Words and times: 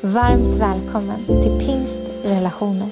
Varmt 0.00 0.56
välkommen 0.56 1.26
till 1.26 1.66
Pingst 1.66 2.00
Relationer. 2.24 2.88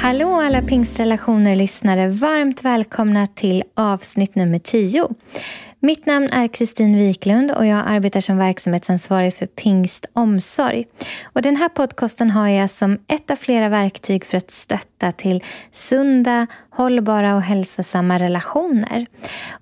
Hallå 0.00 0.40
alla 0.40 0.62
pingstrelationer-lyssnare. 0.62 2.08
Varmt 2.08 2.64
välkomna 2.64 3.26
till 3.26 3.64
avsnitt 3.74 4.34
nummer 4.34 4.58
10. 4.58 5.08
Mitt 5.80 6.06
namn 6.06 6.28
är 6.32 6.48
Kristin 6.48 6.96
Wiklund 6.96 7.50
och 7.50 7.66
jag 7.66 7.82
arbetar 7.86 8.20
som 8.20 8.38
verksamhetsansvarig 8.38 9.34
för 9.34 9.46
Pingst 9.46 10.06
Omsorg. 10.12 10.86
Och 11.24 11.42
den 11.42 11.56
här 11.56 11.68
podcasten 11.68 12.30
har 12.30 12.48
jag 12.48 12.70
som 12.70 12.98
ett 13.08 13.30
av 13.30 13.36
flera 13.36 13.68
verktyg 13.68 14.24
för 14.24 14.36
att 14.36 14.50
stötta 14.50 15.12
till 15.12 15.42
sunda, 15.70 16.46
hållbara 16.70 17.34
och 17.34 17.42
hälsosamma 17.42 18.18
relationer. 18.18 19.06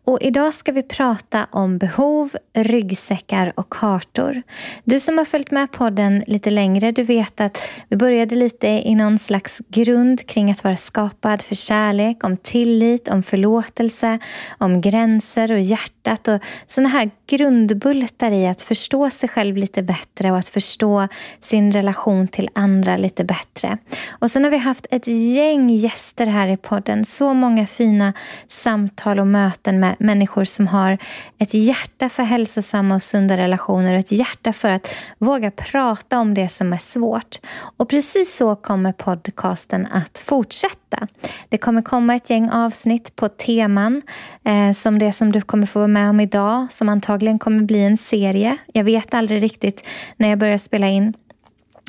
Och 0.05 0.19
idag 0.23 0.55
ska 0.55 0.73
vi 0.73 0.83
prata 0.83 1.47
om 1.51 1.79
behov, 1.79 2.37
ryggsäckar 2.55 3.53
och 3.57 3.69
kartor. 3.71 4.43
Du 4.85 5.01
som 5.01 5.19
har 5.19 5.25
följt 5.25 5.51
med 5.51 5.73
podden 5.73 6.25
lite 6.27 6.51
längre, 6.51 6.93
du 6.93 7.03
vet 7.03 7.41
att 7.41 7.59
vi 7.89 7.97
började 7.97 8.35
lite 8.35 8.67
i 8.67 8.95
någon 8.95 9.19
slags 9.19 9.63
grund 9.69 10.27
kring 10.27 10.51
att 10.51 10.65
vara 10.65 10.77
skapad 10.77 11.43
för 11.43 11.55
kärlek, 11.55 12.25
om 12.25 12.37
tillit, 12.37 13.09
om 13.09 13.23
förlåtelse, 13.23 14.19
om 14.59 14.81
gränser 14.81 15.53
och 15.53 15.61
hjärta 15.61 16.06
hjärtat 16.07 16.43
och 16.43 16.49
sådana 16.67 16.89
här 16.89 17.11
grundbultar 17.27 18.31
i 18.31 18.47
att 18.47 18.63
förstå 18.63 19.11
sig 19.11 19.29
själv 19.29 19.57
lite 19.57 19.83
bättre 19.83 20.31
och 20.31 20.39
att 20.39 20.49
förstå 20.49 21.09
sin 21.41 21.73
relation 21.73 22.29
till 22.29 22.49
andra 22.55 22.97
lite 22.97 23.25
bättre. 23.25 23.79
Och 24.19 24.31
sen 24.31 24.45
har 24.45 24.51
vi 24.51 24.57
haft 24.57 24.87
ett 24.91 25.07
gäng 25.07 25.71
gäster 25.71 26.27
här 26.27 26.49
i 26.49 26.57
podden 26.57 27.05
så 27.05 27.35
många 27.35 27.67
fina 27.67 28.13
samtal 28.47 29.21
och 29.21 29.27
möten 29.27 29.81
med 29.81 29.97
människor 29.99 30.45
som 30.45 30.67
har 30.67 30.99
ett 31.39 31.55
hjärta 31.55 32.09
för 32.09 32.23
hälsosamma 32.23 32.95
och 32.95 33.03
sunda 33.03 33.37
relationer 33.37 33.95
och 33.95 34.01
ett 34.01 34.13
hjärta 34.13 34.53
för 34.53 34.71
att 34.71 34.95
våga 35.19 35.51
prata 35.51 36.19
om 36.19 36.35
det 36.35 36.49
som 36.49 36.73
är 36.73 36.79
svårt. 36.79 37.39
Och 37.77 37.89
precis 37.89 38.37
så 38.37 38.57
kommer 38.57 38.93
podcasten 38.93 39.87
att 39.87 40.19
fortsätta. 40.19 41.07
Det 41.49 41.59
kommer 41.59 41.83
komma 41.83 42.15
ett 42.15 42.31
gäng 42.31 42.51
avsnitt 42.51 43.17
på 43.17 43.29
teman 43.29 44.03
eh, 44.45 44.73
som 44.73 44.99
det 44.99 45.13
som 45.13 45.33
du 45.33 45.41
kommer 45.41 45.67
få 45.67 45.79
vara 45.79 45.89
med 45.89 46.11
om 46.11 46.21
idag 46.21 46.67
som 46.71 46.89
antagligen 46.89 47.16
kommer 47.39 47.63
bli 47.63 47.83
en 47.83 47.97
serie. 47.97 48.57
Jag 48.73 48.85
vet 48.85 49.15
aldrig 49.15 49.43
riktigt 49.43 49.87
när 50.17 50.29
jag 50.29 50.39
börjar 50.39 50.59
spela 50.59 50.89
in 50.89 51.15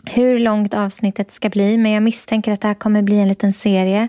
hur 0.05 0.39
långt 0.39 0.73
avsnittet 0.73 1.31
ska 1.31 1.49
bli, 1.49 1.77
men 1.77 1.91
jag 1.91 2.03
misstänker 2.03 2.51
att 2.51 2.61
det 2.61 2.67
här 2.67 2.75
kommer 2.75 3.01
bli 3.01 3.19
en 3.19 3.27
liten 3.27 3.53
serie. 3.53 4.07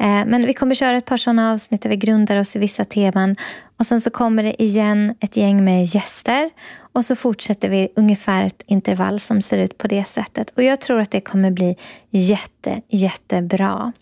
Eh, 0.00 0.24
men 0.26 0.46
vi 0.46 0.52
kommer 0.52 0.74
köra 0.74 0.96
ett 0.96 1.04
par 1.04 1.16
sådana 1.16 1.52
avsnitt 1.52 1.82
där 1.82 1.90
vi 1.90 1.96
grundar 1.96 2.36
oss 2.36 2.56
i 2.56 2.58
vissa 2.58 2.84
teman 2.84 3.36
och 3.78 3.86
sen 3.86 4.00
så 4.00 4.10
kommer 4.10 4.42
det 4.42 4.62
igen 4.62 5.14
ett 5.20 5.36
gäng 5.36 5.64
med 5.64 5.84
gäster 5.84 6.50
och 6.92 7.04
så 7.04 7.16
fortsätter 7.16 7.68
vi 7.68 7.88
ungefär 7.96 8.42
ett 8.42 8.62
intervall 8.66 9.20
som 9.20 9.42
ser 9.42 9.58
ut 9.58 9.78
på 9.78 9.88
det 9.88 10.04
sättet. 10.04 10.50
Och 10.50 10.62
jag 10.62 10.80
tror 10.80 11.00
att 11.00 11.10
det 11.10 11.20
kommer 11.20 11.50
bli 11.50 11.76
jätte, 12.10 12.80
jättebra. 12.88 13.92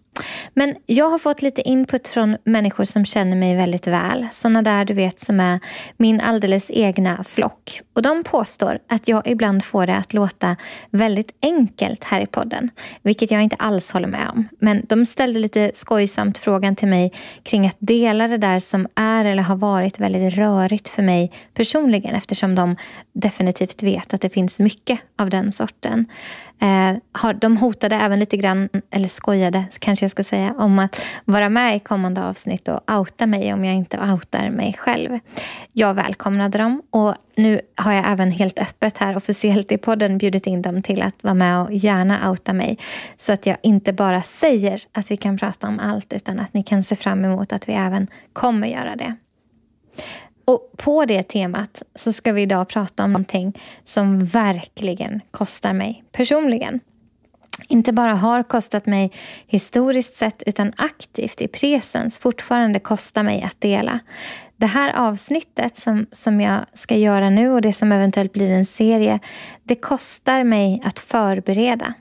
Men 0.55 0.77
jag 0.87 1.11
har 1.11 1.19
fått 1.19 1.43
lite 1.43 1.69
input 1.69 2.09
från 2.09 2.37
människor 2.45 2.85
som 2.85 3.05
känner 3.05 3.37
mig 3.37 3.57
väldigt 3.57 3.87
väl. 3.87 4.29
Såna 4.31 4.63
där 4.63 4.85
du 4.85 4.95
vet 4.95 5.21
som 5.21 5.41
är 5.41 5.61
min 5.97 6.21
alldeles 6.21 6.71
egna 6.71 7.25
flock. 7.25 7.81
Och 7.95 8.03
de 8.03 8.25
påstår 8.25 8.79
att 8.89 9.09
jag 9.09 9.27
ibland 9.27 9.65
får 9.65 9.87
det 9.87 9.97
att 9.97 10.15
låta 10.15 10.57
väldigt 10.91 11.31
enkelt 11.43 12.05
här 12.05 12.21
i 12.21 12.27
podden. 12.27 12.71
Vilket 13.03 13.31
jag 13.31 13.43
inte 13.43 13.57
alls 13.57 13.93
håller 13.93 14.09
med 14.09 14.29
om. 14.29 14.49
Men 14.59 14.87
de 14.89 15.07
ställde 15.07 15.41
lite 15.41 15.71
skojsamt 15.75 16.39
frågan 16.39 16.77
till 16.77 16.89
mig 16.89 17.13
kring 17.43 17.67
att 17.67 17.77
dela 17.79 18.29
det 18.29 18.39
där 18.39 18.59
som 18.59 18.89
är 18.95 19.25
eller 19.25 19.43
har 19.43 19.57
varit 19.57 20.01
väldigt 20.01 20.35
rörigt 20.35 20.89
för 20.89 21.03
mig 21.03 21.33
personligen. 21.55 22.15
Eftersom 22.15 22.55
de 22.55 22.77
definitivt 23.13 23.83
vet 23.83 24.15
att 24.15 24.21
det 24.21 24.31
finns 24.31 24.59
mycket 24.59 25.01
av 25.19 25.31
den 25.31 25.53
sorten. 25.53 26.07
Eh, 26.61 27.33
de 27.41 27.57
hotade 27.57 27.97
även 27.97 28.19
lite 28.19 28.37
grann, 28.37 28.69
eller 28.91 29.09
skojade 29.09 29.65
kanske 29.79 30.05
jag 30.05 30.11
ska 30.11 30.25
säga, 30.25 30.55
om 30.59 30.79
att 30.79 31.03
vara 31.25 31.49
med 31.49 31.77
i 31.77 31.79
kommande 31.79 32.25
avsnitt 32.25 32.69
och 32.69 32.93
outa 32.93 33.27
mig 33.27 33.53
om 33.55 33.65
jag 33.65 33.75
inte 33.75 33.99
outar 33.99 34.51
mig 34.51 34.77
själv. 34.79 35.19
Jag 35.73 35.95
välkomnade 35.95 36.59
dem 36.59 36.83
och 36.91 37.15
nu 37.37 37.61
har 37.77 37.93
jag 37.93 38.11
även 38.13 38.31
helt 38.31 38.59
öppet 38.59 38.99
här 38.99 39.17
officiellt 39.17 39.73
i 39.73 39.79
podden 39.79 40.19
bjudit 40.19 40.47
in 40.47 40.63
dem 40.63 40.83
till 40.83 41.03
att 41.03 41.25
vara 41.25 41.35
med 41.35 41.63
och 41.63 41.73
gärna 41.73 42.31
outa 42.31 42.53
mig. 42.53 42.79
Så 43.17 43.33
att 43.33 43.47
jag 43.47 43.57
inte 43.63 43.93
bara 43.93 44.23
säger 44.23 44.81
att 44.93 45.11
vi 45.11 45.17
kan 45.17 45.39
prata 45.39 45.69
om 45.69 45.79
allt 45.79 46.13
utan 46.13 46.41
att 46.41 46.55
ni 46.55 46.63
kan 46.63 46.85
se 46.85 46.97
fram 46.97 47.25
emot 47.25 47.53
att 47.53 47.69
vi 47.69 47.73
även 47.73 48.07
kommer 48.33 48.69
göra 48.69 48.97
det. 48.97 49.17
Och 50.45 50.73
på 50.77 51.05
det 51.05 51.23
temat 51.23 51.83
så 51.95 52.13
ska 52.13 52.33
vi 52.33 52.43
idag 52.43 52.69
prata 52.69 53.05
om 53.05 53.13
någonting 53.13 53.59
som 53.85 54.19
verkligen 54.19 55.21
kostar 55.31 55.73
mig 55.73 56.05
personligen. 56.13 56.81
Inte 57.69 57.93
bara 57.93 58.15
har 58.15 58.43
kostat 58.43 58.87
mig 58.87 59.13
historiskt 59.47 60.17
sett 60.17 60.43
utan 60.47 60.73
aktivt 60.77 61.41
i 61.41 61.49
presens 61.49 62.19
fortfarande 62.19 62.79
kostar 62.79 63.23
mig 63.23 63.43
att 63.43 63.61
dela. 63.61 64.01
Det 64.57 64.67
här 64.67 64.93
avsnittet 64.93 65.77
som, 65.77 66.07
som 66.13 66.41
jag 66.41 66.65
ska 66.73 66.97
göra 66.97 67.31
nu 67.31 67.51
och 67.51 67.61
det 67.61 67.73
som 67.73 67.93
eventuellt 67.93 68.33
blir 68.33 68.51
en 68.51 68.67
serie, 68.67 69.19
det 69.63 69.75
kostar 69.75 70.45
mig 70.45 70.83
att 70.85 70.99
förbereda. 70.99 71.95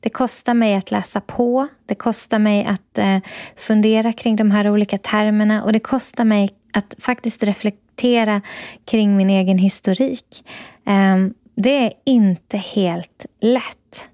Det 0.00 0.10
kostar 0.10 0.54
mig 0.54 0.74
att 0.74 0.90
läsa 0.90 1.20
på, 1.20 1.68
det 1.86 1.94
kostar 1.94 2.38
mig 2.38 2.64
att 2.64 2.98
eh, 2.98 3.18
fundera 3.56 4.12
kring 4.12 4.36
de 4.36 4.50
här 4.50 4.70
olika 4.70 4.98
termerna 4.98 5.64
och 5.64 5.72
det 5.72 5.78
kostar 5.78 6.24
mig 6.24 6.50
att 6.72 6.94
faktiskt 6.98 7.42
reflektera 7.42 8.40
kring 8.84 9.16
min 9.16 9.30
egen 9.30 9.58
historik. 9.58 10.44
Eh, 10.86 11.16
det 11.54 11.86
är 11.86 11.92
inte 12.04 12.56
helt 12.56 13.26
lätt. 13.40 14.08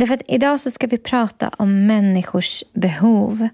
Därför 0.00 0.14
att 0.14 0.22
idag 0.28 0.60
så 0.60 0.70
ska 0.70 0.86
vi 0.86 0.98
prata 0.98 1.50
om 1.56 1.86
människors 1.86 2.64
behov 2.72 3.48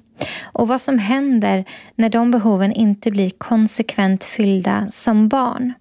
och 0.45 0.69
vad 0.69 0.81
som 0.81 0.99
händer 0.99 1.65
när 1.95 2.09
de 2.09 2.31
behoven 2.31 2.73
inte 2.73 3.11
blir 3.11 3.31
konsekvent 3.31 4.25
fyllda 4.25 4.87
som 4.91 5.29
barn. 5.29 5.73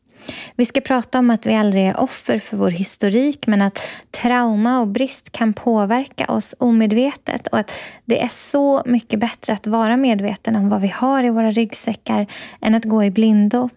Vi 0.56 0.66
ska 0.66 0.81
prata 0.81 1.20
om 1.20 1.30
att 1.30 1.46
vi 1.46 1.56
aldrig 1.56 1.84
är 1.88 2.00
offer 2.00 2.40
för 2.40 2.58
vår 2.58 2.70
historik 2.70 3.48
men 3.48 3.62
att 3.62 3.80
trauma 4.12 4.80
och 4.80 4.88
brist 4.88 5.31
kan 5.31 5.53
påverka 5.53 6.26
oss 6.26 6.56
omedvetet 6.59 7.47
och 7.47 7.59
att 7.59 7.72
det 8.06 8.24
är 8.24 8.28
så 8.28 8.84
mycket 8.86 9.20
bättre 9.20 9.53
att 9.53 9.68
vara 9.68 9.97
medveten 9.97 10.56
om 10.56 10.70
vad 10.70 10.82
vi 10.82 10.88
har 10.88 11.24
i 11.24 11.30
våra 11.30 11.52
ryggsäckar 11.52 12.28
än 12.62 12.76
att 12.76 12.86
gå 12.86 13.03
i 13.03 13.12
blindo. 13.12 13.70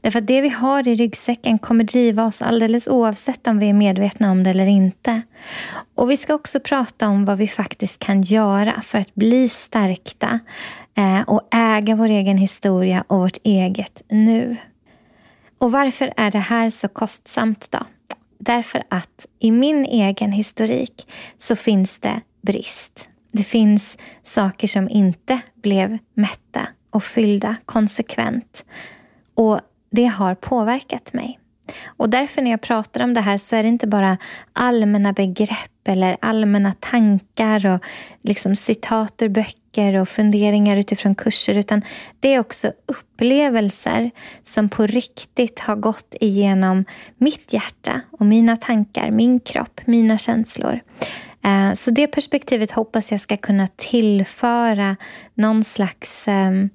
Därför 0.00 0.18
att 0.18 0.26
det 0.26 0.40
vi 0.40 0.48
har 0.48 0.88
i 0.88 0.94
ryggsäcken 0.94 1.58
kommer 1.58 1.84
driva 1.84 2.24
oss 2.24 2.42
alldeles 2.42 2.88
oavsett 2.88 3.46
om 3.46 3.58
vi 3.58 3.68
är 3.68 3.74
medvetna 3.74 4.30
om 4.30 4.44
det 4.44 4.50
eller 4.50 4.66
inte. 4.66 5.22
Och 5.94 6.10
vi 6.10 6.16
ska 6.16 6.34
också 6.34 6.60
prata 6.60 7.08
om 7.08 7.24
vad 7.24 7.38
vi 7.38 7.48
faktiskt 7.48 7.98
kan 7.98 8.22
göra 8.22 8.80
för 8.80 8.98
att 8.98 9.14
bli 9.14 9.48
stärkta 9.48 10.38
eh, 10.96 11.20
och 11.20 11.48
äga 11.54 11.96
vår 11.96 12.08
egen 12.08 12.38
historia 12.38 13.04
och 13.06 13.18
vårt 13.18 13.38
eget 13.44 14.02
nu. 14.08 14.56
Och 15.58 15.72
varför 15.72 16.12
är 16.16 16.30
det 16.30 16.38
här 16.38 16.70
så 16.70 16.88
kostsamt 16.88 17.70
då? 17.70 17.78
Därför 18.38 18.82
att 18.88 19.26
i 19.38 19.50
min 19.50 19.84
egen 19.84 20.32
historik 20.32 21.12
så 21.38 21.56
finns 21.56 21.98
det 21.98 22.20
brist. 22.42 23.08
Det 23.32 23.42
finns 23.42 23.98
saker 24.22 24.68
som 24.68 24.88
inte 24.88 25.40
blev 25.62 25.98
mätta 26.14 26.66
och 26.90 27.04
fyllda 27.04 27.56
konsekvent. 27.64 28.64
Och 29.34 29.60
det 29.90 30.06
har 30.06 30.34
påverkat 30.34 31.12
mig. 31.12 31.38
Och 31.86 32.10
därför 32.10 32.42
när 32.42 32.50
jag 32.50 32.60
pratar 32.60 33.04
om 33.04 33.14
det 33.14 33.20
här 33.20 33.38
så 33.38 33.56
är 33.56 33.62
det 33.62 33.68
inte 33.68 33.86
bara 33.86 34.18
allmänna 34.52 35.12
begrepp 35.12 35.88
eller 35.88 36.16
allmänna 36.20 36.74
tankar 36.80 37.66
och 37.66 37.84
liksom 38.22 38.56
citat 38.56 39.22
ur 39.22 39.28
böcker 39.28 39.94
och 39.94 40.08
funderingar 40.08 40.76
utifrån 40.76 41.14
kurser 41.14 41.54
utan 41.54 41.82
det 42.20 42.34
är 42.34 42.40
också 42.40 42.72
upplevelser 42.86 44.10
som 44.42 44.68
på 44.68 44.86
riktigt 44.86 45.60
har 45.60 45.76
gått 45.76 46.14
igenom 46.20 46.84
mitt 47.16 47.52
hjärta 47.52 48.00
och 48.10 48.26
mina 48.26 48.56
tankar, 48.56 49.10
min 49.10 49.40
kropp, 49.40 49.80
mina 49.84 50.18
känslor. 50.18 50.80
Eh, 51.44 51.72
så 51.72 51.90
det 51.90 52.06
perspektivet 52.06 52.70
hoppas 52.70 53.10
jag 53.10 53.20
ska 53.20 53.36
kunna 53.36 53.66
tillföra 53.66 54.96
någon 55.34 55.64
slags 55.64 56.28
um, 56.28 56.70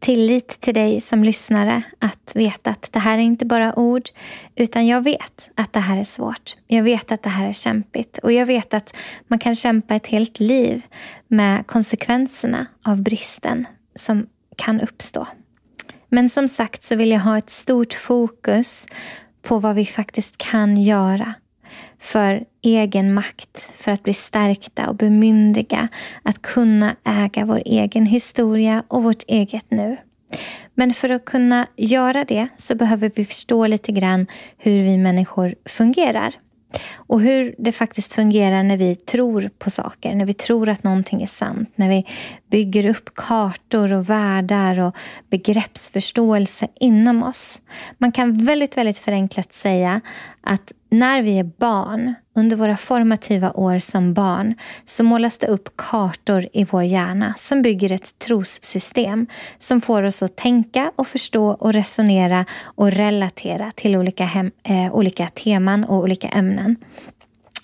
tillit 0.00 0.60
till 0.60 0.74
dig 0.74 1.00
som 1.00 1.24
lyssnare 1.24 1.82
att 1.98 2.32
veta 2.34 2.70
att 2.70 2.88
det 2.92 2.98
här 2.98 3.18
är 3.18 3.22
inte 3.22 3.46
bara 3.46 3.78
ord 3.78 4.08
utan 4.56 4.86
jag 4.86 5.04
vet 5.04 5.50
att 5.54 5.72
det 5.72 5.80
här 5.80 5.96
är 5.96 6.04
svårt. 6.04 6.56
Jag 6.66 6.82
vet 6.82 7.12
att 7.12 7.22
det 7.22 7.28
här 7.28 7.48
är 7.48 7.52
kämpigt 7.52 8.18
och 8.18 8.32
jag 8.32 8.46
vet 8.46 8.74
att 8.74 8.96
man 9.26 9.38
kan 9.38 9.54
kämpa 9.54 9.94
ett 9.94 10.06
helt 10.06 10.40
liv 10.40 10.82
med 11.28 11.66
konsekvenserna 11.66 12.66
av 12.84 13.02
bristen 13.02 13.66
som 13.94 14.26
kan 14.56 14.80
uppstå. 14.80 15.26
Men 16.08 16.28
som 16.28 16.48
sagt 16.48 16.82
så 16.82 16.96
vill 16.96 17.10
jag 17.10 17.20
ha 17.20 17.38
ett 17.38 17.50
stort 17.50 17.94
fokus 17.94 18.86
på 19.42 19.58
vad 19.58 19.74
vi 19.74 19.86
faktiskt 19.86 20.36
kan 20.36 20.76
göra 20.76 21.34
för 21.98 22.44
egen 22.62 23.14
makt, 23.14 23.74
för 23.78 23.92
att 23.92 24.02
bli 24.02 24.14
stärkta 24.14 24.88
och 24.88 24.96
bemyndiga 24.96 25.88
att 26.22 26.42
kunna 26.42 26.96
äga 27.04 27.44
vår 27.44 27.62
egen 27.64 28.06
historia 28.06 28.82
och 28.88 29.02
vårt 29.02 29.22
eget 29.26 29.70
nu. 29.70 29.96
Men 30.74 30.92
för 30.92 31.08
att 31.08 31.24
kunna 31.24 31.66
göra 31.76 32.24
det 32.24 32.48
så 32.56 32.74
behöver 32.74 33.10
vi 33.14 33.24
förstå 33.24 33.66
lite 33.66 33.92
grann 33.92 34.26
hur 34.58 34.82
vi 34.82 34.96
människor 34.96 35.54
fungerar. 35.64 36.34
Och 36.96 37.20
hur 37.20 37.54
det 37.58 37.72
faktiskt 37.72 38.12
fungerar 38.12 38.62
när 38.62 38.76
vi 38.76 38.94
tror 38.94 39.50
på 39.58 39.70
saker, 39.70 40.14
när 40.14 40.24
vi 40.24 40.32
tror 40.32 40.68
att 40.68 40.84
någonting 40.84 41.22
är 41.22 41.26
sant, 41.26 41.72
när 41.74 41.88
vi 41.88 42.06
bygger 42.50 42.86
upp 42.86 43.14
kartor 43.14 43.92
och 43.92 44.10
världar 44.10 44.80
och 44.80 44.96
begreppsförståelse 45.30 46.68
inom 46.80 47.22
oss. 47.22 47.62
Man 47.98 48.12
kan 48.12 48.44
väldigt, 48.44 48.76
väldigt 48.76 48.98
förenklat 48.98 49.52
säga 49.52 50.00
att 50.42 50.72
när 50.90 51.22
vi 51.22 51.38
är 51.38 51.44
barn, 51.44 52.14
under 52.34 52.56
våra 52.56 52.76
formativa 52.76 53.52
år 53.52 53.78
som 53.78 54.14
barn, 54.14 54.54
så 54.84 55.04
målas 55.04 55.38
det 55.38 55.46
upp 55.46 55.76
kartor 55.76 56.46
i 56.52 56.64
vår 56.64 56.82
hjärna 56.82 57.34
som 57.36 57.62
bygger 57.62 57.92
ett 57.92 58.18
trossystem 58.18 59.26
som 59.58 59.80
får 59.80 60.02
oss 60.02 60.22
att 60.22 60.36
tänka 60.36 60.92
och 60.96 61.06
förstå 61.06 61.46
och 61.46 61.72
resonera 61.72 62.44
och 62.62 62.90
relatera 62.90 63.72
till 63.74 63.96
olika, 63.96 64.24
hem, 64.24 64.50
eh, 64.62 64.94
olika 64.94 65.26
teman 65.26 65.84
och 65.84 65.96
olika 65.96 66.28
ämnen. 66.28 66.76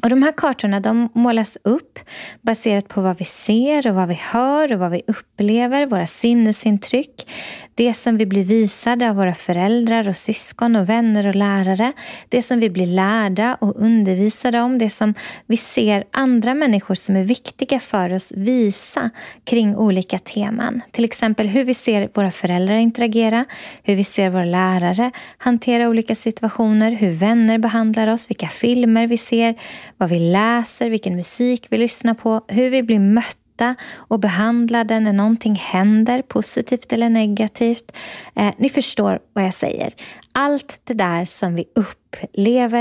Och 0.06 0.10
De 0.10 0.22
här 0.22 0.32
kartorna 0.36 0.80
de 0.80 1.08
målas 1.14 1.58
upp 1.64 1.98
baserat 2.42 2.88
på 2.88 3.00
vad 3.00 3.18
vi 3.18 3.24
ser 3.24 3.88
och 3.88 3.94
vad 3.94 4.08
vi 4.08 4.14
hör 4.14 4.72
och 4.72 4.78
vad 4.78 4.90
vi 4.90 5.02
upplever, 5.06 5.86
våra 5.86 6.06
sinnesintryck. 6.06 7.30
Det 7.74 7.92
som 7.92 8.16
vi 8.16 8.26
blir 8.26 8.44
visade 8.44 9.10
av 9.10 9.16
våra 9.16 9.34
föräldrar 9.34 10.08
och 10.08 10.16
syskon 10.16 10.76
och 10.76 10.88
vänner 10.88 11.26
och 11.26 11.34
lärare. 11.34 11.92
Det 12.28 12.42
som 12.42 12.60
vi 12.60 12.70
blir 12.70 12.86
lärda 12.86 13.54
och 13.60 13.76
undervisade 13.76 14.60
om. 14.60 14.78
Det 14.78 14.90
som 14.90 15.14
vi 15.46 15.56
ser 15.56 16.04
andra 16.12 16.54
människor 16.54 16.94
som 16.94 17.16
är 17.16 17.22
viktiga 17.22 17.80
för 17.80 18.12
oss 18.12 18.32
visa 18.36 19.10
kring 19.44 19.76
olika 19.76 20.18
teman. 20.18 20.80
Till 20.90 21.04
exempel 21.04 21.46
hur 21.46 21.64
vi 21.64 21.74
ser 21.74 22.10
våra 22.14 22.30
föräldrar 22.30 22.74
interagera, 22.74 23.44
hur 23.82 23.94
vi 23.96 24.04
ser 24.04 24.30
våra 24.30 24.44
lärare 24.44 25.10
hantera 25.38 25.88
olika 25.88 26.14
situationer, 26.14 26.90
hur 26.90 27.10
vänner 27.10 27.58
behandlar 27.58 28.08
oss, 28.08 28.30
vilka 28.30 28.48
filmer 28.48 29.06
vi 29.06 29.18
ser, 29.18 29.54
vad 29.98 30.08
vi 30.08 30.18
läser, 30.18 30.90
vilken 30.90 31.16
musik 31.16 31.66
vi 31.70 31.78
lyssnar 31.78 32.14
på, 32.14 32.40
hur 32.48 32.70
vi 32.70 32.82
blir 32.82 32.98
mötta 32.98 33.74
och 33.96 34.20
behandlade 34.20 35.00
när 35.00 35.12
någonting 35.12 35.54
händer, 35.54 36.22
positivt 36.22 36.92
eller 36.92 37.08
negativt. 37.08 37.96
Eh, 38.34 38.54
ni 38.56 38.68
förstår 38.68 39.18
vad 39.32 39.44
jag 39.44 39.54
säger. 39.54 39.92
Allt 40.32 40.80
det 40.84 40.94
där 40.94 41.24
som 41.24 41.54
vi 41.54 41.64
upplever, 41.74 42.05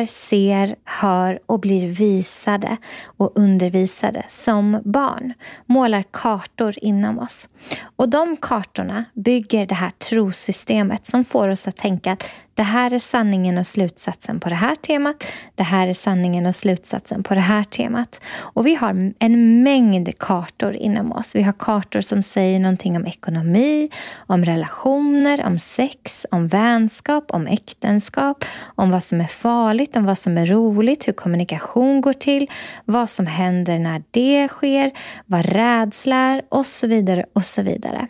ser, 0.08 0.76
hör 0.84 1.40
och 1.46 1.60
blir 1.60 1.88
visade 1.88 2.78
och 3.18 3.32
undervisade 3.36 4.24
som 4.28 4.82
barn 4.86 5.34
målar 5.66 6.04
kartor 6.12 6.76
inom 6.82 7.20
oss. 7.20 7.50
Och 7.96 8.10
de 8.10 8.38
kartorna 8.38 9.06
bygger 9.14 9.66
det 9.66 9.76
här 9.76 9.92
trosystemet 10.10 11.06
som 11.06 11.26
får 11.26 11.48
oss 11.48 11.68
att 11.68 11.76
tänka 11.76 12.12
att 12.12 12.24
det 12.56 12.64
här 12.64 12.94
är 12.94 13.00
sanningen 13.00 13.58
och 13.58 13.68
slutsatsen 13.68 14.40
på 14.40 14.50
det 14.50 14.56
här 14.56 14.76
temat. 14.76 15.28
Det 15.56 15.64
här 15.64 15.88
är 15.88 15.94
sanningen 15.94 16.46
och 16.46 16.56
slutsatsen 16.56 17.24
på 17.24 17.34
det 17.34 17.40
här 17.40 17.64
temat. 17.64 18.22
Och 18.40 18.68
vi 18.68 18.76
har 18.76 19.14
en 19.20 19.64
mängd 19.64 20.20
kartor 20.20 20.76
inom 20.76 21.12
oss. 21.12 21.36
Vi 21.36 21.42
har 21.42 21.54
kartor 21.54 22.02
som 22.02 22.24
säger 22.24 22.60
någonting 22.60 22.96
om 22.96 23.06
ekonomi, 23.06 23.90
om 24.18 24.46
relationer, 24.46 25.46
om 25.46 25.60
sex, 25.60 26.26
om 26.32 26.48
vänskap, 26.48 27.26
om 27.28 27.48
äktenskap, 27.48 28.46
om 28.66 28.92
vad 28.92 29.04
som 29.04 29.15
som 29.16 29.22
är 29.22 29.28
farligt, 29.28 29.96
om 29.96 30.06
vad 30.06 30.18
som 30.18 30.38
är 30.38 30.46
roligt, 30.46 31.08
hur 31.08 31.14
kommunikation 31.14 32.02
går 32.02 32.14
till, 32.14 32.50
vad 32.86 33.10
som 33.10 33.28
händer 33.28 33.80
när 33.80 34.04
det 34.12 34.48
sker, 34.48 34.92
vad 35.26 35.46
rädsla 35.46 36.16
är 36.16 36.42
och 36.50 36.66
så 36.66 36.88
vidare 36.88 37.26
och 37.34 37.46
så 37.46 37.62
vidare. 37.62 38.08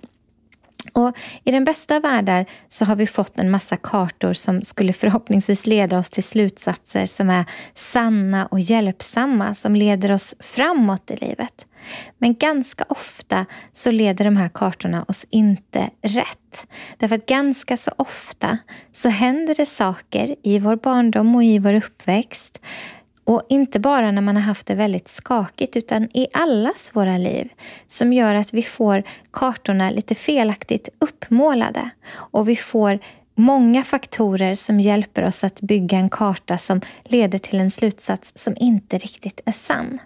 Och 0.94 1.18
I 1.44 1.52
den 1.52 1.64
bästa 1.64 1.96
av 1.96 2.02
världar 2.02 2.46
så 2.68 2.86
har 2.86 2.96
vi 2.96 3.08
fått 3.08 3.40
en 3.40 3.52
massa 3.52 3.78
kartor 3.78 4.34
som 4.34 4.62
skulle 4.62 4.94
förhoppningsvis 4.94 5.68
leda 5.68 5.98
oss 5.98 6.10
till 6.10 6.24
slutsatser 6.24 7.06
som 7.06 7.30
är 7.30 7.46
sanna 7.74 8.46
och 8.46 8.60
hjälpsamma, 8.60 9.54
som 9.54 9.76
leder 9.76 10.12
oss 10.12 10.36
framåt 10.40 11.12
i 11.12 11.16
livet. 11.16 11.66
Men 12.18 12.36
ganska 12.36 12.86
ofta 12.90 13.46
så 13.74 13.92
leder 13.92 14.26
de 14.26 14.38
här 14.38 14.50
kartorna 14.50 15.06
oss 15.08 15.26
inte 15.30 15.90
rätt. 16.02 16.68
Därför 16.98 17.16
att 17.16 17.26
ganska 17.26 17.78
så 17.78 17.92
ofta 17.98 18.58
så 18.92 19.10
händer 19.10 19.56
det 19.56 19.66
saker 19.66 20.36
i 20.44 20.60
vår 20.60 20.76
barndom 20.76 21.36
och 21.36 21.44
i 21.44 21.60
vår 21.60 21.74
uppväxt 21.74 22.62
och 23.26 23.42
inte 23.50 23.80
bara 23.80 24.12
när 24.12 24.22
man 24.22 24.36
har 24.36 24.44
haft 24.44 24.68
det 24.68 24.76
väldigt 24.76 25.08
skakigt 25.08 25.78
utan 25.78 26.04
i 26.14 26.28
allas 26.34 26.92
våra 26.94 27.18
liv 27.18 27.50
som 27.88 28.14
gör 28.14 28.34
att 28.34 28.54
vi 28.54 28.64
får 28.64 29.04
kartorna 29.32 29.90
lite 29.90 30.16
felaktigt 30.16 30.90
uppmålade. 31.00 31.90
Och 32.16 32.50
vi 32.50 32.56
får 32.56 33.00
många 33.36 33.84
faktorer 33.84 34.56
som 34.56 34.80
hjälper 34.80 35.24
oss 35.24 35.44
att 35.44 35.62
bygga 35.62 35.98
en 35.98 36.10
karta 36.10 36.58
som 36.58 36.82
leder 37.04 37.38
till 37.38 37.60
en 37.60 37.72
slutsats 37.72 38.32
som 38.36 38.56
inte 38.58 38.98
riktigt 38.98 39.42
är 39.46 39.52
sann. 39.52 40.00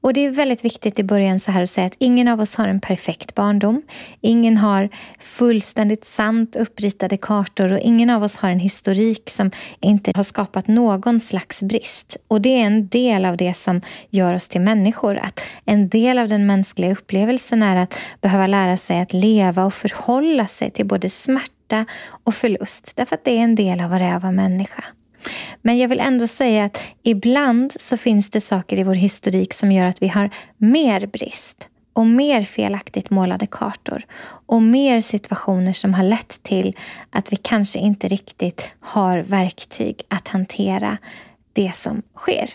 Och 0.00 0.12
Det 0.12 0.26
är 0.26 0.30
väldigt 0.30 0.64
viktigt 0.64 0.98
i 0.98 1.04
början 1.04 1.40
så 1.40 1.50
här 1.50 1.62
att 1.62 1.70
säga 1.70 1.86
att 1.86 1.96
ingen 1.98 2.28
av 2.28 2.40
oss 2.40 2.54
har 2.56 2.68
en 2.68 2.80
perfekt 2.80 3.34
barndom. 3.34 3.82
Ingen 4.20 4.56
har 4.56 4.88
fullständigt 5.18 6.04
sant 6.04 6.56
uppritade 6.56 7.16
kartor 7.16 7.72
och 7.72 7.78
ingen 7.78 8.10
av 8.10 8.22
oss 8.22 8.36
har 8.36 8.50
en 8.50 8.58
historik 8.58 9.30
som 9.30 9.50
inte 9.80 10.12
har 10.14 10.22
skapat 10.22 10.68
någon 10.68 11.20
slags 11.20 11.62
brist. 11.62 12.16
Och 12.28 12.40
Det 12.40 12.48
är 12.48 12.66
en 12.66 12.88
del 12.88 13.24
av 13.24 13.36
det 13.36 13.54
som 13.54 13.80
gör 14.10 14.34
oss 14.34 14.48
till 14.48 14.60
människor. 14.60 15.16
Att 15.16 15.40
En 15.64 15.88
del 15.88 16.18
av 16.18 16.28
den 16.28 16.46
mänskliga 16.46 16.92
upplevelsen 16.92 17.62
är 17.62 17.76
att 17.76 17.98
behöva 18.20 18.46
lära 18.46 18.76
sig 18.76 19.00
att 19.00 19.12
leva 19.12 19.64
och 19.64 19.74
förhålla 19.74 20.46
sig 20.46 20.70
till 20.70 20.86
både 20.86 21.10
smärta 21.10 21.86
och 22.24 22.34
förlust. 22.34 22.92
Därför 22.96 23.14
att 23.14 23.24
det 23.24 23.30
är 23.30 23.42
en 23.42 23.54
del 23.54 23.80
av 23.80 23.90
vad 23.90 24.00
det 24.00 24.04
är 24.04 24.16
att 24.16 24.22
vara 24.22 24.32
människa. 24.32 24.84
Men 25.62 25.78
jag 25.78 25.88
vill 25.88 26.00
ändå 26.00 26.26
säga 26.26 26.64
att 26.64 26.80
ibland 27.02 27.72
så 27.76 27.96
finns 27.96 28.30
det 28.30 28.40
saker 28.40 28.78
i 28.78 28.82
vår 28.82 28.94
historik 28.94 29.54
som 29.54 29.72
gör 29.72 29.84
att 29.84 30.02
vi 30.02 30.08
har 30.08 30.30
mer 30.56 31.06
brist 31.06 31.68
och 31.92 32.06
mer 32.06 32.42
felaktigt 32.42 33.10
målade 33.10 33.46
kartor 33.46 34.02
och 34.46 34.62
mer 34.62 35.00
situationer 35.00 35.72
som 35.72 35.94
har 35.94 36.04
lett 36.04 36.42
till 36.42 36.76
att 37.10 37.32
vi 37.32 37.36
kanske 37.36 37.78
inte 37.78 38.08
riktigt 38.08 38.74
har 38.80 39.18
verktyg 39.18 40.02
att 40.08 40.28
hantera 40.28 40.98
det 41.52 41.74
som 41.74 42.02
sker. 42.16 42.50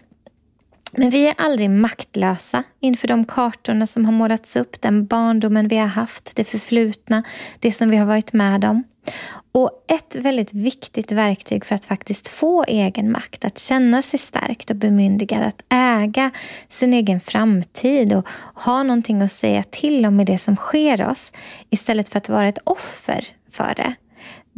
Men 0.91 1.09
vi 1.09 1.27
är 1.27 1.35
aldrig 1.37 1.69
maktlösa 1.69 2.63
inför 2.79 3.07
de 3.07 3.25
kartorna 3.25 3.87
som 3.87 4.05
har 4.05 4.11
målats 4.11 4.55
upp, 4.55 4.81
den 4.81 5.05
barndomen 5.05 5.67
vi 5.67 5.77
har 5.77 5.87
haft, 5.87 6.35
det 6.35 6.43
förflutna, 6.43 7.23
det 7.59 7.71
som 7.71 7.89
vi 7.89 7.97
har 7.97 8.05
varit 8.05 8.33
med 8.33 8.65
om. 8.65 8.83
Och 9.51 9.71
Ett 9.87 10.15
väldigt 10.15 10.53
viktigt 10.53 11.11
verktyg 11.11 11.65
för 11.65 11.75
att 11.75 11.85
faktiskt 11.85 12.27
få 12.27 12.63
egen 12.67 13.11
makt, 13.11 13.45
att 13.45 13.59
känna 13.59 14.01
sig 14.01 14.19
starkt 14.19 14.69
och 14.69 14.75
bemyndigad, 14.75 15.43
att 15.43 15.63
äga 15.69 16.31
sin 16.69 16.93
egen 16.93 17.19
framtid 17.19 18.13
och 18.13 18.27
ha 18.53 18.83
någonting 18.83 19.21
att 19.21 19.31
säga 19.31 19.63
till 19.63 20.05
om 20.05 20.19
i 20.19 20.25
det 20.25 20.37
som 20.37 20.55
sker 20.55 21.09
oss 21.09 21.33
istället 21.69 22.09
för 22.09 22.17
att 22.17 22.29
vara 22.29 22.47
ett 22.47 22.59
offer 22.63 23.27
för 23.51 23.73
det 23.75 23.95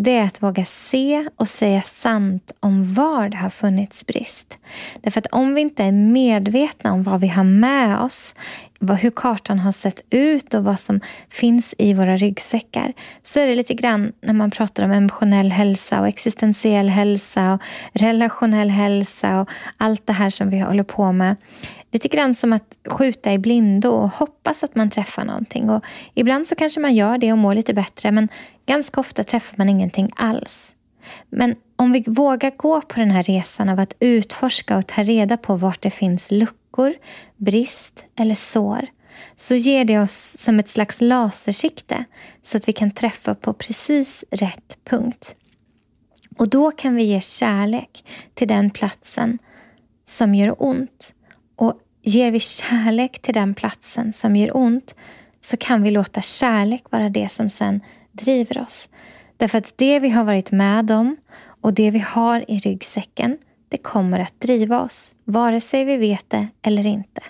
det 0.02 0.18
är 0.18 0.24
att 0.24 0.44
våga 0.44 0.66
se 0.66 1.30
och 1.36 1.48
säga 1.48 1.82
sant 1.82 2.52
om 2.60 2.94
var 2.94 3.30
det 3.30 3.38
har 3.38 3.50
funnits 3.50 4.06
brist. 4.06 4.58
Därför 5.02 5.20
att 5.20 5.28
om 5.32 5.56
vi 5.56 5.62
inte 5.62 5.84
är 5.84 5.92
medvetna 5.92 6.94
om 6.94 7.04
vad 7.04 7.22
vi 7.22 7.28
har 7.28 7.44
med 7.44 8.00
oss, 8.00 8.36
hur 9.00 9.12
kartan 9.12 9.60
har 9.60 9.72
sett 9.72 10.02
ut 10.10 10.54
och 10.54 10.64
vad 10.64 10.80
som 10.80 11.02
finns 11.30 11.76
i 11.78 11.94
våra 11.94 12.18
ryggsäckar, 12.18 12.94
så 13.24 13.40
är 13.40 13.48
det 13.48 13.56
lite 13.56 13.74
grann 13.74 14.12
när 14.22 14.34
man 14.34 14.52
pratar 14.52 14.84
om 14.84 14.92
emotionell 14.92 15.52
hälsa 15.52 16.02
och 16.02 16.08
existentiell 16.08 16.90
hälsa 16.90 17.54
och 17.54 17.62
relationell 17.94 18.70
hälsa 18.70 19.42
och 19.42 19.50
allt 19.78 20.08
det 20.08 20.14
här 20.14 20.30
som 20.30 20.50
vi 20.50 20.60
håller 20.60 20.84
på 20.84 21.12
med. 21.12 21.36
Lite 21.92 22.08
grann 22.08 22.36
som 22.36 22.54
att 22.54 22.78
skjuta 22.90 23.34
i 23.34 23.38
blindo 23.38 23.90
och 23.90 24.10
hoppas 24.10 24.64
att 24.64 24.76
man 24.76 24.90
träffar 24.90 25.26
någonting. 25.26 25.70
Och 25.70 25.84
ibland 26.14 26.48
så 26.48 26.56
kanske 26.56 26.80
man 26.80 26.96
gör 26.96 27.18
det 27.18 27.32
och 27.32 27.38
mår 27.38 27.56
lite 27.56 27.74
bättre 27.74 28.12
men 28.12 28.30
ganska 28.70 29.00
ofta 29.00 29.24
träffar 29.24 29.58
man 29.58 29.70
ingenting 29.70 30.12
alls. 30.16 30.76
Men 31.30 31.56
om 31.76 31.92
vi 31.92 32.04
vågar 32.08 32.52
gå 32.58 32.82
på 32.82 33.00
den 33.00 33.12
här 33.12 33.24
resan 33.24 33.70
av 33.70 33.80
att 33.80 33.96
utforska 34.00 34.78
och 34.78 34.88
ta 34.88 35.04
reda 35.04 35.38
på 35.38 35.56
vart 35.56 35.82
det 35.82 35.92
finns 35.92 36.32
luckor 36.32 36.60
luckor, 36.70 36.94
brist 37.38 38.06
eller 38.16 38.36
sår 38.36 38.88
så 39.36 39.56
ger 39.56 39.86
det 39.86 40.00
oss 40.00 40.38
som 40.40 40.60
ett 40.60 40.70
slags 40.70 41.02
lasersikte 41.02 42.06
så 42.42 42.58
att 42.58 42.68
vi 42.68 42.74
kan 42.74 42.92
träffa 42.92 43.36
på 43.36 43.54
precis 43.54 44.26
rätt 44.32 44.78
punkt. 44.84 45.36
Och 46.38 46.50
då 46.50 46.72
kan 46.72 46.96
vi 46.96 47.04
ge 47.04 47.22
kärlek 47.22 48.06
till 48.34 48.48
den 48.48 48.70
platsen 48.70 49.40
som 50.06 50.36
gör 50.36 50.56
ont. 50.64 51.14
Och 51.56 51.74
ger 52.04 52.32
vi 52.32 52.40
kärlek 52.40 53.22
till 53.22 53.34
den 53.34 53.54
platsen 53.54 54.14
som 54.14 54.36
gör 54.36 54.58
ont 54.58 54.96
så 55.42 55.58
kan 55.58 55.84
vi 55.84 55.92
låta 55.92 56.22
kärlek 56.22 56.92
vara 56.92 57.10
det 57.10 57.30
som 57.30 57.50
sen 57.50 57.82
driver 58.12 58.62
oss. 58.62 58.90
Därför 59.38 59.58
att 59.58 59.74
det 59.78 60.00
vi 60.00 60.10
har 60.10 60.24
varit 60.24 60.52
med 60.52 60.92
om 60.92 61.18
och 61.62 61.74
det 61.74 61.92
vi 61.92 62.00
har 62.00 62.46
i 62.48 62.60
ryggsäcken 62.60 63.38
det 63.70 63.78
kommer 63.78 64.20
att 64.20 64.42
driva 64.42 64.82
oss, 64.82 65.16
vare 65.26 65.60
sig 65.60 65.86
vi 65.86 65.98
vet 65.98 66.30
det 66.30 66.48
eller 66.62 66.88
inte. 66.88 67.22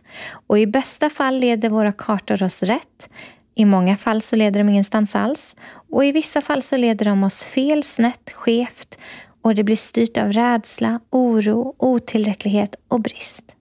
Och 0.48 0.60
i 0.60 0.68
bästa 0.68 1.10
fall 1.10 1.40
leder 1.40 1.70
våra 1.70 1.92
kartor 1.92 2.44
oss 2.44 2.64
rätt. 2.64 3.10
I 3.56 3.66
många 3.66 3.98
fall 3.98 4.22
så 4.22 4.36
leder 4.36 4.60
de 4.60 4.70
ingenstans 4.70 5.16
alls. 5.16 5.56
Och 5.90 6.06
i 6.06 6.12
vissa 6.12 6.42
fall 6.42 6.62
så 6.62 6.78
leder 6.78 7.06
de 7.06 7.24
oss 7.24 7.44
fel, 7.44 7.84
snett, 7.84 8.32
skevt 8.34 9.00
och 9.42 9.56
det 9.56 9.64
blir 9.64 9.76
styrt 9.76 10.18
av 10.18 10.32
rädsla, 10.32 11.00
oro, 11.10 11.76
otillräcklighet 11.78 12.76
och 12.88 13.02
brist. 13.02 13.56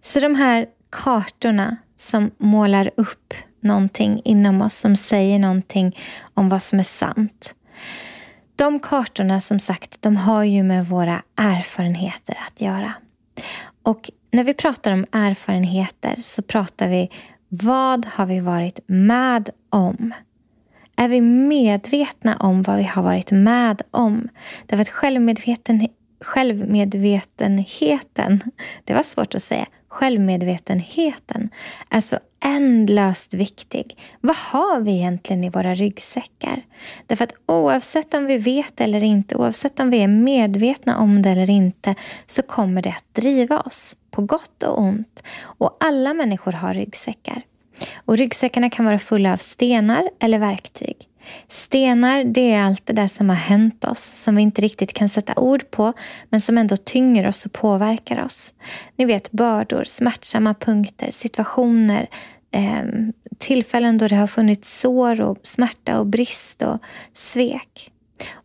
Så 0.00 0.20
de 0.20 0.34
här 0.34 0.66
kartorna 0.90 1.76
som 1.96 2.30
målar 2.38 2.90
upp 2.96 3.34
någonting 3.62 4.20
inom 4.24 4.62
oss 4.62 4.74
som 4.74 4.96
säger 4.96 5.38
någonting 5.38 5.98
om 6.34 6.48
vad 6.48 6.62
som 6.62 6.78
är 6.78 6.82
sant. 6.82 7.54
De 8.56 8.80
kartorna 8.80 9.40
som 9.40 9.58
sagt, 9.58 10.02
de 10.02 10.16
har 10.16 10.44
ju 10.44 10.62
med 10.62 10.86
våra 10.86 11.22
erfarenheter 11.36 12.38
att 12.46 12.60
göra. 12.60 12.92
Och 13.82 14.10
när 14.30 14.44
vi 14.44 14.54
pratar 14.54 14.92
om 14.92 15.06
erfarenheter 15.12 16.16
så 16.20 16.42
pratar 16.42 16.88
vi 16.88 17.10
vad 17.48 18.06
har 18.06 18.26
vi 18.26 18.40
varit 18.40 18.80
med 18.86 19.50
om? 19.70 20.14
Är 20.96 21.08
vi 21.08 21.20
medvetna 21.20 22.36
om 22.36 22.62
vad 22.62 22.76
vi 22.76 22.84
har 22.84 23.02
varit 23.02 23.32
med 23.32 23.82
om? 23.90 24.28
Därför 24.66 24.82
att 24.82 24.88
självmedveten, 24.88 25.88
självmedvetenheten, 26.22 28.40
det 28.84 28.94
var 28.94 29.02
svårt 29.02 29.34
att 29.34 29.42
säga, 29.42 29.66
självmedvetenheten 29.88 31.50
är 31.90 32.00
så 32.00 32.18
ändlöst 32.44 33.34
viktig. 33.34 33.98
Vad 34.20 34.36
har 34.36 34.80
vi 34.80 34.92
egentligen 34.92 35.44
i 35.44 35.50
våra 35.50 35.74
ryggsäckar? 35.74 36.62
Därför 37.06 37.24
att 37.24 37.34
oavsett 37.46 38.14
om 38.14 38.26
vi 38.26 38.38
vet 38.38 38.80
eller 38.80 39.02
inte, 39.02 39.36
oavsett 39.36 39.80
om 39.80 39.90
vi 39.90 40.02
är 40.02 40.08
medvetna 40.08 40.98
om 40.98 41.22
det 41.22 41.30
eller 41.30 41.50
inte, 41.50 41.94
så 42.26 42.42
kommer 42.42 42.82
det 42.82 42.90
att 42.90 43.14
driva 43.14 43.60
oss, 43.60 43.96
på 44.10 44.22
gott 44.22 44.62
och 44.62 44.80
ont. 44.80 45.22
Och 45.42 45.76
alla 45.80 46.14
människor 46.14 46.52
har 46.52 46.74
ryggsäckar. 46.74 47.42
Och 48.04 48.16
ryggsäckarna 48.16 48.70
kan 48.70 48.84
vara 48.84 48.98
fulla 48.98 49.32
av 49.32 49.36
stenar 49.36 50.10
eller 50.20 50.38
verktyg. 50.38 50.96
Stenar, 51.48 52.24
det 52.24 52.52
är 52.52 52.62
allt 52.62 52.86
det 52.86 52.92
där 52.92 53.06
som 53.06 53.28
har 53.28 53.36
hänt 53.36 53.84
oss, 53.84 54.02
som 54.02 54.36
vi 54.36 54.42
inte 54.42 54.62
riktigt 54.62 54.92
kan 54.92 55.08
sätta 55.08 55.34
ord 55.36 55.70
på, 55.70 55.92
men 56.30 56.40
som 56.40 56.58
ändå 56.58 56.76
tynger 56.76 57.28
oss 57.28 57.46
och 57.46 57.52
påverkar 57.52 58.24
oss. 58.24 58.54
Ni 58.96 59.04
vet 59.04 59.32
bördor, 59.32 59.84
smärtsamma 59.84 60.54
punkter, 60.54 61.10
situationer, 61.10 62.08
eh, 62.50 62.82
tillfällen 63.38 63.98
då 63.98 64.08
det 64.08 64.16
har 64.16 64.26
funnits 64.26 64.80
sår 64.80 65.20
och 65.20 65.38
smärta 65.42 66.00
och 66.00 66.06
brist 66.06 66.62
och 66.62 66.78
svek. 67.14 67.92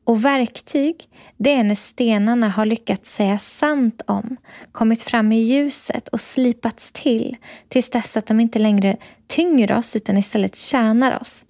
Och 0.04 0.26
verktyg, 0.26 0.96
det 1.38 1.54
är 1.54 1.64
när 1.64 1.76
stenarna 1.76 2.50
har 2.50 2.66
lyckats 2.66 3.16
säga 3.16 3.38
sant 3.38 4.02
om, 4.08 4.38
kommit 4.72 5.04
fram 5.04 5.32
i 5.32 5.40
ljuset 5.40 6.08
och 6.08 6.22
slipats 6.22 6.92
till 6.92 7.38
tills 7.68 7.90
dess 7.90 8.18
att 8.18 8.26
de 8.26 8.40
inte 8.40 8.60
längre 8.60 8.98
tynger 9.28 9.72
oss 9.72 9.96
utan 9.96 10.18
istället 10.18 10.56
tjänar 10.56 11.20
oss. 11.20 11.46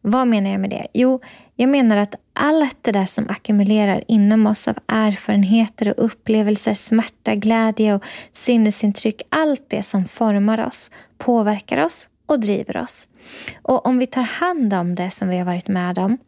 Vad 0.00 0.28
menar 0.28 0.50
jag 0.50 0.60
med 0.60 0.70
det? 0.70 0.86
Jo, 0.94 1.20
jag 1.56 1.68
menar 1.68 1.96
att 1.96 2.14
allt 2.32 2.78
det 2.82 2.92
där 2.92 3.06
som 3.06 3.28
ackumulerar 3.28 4.04
inom 4.08 4.46
oss 4.46 4.68
av 4.68 4.78
erfarenheter 4.86 5.88
och 5.88 6.04
upplevelser, 6.04 6.74
smärta, 6.74 7.34
glädje 7.34 7.94
och 7.94 8.04
sinnesintryck, 8.32 9.22
allt 9.28 9.64
det 9.68 9.82
som 9.82 10.04
formar 10.04 10.66
oss, 10.66 10.90
påverkar 11.18 11.84
oss 11.84 12.10
och 12.26 12.40
driver 12.40 12.76
oss. 12.76 13.08
Och 13.62 13.86
om 13.86 13.98
vi 13.98 14.06
tar 14.06 14.22
hand 14.22 14.74
om 14.74 14.94
det 14.94 15.10
som 15.10 15.28
vi 15.28 15.38
har 15.38 15.44
varit 15.44 15.68
med 15.68 15.98
om 15.98 16.18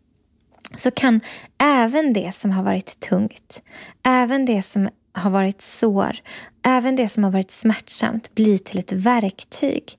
så 0.74 0.90
kan 0.90 1.20
även 1.58 2.12
det 2.12 2.32
som 2.32 2.50
har 2.50 2.62
varit 2.62 3.00
tungt, 3.00 3.62
även 4.02 4.44
det 4.44 4.62
som 4.62 4.88
har 5.12 5.30
varit 5.30 5.60
sår, 5.62 6.16
även 6.62 6.96
det 6.96 7.08
som 7.08 7.24
har 7.24 7.30
varit 7.30 7.50
smärtsamt 7.50 8.34
bli 8.34 8.58
till 8.58 8.78
ett 8.78 8.92
verktyg 8.92 9.98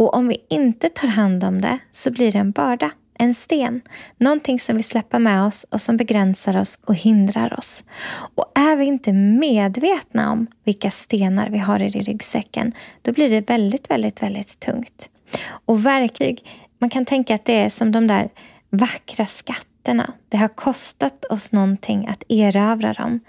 och 0.00 0.14
om 0.14 0.28
vi 0.28 0.36
inte 0.48 0.88
tar 0.88 1.08
hand 1.08 1.44
om 1.44 1.60
det 1.60 1.78
så 1.90 2.10
blir 2.10 2.32
det 2.32 2.38
en 2.38 2.50
börda, 2.50 2.90
en 3.18 3.34
sten. 3.34 3.80
Någonting 4.18 4.60
som 4.60 4.76
vi 4.76 4.82
släpper 4.82 5.18
med 5.18 5.44
oss 5.44 5.66
och 5.70 5.80
som 5.80 5.96
begränsar 5.96 6.56
oss 6.56 6.78
och 6.84 6.94
hindrar 6.94 7.58
oss. 7.58 7.84
Och 8.34 8.52
är 8.54 8.76
vi 8.76 8.84
inte 8.84 9.12
medvetna 9.12 10.32
om 10.32 10.46
vilka 10.64 10.90
stenar 10.90 11.50
vi 11.50 11.58
har 11.58 11.82
i 11.82 11.88
ryggsäcken, 11.88 12.72
då 13.02 13.12
blir 13.12 13.30
det 13.30 13.50
väldigt, 13.50 13.90
väldigt, 13.90 14.22
väldigt 14.22 14.60
tungt. 14.60 15.10
Och 15.64 15.86
verktyg, 15.86 16.46
man 16.78 16.90
kan 16.90 17.04
tänka 17.04 17.34
att 17.34 17.44
det 17.44 17.60
är 17.60 17.68
som 17.68 17.92
de 17.92 18.06
där 18.06 18.28
vackra 18.70 19.26
skatterna. 19.26 20.12
Det 20.28 20.36
har 20.36 20.48
kostat 20.48 21.24
oss 21.24 21.52
någonting 21.52 22.06
att 22.08 22.22
erövra 22.28 22.92
dem. 22.92 23.20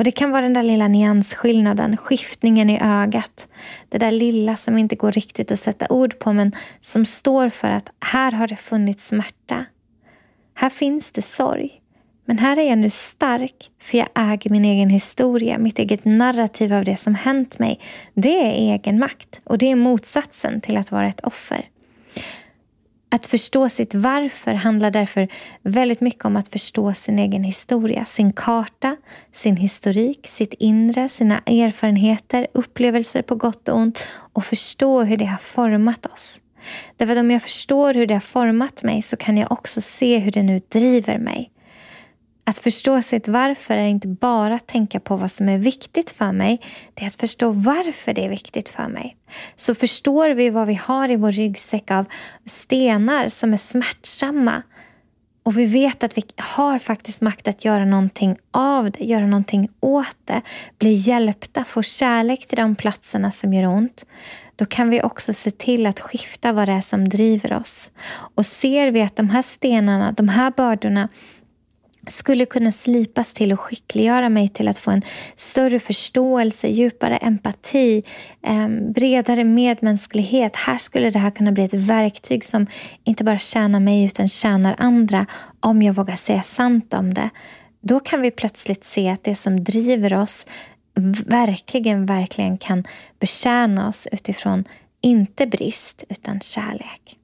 Och 0.00 0.04
Det 0.04 0.10
kan 0.10 0.30
vara 0.30 0.42
den 0.42 0.52
där 0.52 0.62
lilla 0.62 0.88
nyansskillnaden, 0.88 1.96
skiftningen 1.96 2.70
i 2.70 2.78
ögat. 2.82 3.48
Det 3.88 3.98
där 3.98 4.10
lilla 4.10 4.56
som 4.56 4.78
inte 4.78 4.96
går 4.96 5.12
riktigt 5.12 5.52
att 5.52 5.58
sätta 5.58 5.86
ord 5.90 6.18
på 6.18 6.32
men 6.32 6.52
som 6.80 7.04
står 7.04 7.48
för 7.48 7.70
att 7.70 7.90
här 8.00 8.32
har 8.32 8.48
det 8.48 8.56
funnits 8.56 9.08
smärta. 9.08 9.64
Här 10.54 10.70
finns 10.70 11.12
det 11.12 11.22
sorg. 11.22 11.82
Men 12.24 12.38
här 12.38 12.58
är 12.58 12.68
jag 12.68 12.78
nu 12.78 12.90
stark 12.90 13.70
för 13.82 13.98
jag 13.98 14.08
äger 14.14 14.50
min 14.50 14.64
egen 14.64 14.90
historia, 14.90 15.58
mitt 15.58 15.78
eget 15.78 16.04
narrativ 16.04 16.74
av 16.74 16.84
det 16.84 16.96
som 16.96 17.14
hänt 17.14 17.58
mig. 17.58 17.80
Det 18.14 18.38
är 18.38 18.74
egen 18.74 18.98
makt 18.98 19.40
och 19.44 19.58
det 19.58 19.70
är 19.70 19.76
motsatsen 19.76 20.60
till 20.60 20.76
att 20.76 20.92
vara 20.92 21.08
ett 21.08 21.20
offer. 21.20 21.68
Att 23.12 23.26
förstå 23.26 23.68
sitt 23.68 23.94
varför 23.94 24.54
handlar 24.54 24.90
därför 24.90 25.28
väldigt 25.62 26.00
mycket 26.00 26.24
om 26.24 26.36
att 26.36 26.48
förstå 26.48 26.94
sin 26.94 27.18
egen 27.18 27.44
historia, 27.44 28.04
sin 28.04 28.32
karta, 28.32 28.96
sin 29.32 29.56
historik, 29.56 30.26
sitt 30.26 30.54
inre, 30.58 31.08
sina 31.08 31.38
erfarenheter, 31.38 32.46
upplevelser 32.54 33.22
på 33.22 33.34
gott 33.34 33.68
och 33.68 33.76
ont 33.76 34.06
och 34.32 34.44
förstå 34.44 35.02
hur 35.02 35.16
det 35.16 35.24
har 35.24 35.38
format 35.38 36.06
oss. 36.06 36.40
Därför 36.96 37.12
att 37.12 37.18
om 37.18 37.30
jag 37.30 37.42
förstår 37.42 37.94
hur 37.94 38.06
det 38.06 38.14
har 38.14 38.20
format 38.20 38.82
mig 38.82 39.02
så 39.02 39.16
kan 39.16 39.36
jag 39.36 39.52
också 39.52 39.80
se 39.80 40.18
hur 40.18 40.30
det 40.30 40.42
nu 40.42 40.60
driver 40.68 41.18
mig. 41.18 41.50
Att 42.50 42.58
förstå 42.58 43.02
sitt 43.02 43.28
varför 43.28 43.76
är 43.76 43.86
inte 43.86 44.08
bara 44.08 44.54
att 44.54 44.66
tänka 44.66 45.00
på 45.00 45.16
vad 45.16 45.30
som 45.30 45.48
är 45.48 45.58
viktigt 45.58 46.10
för 46.10 46.32
mig. 46.32 46.60
Det 46.94 47.02
är 47.02 47.06
att 47.06 47.14
förstå 47.14 47.50
varför 47.50 48.14
det 48.14 48.24
är 48.24 48.28
viktigt 48.28 48.68
för 48.68 48.88
mig. 48.88 49.16
Så 49.56 49.74
förstår 49.74 50.28
vi 50.28 50.50
vad 50.50 50.66
vi 50.66 50.74
har 50.74 51.10
i 51.10 51.16
vår 51.16 51.32
ryggsäck 51.32 51.90
av 51.90 52.04
stenar 52.46 53.28
som 53.28 53.52
är 53.52 53.56
smärtsamma 53.56 54.62
och 55.42 55.58
vi 55.58 55.66
vet 55.66 56.04
att 56.04 56.18
vi 56.18 56.22
har 56.36 56.78
faktiskt 56.78 57.20
makt 57.20 57.48
att 57.48 57.64
göra 57.64 57.84
någonting 57.84 58.36
av 58.50 58.90
det, 58.90 59.04
göra 59.04 59.26
någonting 59.26 59.68
åt 59.80 60.16
det, 60.24 60.42
bli 60.78 60.92
hjälpta, 60.92 61.64
få 61.64 61.82
kärlek 61.82 62.46
till 62.46 62.58
de 62.58 62.76
platserna 62.76 63.30
som 63.30 63.54
gör 63.54 63.66
ont. 63.66 64.06
Då 64.56 64.66
kan 64.66 64.90
vi 64.90 65.02
också 65.02 65.32
se 65.32 65.50
till 65.50 65.86
att 65.86 66.00
skifta 66.00 66.52
vad 66.52 66.68
det 66.68 66.72
är 66.72 66.80
som 66.80 67.08
driver 67.08 67.52
oss. 67.52 67.92
Och 68.34 68.46
ser 68.46 68.90
vi 68.90 69.02
att 69.02 69.16
de 69.16 69.30
här 69.30 69.42
stenarna, 69.42 70.12
de 70.12 70.28
här 70.28 70.52
bördorna 70.56 71.08
skulle 72.06 72.46
kunna 72.46 72.72
slipas 72.72 73.32
till 73.32 73.52
och 73.52 73.60
skickliggöra 73.60 74.28
mig 74.28 74.48
till 74.48 74.68
att 74.68 74.78
få 74.78 74.90
en 74.90 75.02
större 75.34 75.80
förståelse, 75.80 76.68
djupare 76.68 77.16
empati, 77.16 78.02
ehm, 78.42 78.92
bredare 78.92 79.44
medmänsklighet. 79.44 80.56
Här 80.56 80.78
skulle 80.78 81.10
det 81.10 81.18
här 81.18 81.30
kunna 81.30 81.52
bli 81.52 81.64
ett 81.64 81.74
verktyg 81.74 82.44
som 82.44 82.66
inte 83.04 83.24
bara 83.24 83.38
tjänar 83.38 83.80
mig 83.80 84.04
utan 84.04 84.28
tjänar 84.28 84.74
andra 84.78 85.26
om 85.60 85.82
jag 85.82 85.94
vågar 85.94 86.16
säga 86.16 86.42
sant 86.42 86.94
om 86.94 87.14
det. 87.14 87.30
Då 87.82 88.00
kan 88.00 88.22
vi 88.22 88.30
plötsligt 88.30 88.84
se 88.84 89.08
att 89.08 89.24
det 89.24 89.34
som 89.34 89.64
driver 89.64 90.14
oss 90.14 90.46
verkligen, 91.26 92.06
verkligen 92.06 92.58
kan 92.58 92.84
betjäna 93.18 93.88
oss 93.88 94.08
utifrån 94.12 94.64
inte 95.00 95.46
brist 95.46 96.04
utan 96.08 96.40
kärlek. 96.40 97.19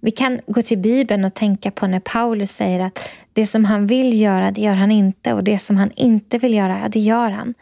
Vi 0.00 0.10
kan 0.10 0.40
gå 0.46 0.62
till 0.62 0.78
Bibeln 0.78 1.24
och 1.24 1.34
tänka 1.34 1.70
på 1.70 1.86
när 1.86 2.00
Paulus 2.00 2.50
säger 2.50 2.80
att 2.80 3.10
det 3.32 3.46
som 3.46 3.64
han 3.64 3.86
vill 3.86 4.20
göra, 4.20 4.50
det 4.50 4.60
gör 4.60 4.74
han 4.74 4.90
inte 4.90 5.32
och 5.32 5.44
det 5.44 5.58
som 5.58 5.76
han 5.76 5.90
inte 5.96 6.38
vill 6.38 6.54
göra, 6.54 6.88
det 6.88 7.00
gör 7.00 7.30
han. 7.30 7.54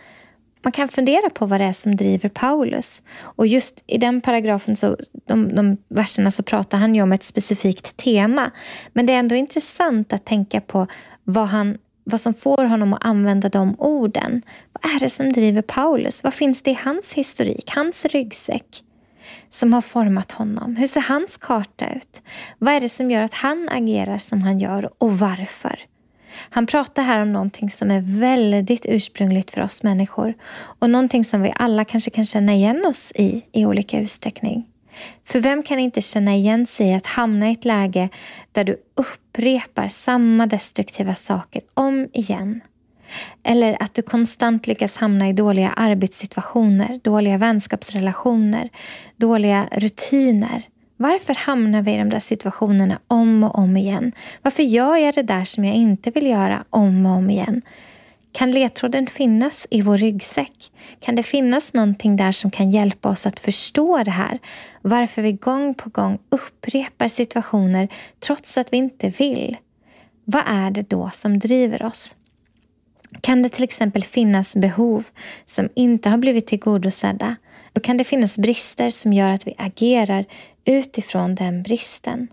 Man 0.62 0.72
kan 0.72 0.88
fundera 0.88 1.30
på 1.30 1.46
vad 1.46 1.60
det 1.60 1.64
är 1.64 1.72
som 1.72 1.96
driver 1.96 2.28
Paulus. 2.28 3.02
Och 3.20 3.46
just 3.46 3.84
i 3.86 3.98
den 3.98 4.20
paragrafen, 4.20 4.76
så, 4.76 4.96
de, 5.26 5.54
de 5.54 5.76
verserna, 5.88 6.30
så 6.30 6.42
pratar 6.42 6.78
han 6.78 6.94
ju 6.94 7.02
om 7.02 7.12
ett 7.12 7.22
specifikt 7.22 7.96
tema. 7.96 8.50
Men 8.92 9.06
det 9.06 9.12
är 9.12 9.18
ändå 9.18 9.34
intressant 9.34 10.12
att 10.12 10.24
tänka 10.24 10.60
på 10.60 10.86
vad 11.24 11.46
han 11.46 11.78
vad 12.08 12.20
som 12.20 12.34
får 12.34 12.64
honom 12.64 12.92
att 12.92 13.04
använda 13.04 13.48
de 13.48 13.74
orden. 13.78 14.42
Vad 14.72 14.94
är 14.94 15.00
det 15.00 15.10
som 15.10 15.32
driver 15.32 15.62
Paulus? 15.62 16.24
Vad 16.24 16.34
finns 16.34 16.62
det 16.62 16.70
i 16.70 16.78
hans 16.84 17.12
historik, 17.12 17.70
hans 17.70 18.04
ryggsäck 18.04 18.82
som 19.50 19.72
har 19.72 19.80
format 19.80 20.32
honom? 20.32 20.76
Hur 20.76 20.86
ser 20.86 21.00
hans 21.00 21.36
karta 21.36 21.90
ut? 21.90 22.22
Vad 22.58 22.74
är 22.74 22.80
det 22.80 22.88
som 22.88 23.10
gör 23.10 23.22
att 23.22 23.34
han 23.34 23.68
agerar 23.72 24.18
som 24.18 24.42
han 24.42 24.58
gör 24.58 24.90
och 24.98 25.18
varför? 25.18 25.80
Han 26.50 26.66
pratar 26.66 27.02
här 27.02 27.22
om 27.22 27.32
någonting 27.32 27.70
som 27.70 27.90
är 27.90 28.20
väldigt 28.20 28.86
ursprungligt 28.88 29.50
för 29.50 29.60
oss 29.60 29.82
människor 29.82 30.34
och 30.78 30.90
någonting 30.90 31.24
som 31.24 31.42
vi 31.42 31.52
alla 31.56 31.84
kanske 31.84 32.10
kan 32.10 32.24
känna 32.24 32.54
igen 32.54 32.86
oss 32.86 33.12
i 33.14 33.42
i 33.52 33.66
olika 33.66 34.00
utsträckning. 34.00 34.66
För 35.24 35.40
vem 35.40 35.62
kan 35.62 35.78
inte 35.78 36.00
känna 36.00 36.34
igen 36.34 36.66
sig 36.66 36.86
i 36.86 36.94
att 36.94 37.06
hamna 37.06 37.48
i 37.48 37.52
ett 37.52 37.64
läge 37.64 38.08
där 38.52 38.64
du 38.64 38.76
upprepar 38.94 39.88
samma 39.88 40.46
destruktiva 40.46 41.14
saker 41.14 41.62
om 41.74 42.08
igen? 42.12 42.60
Eller 43.42 43.82
att 43.82 43.94
du 43.94 44.02
konstant 44.02 44.66
lyckas 44.66 44.96
hamna 44.96 45.28
i 45.28 45.32
dåliga 45.32 45.70
arbetssituationer, 45.70 47.00
dåliga 47.04 47.38
vänskapsrelationer, 47.38 48.68
dåliga 49.16 49.68
rutiner. 49.72 50.62
Varför 50.96 51.34
hamnar 51.34 51.82
vi 51.82 51.94
i 51.94 51.98
de 51.98 52.08
där 52.08 52.18
situationerna 52.18 53.00
om 53.08 53.44
och 53.44 53.58
om 53.58 53.76
igen? 53.76 54.12
Varför 54.42 54.62
gör 54.62 54.96
jag 54.96 55.14
det 55.14 55.22
där 55.22 55.44
som 55.44 55.64
jag 55.64 55.74
inte 55.74 56.10
vill 56.10 56.26
göra 56.26 56.64
om 56.70 57.06
och 57.06 57.12
om 57.12 57.30
igen? 57.30 57.62
Kan 58.32 58.50
ledtråden 58.50 59.06
finnas 59.06 59.66
i 59.70 59.82
vår 59.82 59.98
ryggsäck? 59.98 60.72
Kan 61.00 61.14
det 61.14 61.22
finnas 61.22 61.74
någonting 61.74 62.16
där 62.16 62.32
som 62.32 62.50
kan 62.50 62.70
hjälpa 62.70 63.08
oss 63.08 63.26
att 63.26 63.40
förstå 63.40 64.02
det 64.04 64.10
här? 64.10 64.38
Varför 64.82 65.22
vi 65.22 65.32
gång 65.32 65.74
på 65.74 65.90
gång 65.90 66.18
upprepar 66.28 67.08
situationer 67.08 67.88
trots 68.20 68.58
att 68.58 68.72
vi 68.72 68.76
inte 68.76 69.08
vill? 69.08 69.56
Vad 70.24 70.42
är 70.46 70.70
det 70.70 70.90
då 70.90 71.10
som 71.12 71.38
driver 71.38 71.82
oss? 71.82 72.16
Kan 73.20 73.42
det 73.42 73.48
till 73.48 73.64
exempel 73.64 74.04
finnas 74.04 74.56
behov 74.56 75.04
som 75.44 75.68
inte 75.74 76.08
har 76.08 76.18
blivit 76.18 76.46
tillgodosedda? 76.46 77.36
Då 77.72 77.80
kan 77.80 77.96
det 77.96 78.04
finnas 78.04 78.38
brister 78.38 78.90
som 78.90 79.12
gör 79.12 79.30
att 79.30 79.46
vi 79.46 79.54
agerar 79.58 80.24
utifrån 80.64 81.34
den 81.34 81.62
bristen. 81.62 82.28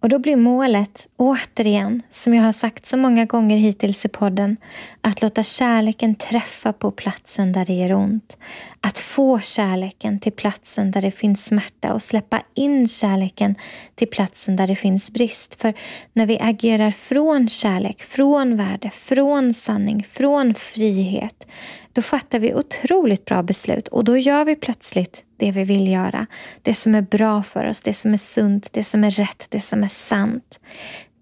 Och 0.00 0.08
då 0.08 0.18
blir 0.18 0.36
målet, 0.36 1.08
återigen, 1.16 2.02
som 2.10 2.34
jag 2.34 2.42
har 2.42 2.52
sagt 2.52 2.86
så 2.86 2.96
många 2.96 3.24
gånger 3.24 3.56
hittills 3.56 4.04
i 4.04 4.08
podden, 4.08 4.56
att 5.00 5.22
låta 5.22 5.42
kärleken 5.42 6.14
träffa 6.14 6.72
på 6.72 6.90
platsen 6.90 7.52
där 7.52 7.64
det 7.64 7.72
gör 7.72 7.92
ont. 7.92 8.36
Att 8.80 8.98
få 8.98 9.40
kärleken 9.40 10.20
till 10.20 10.32
platsen 10.32 10.90
där 10.90 11.02
det 11.02 11.10
finns 11.10 11.44
smärta 11.44 11.92
och 11.92 12.02
släppa 12.02 12.42
in 12.54 12.88
kärleken 12.88 13.54
till 13.94 14.08
platsen 14.08 14.56
där 14.56 14.66
det 14.66 14.76
finns 14.76 15.10
brist. 15.10 15.60
För 15.60 15.74
när 16.12 16.26
vi 16.26 16.38
agerar 16.40 16.90
från 16.90 17.48
kärlek, 17.48 18.02
från 18.02 18.56
värde, 18.56 18.90
från 18.90 19.54
sanning, 19.54 20.06
från 20.12 20.54
frihet, 20.54 21.46
då 21.92 22.02
fattar 22.02 22.38
vi 22.38 22.54
otroligt 22.54 23.24
bra 23.24 23.42
beslut 23.42 23.88
och 23.88 24.04
då 24.04 24.16
gör 24.16 24.44
vi 24.44 24.56
plötsligt 24.56 25.24
det 25.36 25.50
vi 25.50 25.64
vill 25.64 25.88
göra. 25.88 26.26
Det 26.62 26.74
som 26.74 26.94
är 26.94 27.02
bra 27.02 27.42
för 27.42 27.68
oss, 27.68 27.82
det 27.82 27.94
som 27.94 28.12
är 28.12 28.18
sunt, 28.18 28.72
det 28.72 28.84
som 28.84 29.04
är 29.04 29.10
rätt, 29.10 29.46
det 29.50 29.60
som 29.60 29.82
är 29.82 29.88
sant. 29.88 30.60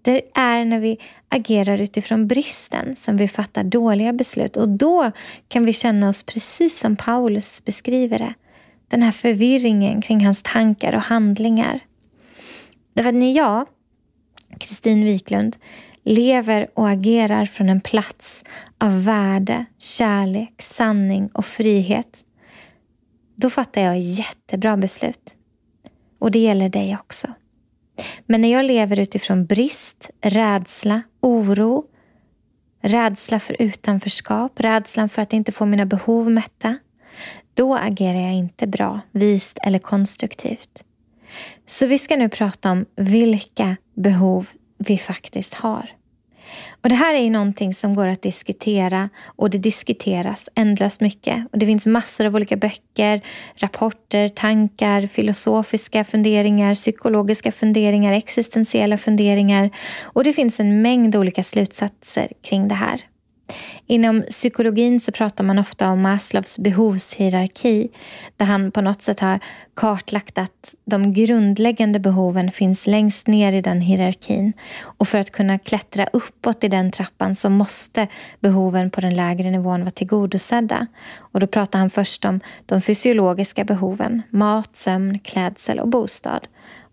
Det 0.01 0.21
är 0.33 0.65
när 0.65 0.79
vi 0.79 0.97
agerar 1.29 1.81
utifrån 1.81 2.27
bristen 2.27 2.95
som 2.95 3.17
vi 3.17 3.27
fattar 3.27 3.63
dåliga 3.63 4.13
beslut 4.13 4.57
och 4.57 4.69
då 4.69 5.11
kan 5.47 5.65
vi 5.65 5.73
känna 5.73 6.09
oss 6.09 6.23
precis 6.23 6.79
som 6.79 6.95
Paulus 6.95 7.65
beskriver 7.65 8.19
det. 8.19 8.33
Den 8.87 9.01
här 9.01 9.11
förvirringen 9.11 10.01
kring 10.01 10.25
hans 10.25 10.43
tankar 10.43 10.95
och 10.95 11.01
handlingar. 11.01 11.79
Därför 12.93 13.09
att 13.09 13.15
när 13.15 13.31
jag, 13.31 13.65
Kristin 14.59 15.05
Wiklund, 15.05 15.57
lever 16.15 16.67
och 16.73 16.89
agerar 16.89 17.45
från 17.45 17.69
en 17.69 17.81
plats 17.81 18.43
av 18.77 19.03
värde, 19.03 19.65
kärlek, 19.77 20.61
sanning 20.61 21.29
och 21.33 21.45
frihet 21.45 22.23
då 23.37 23.49
fattar 23.49 23.81
jag 23.81 23.99
jättebra 23.99 24.77
beslut. 24.77 25.35
Och 26.19 26.31
det 26.31 26.39
gäller 26.39 26.69
dig 26.69 26.97
också. 27.01 27.27
Men 28.25 28.41
när 28.41 28.51
jag 28.51 28.65
lever 28.65 28.99
utifrån 28.99 29.45
brist, 29.45 30.09
rädsla, 30.21 31.01
oro, 31.21 31.85
rädsla 32.81 33.39
för 33.39 33.61
utanförskap, 33.61 34.59
rädslan 34.59 35.09
för 35.09 35.21
att 35.21 35.33
inte 35.33 35.51
få 35.51 35.65
mina 35.65 35.85
behov 35.85 36.31
mätta, 36.31 36.77
då 37.53 37.75
agerar 37.75 38.19
jag 38.19 38.33
inte 38.33 38.67
bra, 38.67 38.99
vist 39.11 39.57
eller 39.63 39.79
konstruktivt. 39.79 40.83
Så 41.65 41.87
vi 41.87 41.97
ska 41.97 42.15
nu 42.15 42.29
prata 42.29 42.71
om 42.71 42.85
vilka 42.95 43.77
behov 43.95 44.47
vi 44.77 44.97
faktiskt 44.97 45.53
har. 45.53 45.96
Och 46.83 46.89
Det 46.89 46.95
här 46.95 47.13
är 47.13 47.19
ju 47.19 47.29
någonting 47.29 47.73
som 47.73 47.95
går 47.95 48.07
att 48.07 48.21
diskutera 48.21 49.09
och 49.25 49.49
det 49.49 49.57
diskuteras 49.57 50.49
ändlöst 50.55 51.01
mycket. 51.01 51.47
Och 51.51 51.59
Det 51.59 51.65
finns 51.65 51.85
massor 51.85 52.25
av 52.25 52.35
olika 52.35 52.55
böcker, 52.55 53.21
rapporter, 53.55 54.29
tankar, 54.29 55.07
filosofiska 55.07 56.03
funderingar, 56.03 56.73
psykologiska 56.73 57.51
funderingar, 57.51 58.13
existentiella 58.13 58.97
funderingar 58.97 59.69
och 60.05 60.23
det 60.23 60.33
finns 60.33 60.59
en 60.59 60.81
mängd 60.81 61.15
olika 61.15 61.43
slutsatser 61.43 62.31
kring 62.41 62.67
det 62.67 62.75
här. 62.75 63.01
Inom 63.87 64.23
psykologin 64.29 64.99
så 64.99 65.11
pratar 65.11 65.43
man 65.43 65.59
ofta 65.59 65.89
om 65.89 66.01
Maslows 66.01 66.57
behovshierarki 66.57 67.89
där 68.37 68.45
han 68.45 68.71
på 68.71 68.81
något 68.81 69.01
sätt 69.01 69.19
har 69.19 69.39
kartlagt 69.75 70.37
att 70.37 70.75
de 70.85 71.13
grundläggande 71.13 71.99
behoven 71.99 72.51
finns 72.51 72.87
längst 72.87 73.27
ner 73.27 73.53
i 73.53 73.61
den 73.61 73.81
hierarkin. 73.81 74.53
Och 74.81 75.07
för 75.07 75.17
att 75.17 75.31
kunna 75.31 75.59
klättra 75.59 76.07
uppåt 76.13 76.63
i 76.63 76.67
den 76.67 76.91
trappan 76.91 77.35
så 77.35 77.49
måste 77.49 78.07
behoven 78.39 78.89
på 78.89 79.01
den 79.01 79.15
lägre 79.15 79.51
nivån 79.51 79.79
vara 79.79 79.91
tillgodosedda. 79.91 80.87
Och 81.19 81.39
då 81.39 81.47
pratar 81.47 81.79
han 81.79 81.89
först 81.89 82.25
om 82.25 82.39
de 82.65 82.81
fysiologiska 82.81 83.63
behoven, 83.63 84.21
mat, 84.29 84.75
sömn, 84.75 85.19
klädsel 85.19 85.79
och 85.79 85.87
bostad. 85.87 86.47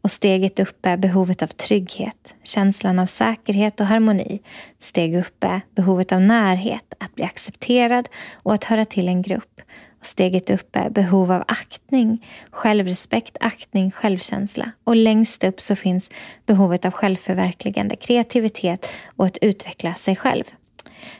Och 0.04 0.10
steget 0.10 0.60
upp 0.60 0.86
är 0.86 0.96
behovet 0.96 1.42
av 1.42 1.46
trygghet, 1.46 2.34
känslan 2.42 2.98
av 2.98 3.06
säkerhet 3.06 3.80
och 3.80 3.86
harmoni. 3.86 4.40
Steg 4.78 5.16
upp 5.16 5.44
är 5.44 5.60
behovet 5.74 6.12
av 6.12 6.20
närhet, 6.20 6.94
att 6.98 7.14
bli 7.14 7.24
accepterad 7.24 8.08
och 8.34 8.54
att 8.54 8.64
höra 8.64 8.84
till 8.84 9.08
en 9.08 9.22
grupp. 9.22 9.60
Och 10.00 10.06
steget 10.06 10.50
upp 10.50 10.76
är 10.76 10.90
behov 10.90 11.32
av 11.32 11.44
aktning, 11.48 12.26
självrespekt, 12.50 13.36
aktning, 13.40 13.90
självkänsla. 13.90 14.70
Och 14.84 14.96
längst 14.96 15.44
upp 15.44 15.60
så 15.60 15.76
finns 15.76 16.10
behovet 16.46 16.84
av 16.84 16.90
självförverkligande, 16.90 17.96
kreativitet 17.96 18.92
och 19.16 19.26
att 19.26 19.38
utveckla 19.40 19.94
sig 19.94 20.16
själv. 20.16 20.44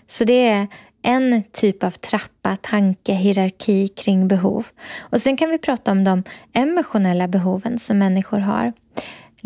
Så 0.06 0.24
det 0.24 0.48
är 0.48 0.66
en 1.04 1.42
typ 1.52 1.84
av 1.84 1.90
trappa, 1.90 2.56
tanke, 2.56 3.12
hierarki 3.12 3.88
kring 3.88 4.28
behov. 4.28 4.66
Och 5.00 5.20
Sen 5.20 5.36
kan 5.36 5.50
vi 5.50 5.58
prata 5.58 5.90
om 5.92 6.04
de 6.04 6.22
emotionella 6.52 7.28
behoven 7.28 7.78
som 7.78 7.98
människor 7.98 8.38
har. 8.38 8.72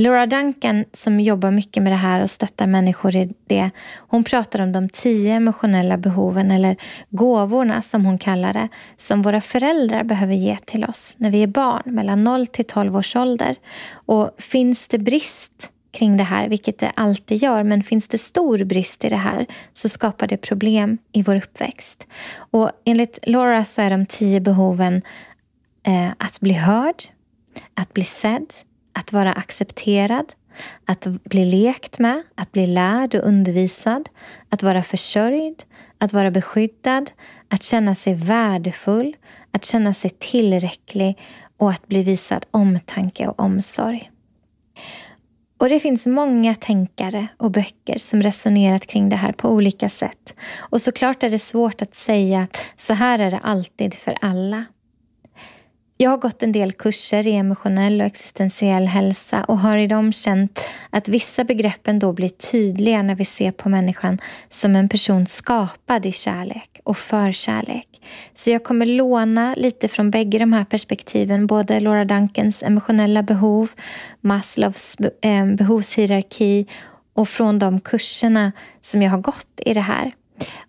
Laura 0.01 0.27
Duncan 0.27 0.85
som 0.93 1.21
jobbar 1.21 1.51
mycket 1.51 1.83
med 1.83 1.93
det 1.93 1.97
här 1.97 2.23
och 2.23 2.31
stöttar 2.31 2.67
människor 2.67 3.17
i 3.17 3.33
det. 3.47 3.71
Hon 3.99 4.25
pratar 4.25 4.61
om 4.61 4.73
de 4.73 4.89
tio 4.89 5.35
emotionella 5.35 5.97
behoven 5.97 6.51
eller 6.51 6.77
gåvorna 7.11 7.83
som 7.83 8.05
hon 8.05 8.19
kallar 8.19 8.53
det. 8.53 8.69
Som 8.97 9.23
våra 9.23 9.41
föräldrar 9.41 10.05
behöver 10.05 10.35
ge 10.35 10.57
till 10.59 10.85
oss 10.85 11.15
när 11.17 11.31
vi 11.31 11.43
är 11.43 11.47
barn 11.47 11.83
mellan 11.85 12.25
0 12.25 12.47
till 12.47 12.65
12 12.65 12.97
års 12.97 13.17
ålder. 13.17 13.57
Och 14.07 14.31
finns 14.39 14.89
det 14.89 14.99
brist 14.99 15.73
kring 15.99 16.17
det 16.17 16.25
här, 16.25 16.49
vilket 16.49 16.79
det 16.79 16.93
alltid 16.97 17.43
gör. 17.43 17.63
Men 17.63 17.83
finns 17.83 18.09
det 18.09 18.19
stor 18.19 18.65
brist 18.65 19.05
i 19.05 19.09
det 19.09 19.17
här 19.17 19.47
så 19.73 19.89
skapar 19.89 20.27
det 20.27 20.37
problem 20.37 20.99
i 21.13 21.23
vår 21.23 21.37
uppväxt. 21.37 22.07
Och 22.51 22.71
enligt 22.85 23.19
Laura 23.23 23.65
så 23.65 23.83
är 23.83 23.91
de 23.91 24.07
tio 24.07 24.41
behoven 24.41 25.03
eh, 25.87 26.11
att 26.19 26.41
bli 26.41 26.53
hörd, 26.53 27.03
att 27.75 27.95
bli 27.95 28.05
sedd, 28.05 28.47
att 28.93 29.13
vara 29.13 29.33
accepterad, 29.33 30.33
att 30.85 31.07
bli 31.07 31.45
lekt 31.45 31.99
med, 31.99 32.23
att 32.35 32.53
bli 32.53 32.67
lärd 32.67 33.15
och 33.15 33.27
undervisad, 33.27 34.09
att 34.49 34.63
vara 34.63 34.83
försörjd, 34.83 35.65
att 35.99 36.13
vara 36.13 36.31
beskyddad, 36.31 37.11
att 37.49 37.63
känna 37.63 37.95
sig 37.95 38.15
värdefull, 38.15 39.17
att 39.51 39.65
känna 39.65 39.95
sig 39.95 40.11
tillräcklig 40.19 41.19
och 41.57 41.71
att 41.71 41.89
bli 41.89 42.03
visad 42.03 42.47
omtanke 42.51 43.27
och 43.29 43.41
omsorg. 43.41 44.11
Och 45.59 45.69
Det 45.69 45.81
finns 45.81 46.07
många 46.07 46.55
tänkare 46.55 47.29
och 47.37 47.51
böcker 47.51 47.99
som 47.99 48.23
resonerat 48.23 48.87
kring 48.87 49.09
det 49.09 49.17
här 49.17 49.33
på 49.33 49.49
olika 49.49 49.89
sätt. 49.89 50.35
Och 50.59 50.83
såklart 50.83 51.23
är 51.23 51.31
det 51.31 51.39
svårt 51.39 51.83
att 51.83 51.95
säga 51.95 52.47
så 52.77 52.95
här 52.95 53.19
är 53.19 53.31
det 53.31 53.41
alltid 53.43 53.95
för 53.95 54.19
alla. 54.21 54.65
Jag 55.97 56.11
har 56.11 56.19
gått 56.19 56.43
en 56.43 56.53
del 56.53 56.73
kurser 56.73 57.27
i 57.27 57.35
emotionell 57.35 58.01
och 58.01 58.07
existentiell 58.07 58.87
hälsa 58.87 59.45
och 59.45 59.59
har 59.59 59.77
i 59.77 59.87
dem 59.87 60.13
känt 60.13 60.61
att 60.91 61.09
vissa 61.09 61.45
begreppen 61.45 61.99
då 61.99 62.13
blir 62.13 62.29
tydliga 62.29 63.03
när 63.03 63.15
vi 63.15 63.25
ser 63.25 63.53
på 63.53 63.69
människan 63.69 64.19
som 64.49 64.77
en 64.77 64.89
person 64.89 65.27
skapad 65.27 66.07
i 66.07 66.13
kärlek 66.13 66.78
och 66.89 66.97
förkärlek. 66.97 67.89
Så 68.35 68.51
jag 68.51 68.65
kommer 68.65 68.87
låna 68.87 69.55
lite 69.57 69.89
från 69.89 70.11
bägge 70.11 70.39
de 70.39 70.53
här 70.53 70.65
perspektiven, 70.65 71.47
både 71.47 71.81
Laura 71.81 72.05
Duncans 72.05 72.63
emotionella 72.63 73.23
behov, 73.23 73.71
Maslows 74.21 74.97
eh, 75.23 75.47
behovshierarki 75.47 76.67
och 77.15 77.29
från 77.29 77.59
de 77.59 77.81
kurserna 77.81 78.53
som 78.81 79.03
jag 79.03 79.11
har 79.11 79.19
gått 79.19 79.61
i 79.67 79.75
det 79.75 79.81
här 79.81 80.13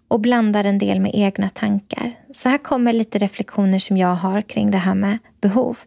och 0.08 0.20
blandar 0.20 0.64
en 0.64 0.78
del 0.78 1.00
med 1.00 1.12
egna 1.14 1.50
tankar. 1.50 2.12
Så 2.34 2.50
här 2.50 2.58
kommer 2.58 2.94
lite 2.94 3.18
reflektioner 3.18 3.80
som 3.80 3.98
jag 3.98 4.16
har 4.16 4.42
kring 4.42 4.72
det 4.72 4.78
här 4.78 4.96
med 4.96 5.18
behov. 5.42 5.78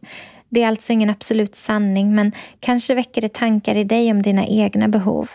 Det 0.49 0.62
är 0.62 0.68
alltså 0.68 0.92
ingen 0.92 1.11
absolut 1.11 1.55
sanning 1.55 2.14
men 2.14 2.33
kanske 2.61 2.95
väcker 2.95 3.21
det 3.21 3.33
tankar 3.33 3.77
i 3.77 3.85
dig 3.85 4.11
om 4.11 4.23
dina 4.23 4.47
egna 4.47 4.88
behov. 4.88 5.31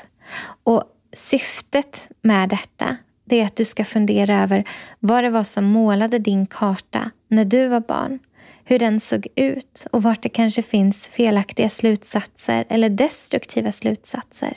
Och 0.63 0.83
syftet 1.13 2.09
med 2.21 2.49
detta 2.49 2.97
det 3.29 3.41
är 3.41 3.45
att 3.45 3.55
du 3.55 3.65
ska 3.65 3.85
fundera 3.85 4.43
över 4.43 4.63
vad 4.99 5.23
det 5.23 5.29
var 5.29 5.43
som 5.43 5.65
målade 5.65 6.19
din 6.19 6.45
karta 6.45 7.11
när 7.27 7.45
du 7.45 7.67
var 7.67 7.79
barn. 7.79 8.19
Hur 8.65 8.79
den 8.79 8.99
såg 8.99 9.27
ut 9.35 9.85
och 9.91 10.03
vart 10.03 10.23
det 10.23 10.29
kanske 10.29 10.61
finns 10.61 11.07
felaktiga 11.07 11.69
slutsatser 11.69 12.65
eller 12.69 12.89
destruktiva 12.89 13.71
slutsatser 13.71 14.53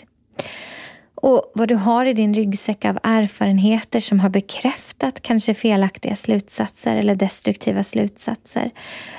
och 1.20 1.52
vad 1.54 1.68
du 1.68 1.74
har 1.74 2.04
i 2.04 2.12
din 2.12 2.34
ryggsäck 2.34 2.84
av 2.84 2.98
erfarenheter 3.02 4.00
som 4.00 4.20
har 4.20 4.28
bekräftat 4.28 5.22
kanske 5.22 5.54
felaktiga 5.54 6.16
slutsatser 6.16 6.96
eller 6.96 7.14
destruktiva 7.14 7.82
slutsatser. 7.82 8.70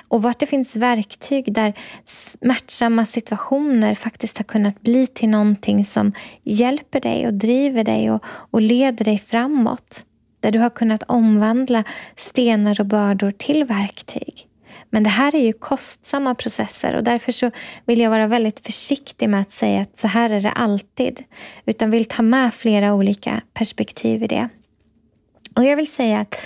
Och 0.08 0.22
vart 0.22 0.40
det 0.40 0.46
finns 0.46 0.76
verktyg 0.76 1.54
där 1.54 1.74
smärtsamma 2.06 3.06
situationer 3.06 3.96
faktiskt 3.96 4.38
har 4.38 4.46
kunnat 4.46 4.82
bli 4.82 5.08
till 5.08 5.30
någonting 5.30 5.86
som 5.86 6.14
hjälper 6.44 7.00
dig 7.00 7.28
och 7.28 7.34
driver 7.34 7.84
dig 7.84 8.12
och, 8.12 8.26
och 8.26 8.62
leder 8.62 9.06
dig 9.06 9.18
framåt. 9.18 10.06
Där 10.40 10.52
du 10.52 10.60
har 10.60 10.70
kunnat 10.70 11.04
omvandla 11.04 11.84
stenar 12.16 12.80
och 12.80 12.86
bördor 12.86 13.32
till 13.32 13.64
verktyg. 13.64 14.48
Men 14.94 15.04
det 15.04 15.10
här 15.10 15.36
är 15.36 15.46
ju 15.46 15.54
kostsamma 15.54 16.36
processer 16.36 16.96
och 16.96 17.04
därför 17.04 17.32
så 17.32 17.52
vill 17.86 18.00
jag 18.00 18.10
vara 18.10 18.28
väldigt 18.28 18.66
försiktig 18.66 19.30
med 19.30 19.42
att 19.42 19.52
säga 19.52 19.82
att 19.82 20.00
så 20.00 20.08
här 20.08 20.30
är 20.30 20.40
det 20.40 20.52
alltid. 20.52 21.24
Utan 21.66 21.92
vill 21.92 22.06
ta 22.06 22.22
med 22.22 22.54
flera 22.54 22.94
olika 22.94 23.42
perspektiv 23.54 24.24
i 24.24 24.28
det. 24.28 24.50
Och 25.56 25.64
jag 25.64 25.76
vill 25.76 25.92
säga 25.92 26.20
att 26.20 26.46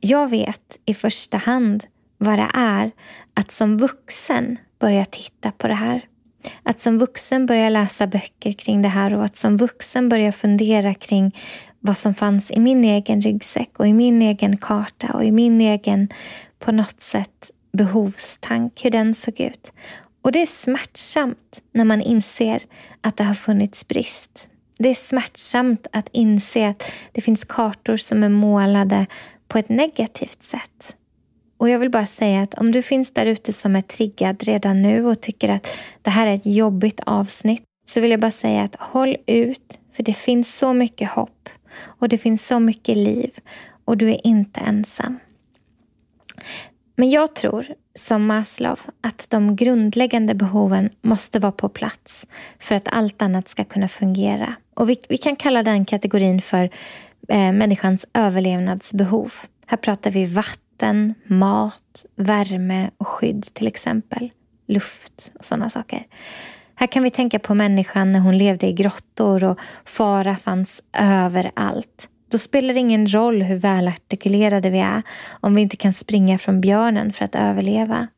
jag 0.00 0.30
vet 0.30 0.78
i 0.84 0.94
första 0.94 1.38
hand 1.38 1.84
vad 2.18 2.38
det 2.38 2.50
är 2.54 2.90
att 3.34 3.50
som 3.50 3.76
vuxen 3.76 4.58
börja 4.78 5.04
titta 5.04 5.50
på 5.50 5.68
det 5.68 5.74
här. 5.74 6.04
Att 6.62 6.80
som 6.80 6.98
vuxen 6.98 7.46
börja 7.46 7.68
läsa 7.68 8.06
böcker 8.06 8.52
kring 8.52 8.82
det 8.82 8.88
här 8.88 9.14
och 9.14 9.24
att 9.24 9.36
som 9.36 9.56
vuxen 9.56 10.08
börja 10.08 10.32
fundera 10.32 10.94
kring 10.94 11.36
vad 11.80 11.96
som 11.96 12.14
fanns 12.14 12.50
i 12.50 12.60
min 12.60 12.84
egen 12.84 13.22
ryggsäck 13.22 13.70
och 13.78 13.86
i 13.86 13.92
min 13.92 14.22
egen 14.22 14.56
karta 14.56 15.12
och 15.12 15.24
i 15.24 15.30
min 15.30 15.60
egen 15.60 16.08
på 16.58 16.72
något 16.72 17.00
sätt 17.00 17.50
behovstank, 17.72 18.84
hur 18.84 18.90
den 18.90 19.14
såg 19.14 19.40
ut. 19.40 19.72
Och 20.22 20.32
det 20.32 20.42
är 20.42 20.46
smärtsamt 20.46 21.60
när 21.72 21.84
man 21.84 22.00
inser 22.00 22.62
att 23.00 23.16
det 23.16 23.24
har 23.24 23.34
funnits 23.34 23.88
brist. 23.88 24.50
Det 24.78 24.88
är 24.88 24.94
smärtsamt 24.94 25.86
att 25.92 26.08
inse 26.12 26.68
att 26.68 26.92
det 27.12 27.20
finns 27.20 27.44
kartor 27.44 27.96
som 27.96 28.22
är 28.22 28.28
målade 28.28 29.06
på 29.48 29.58
ett 29.58 29.68
negativt 29.68 30.42
sätt. 30.42 30.96
Och 31.58 31.68
jag 31.68 31.78
vill 31.78 31.90
bara 31.90 32.06
säga 32.06 32.42
att 32.42 32.54
om 32.54 32.72
du 32.72 32.82
finns 32.82 33.10
där 33.10 33.26
ute 33.26 33.52
som 33.52 33.76
är 33.76 33.80
triggad 33.80 34.42
redan 34.42 34.82
nu 34.82 35.06
och 35.06 35.20
tycker 35.20 35.48
att 35.48 35.78
det 36.02 36.10
här 36.10 36.26
är 36.26 36.34
ett 36.34 36.46
jobbigt 36.46 37.00
avsnitt 37.06 37.62
så 37.88 38.00
vill 38.00 38.10
jag 38.10 38.20
bara 38.20 38.30
säga 38.30 38.62
att 38.62 38.76
håll 38.78 39.16
ut 39.26 39.78
för 39.92 40.02
det 40.02 40.14
finns 40.14 40.58
så 40.58 40.72
mycket 40.72 41.10
hopp 41.10 41.48
och 41.82 42.08
det 42.08 42.18
finns 42.18 42.46
så 42.46 42.60
mycket 42.60 42.96
liv 42.96 43.30
och 43.84 43.96
du 43.96 44.08
är 44.08 44.26
inte 44.26 44.60
ensam. 44.60 45.18
Men 47.00 47.10
jag 47.10 47.34
tror, 47.34 47.66
som 47.94 48.26
Maslow, 48.26 48.80
att 49.00 49.26
de 49.30 49.56
grundläggande 49.56 50.34
behoven 50.34 50.90
måste 51.02 51.38
vara 51.38 51.52
på 51.52 51.68
plats 51.68 52.26
för 52.58 52.74
att 52.74 52.88
allt 52.88 53.22
annat 53.22 53.48
ska 53.48 53.64
kunna 53.64 53.88
fungera. 53.88 54.54
Och 54.74 54.90
vi, 54.90 54.96
vi 55.08 55.16
kan 55.16 55.36
kalla 55.36 55.62
den 55.62 55.84
kategorin 55.84 56.40
för 56.40 56.70
eh, 57.28 57.52
människans 57.52 58.06
överlevnadsbehov. 58.14 59.32
Här 59.66 59.76
pratar 59.76 60.10
vi 60.10 60.26
vatten, 60.26 61.14
mat, 61.24 62.04
värme 62.16 62.90
och 62.96 63.08
skydd 63.08 63.42
till 63.42 63.66
exempel. 63.66 64.30
Luft 64.66 65.32
och 65.38 65.44
sådana 65.44 65.68
saker. 65.68 66.06
Här 66.74 66.86
kan 66.86 67.02
vi 67.02 67.10
tänka 67.10 67.38
på 67.38 67.54
människan 67.54 68.12
när 68.12 68.20
hon 68.20 68.38
levde 68.38 68.66
i 68.66 68.72
grottor 68.72 69.44
och 69.44 69.60
fara 69.84 70.36
fanns 70.36 70.82
överallt. 70.92 72.08
Då 72.30 72.38
spelar 72.38 72.74
det 72.74 72.80
ingen 72.80 73.12
roll 73.12 73.42
hur 73.42 73.56
välartikulerade 73.56 74.70
vi 74.70 74.78
är 74.78 75.02
om 75.30 75.54
vi 75.54 75.62
inte 75.62 75.76
kan 75.76 75.92
springa 75.92 76.38
från 76.38 76.60
björnen 76.60 77.12
för 77.12 77.24
att 77.24 77.34
överleva. 77.34 78.08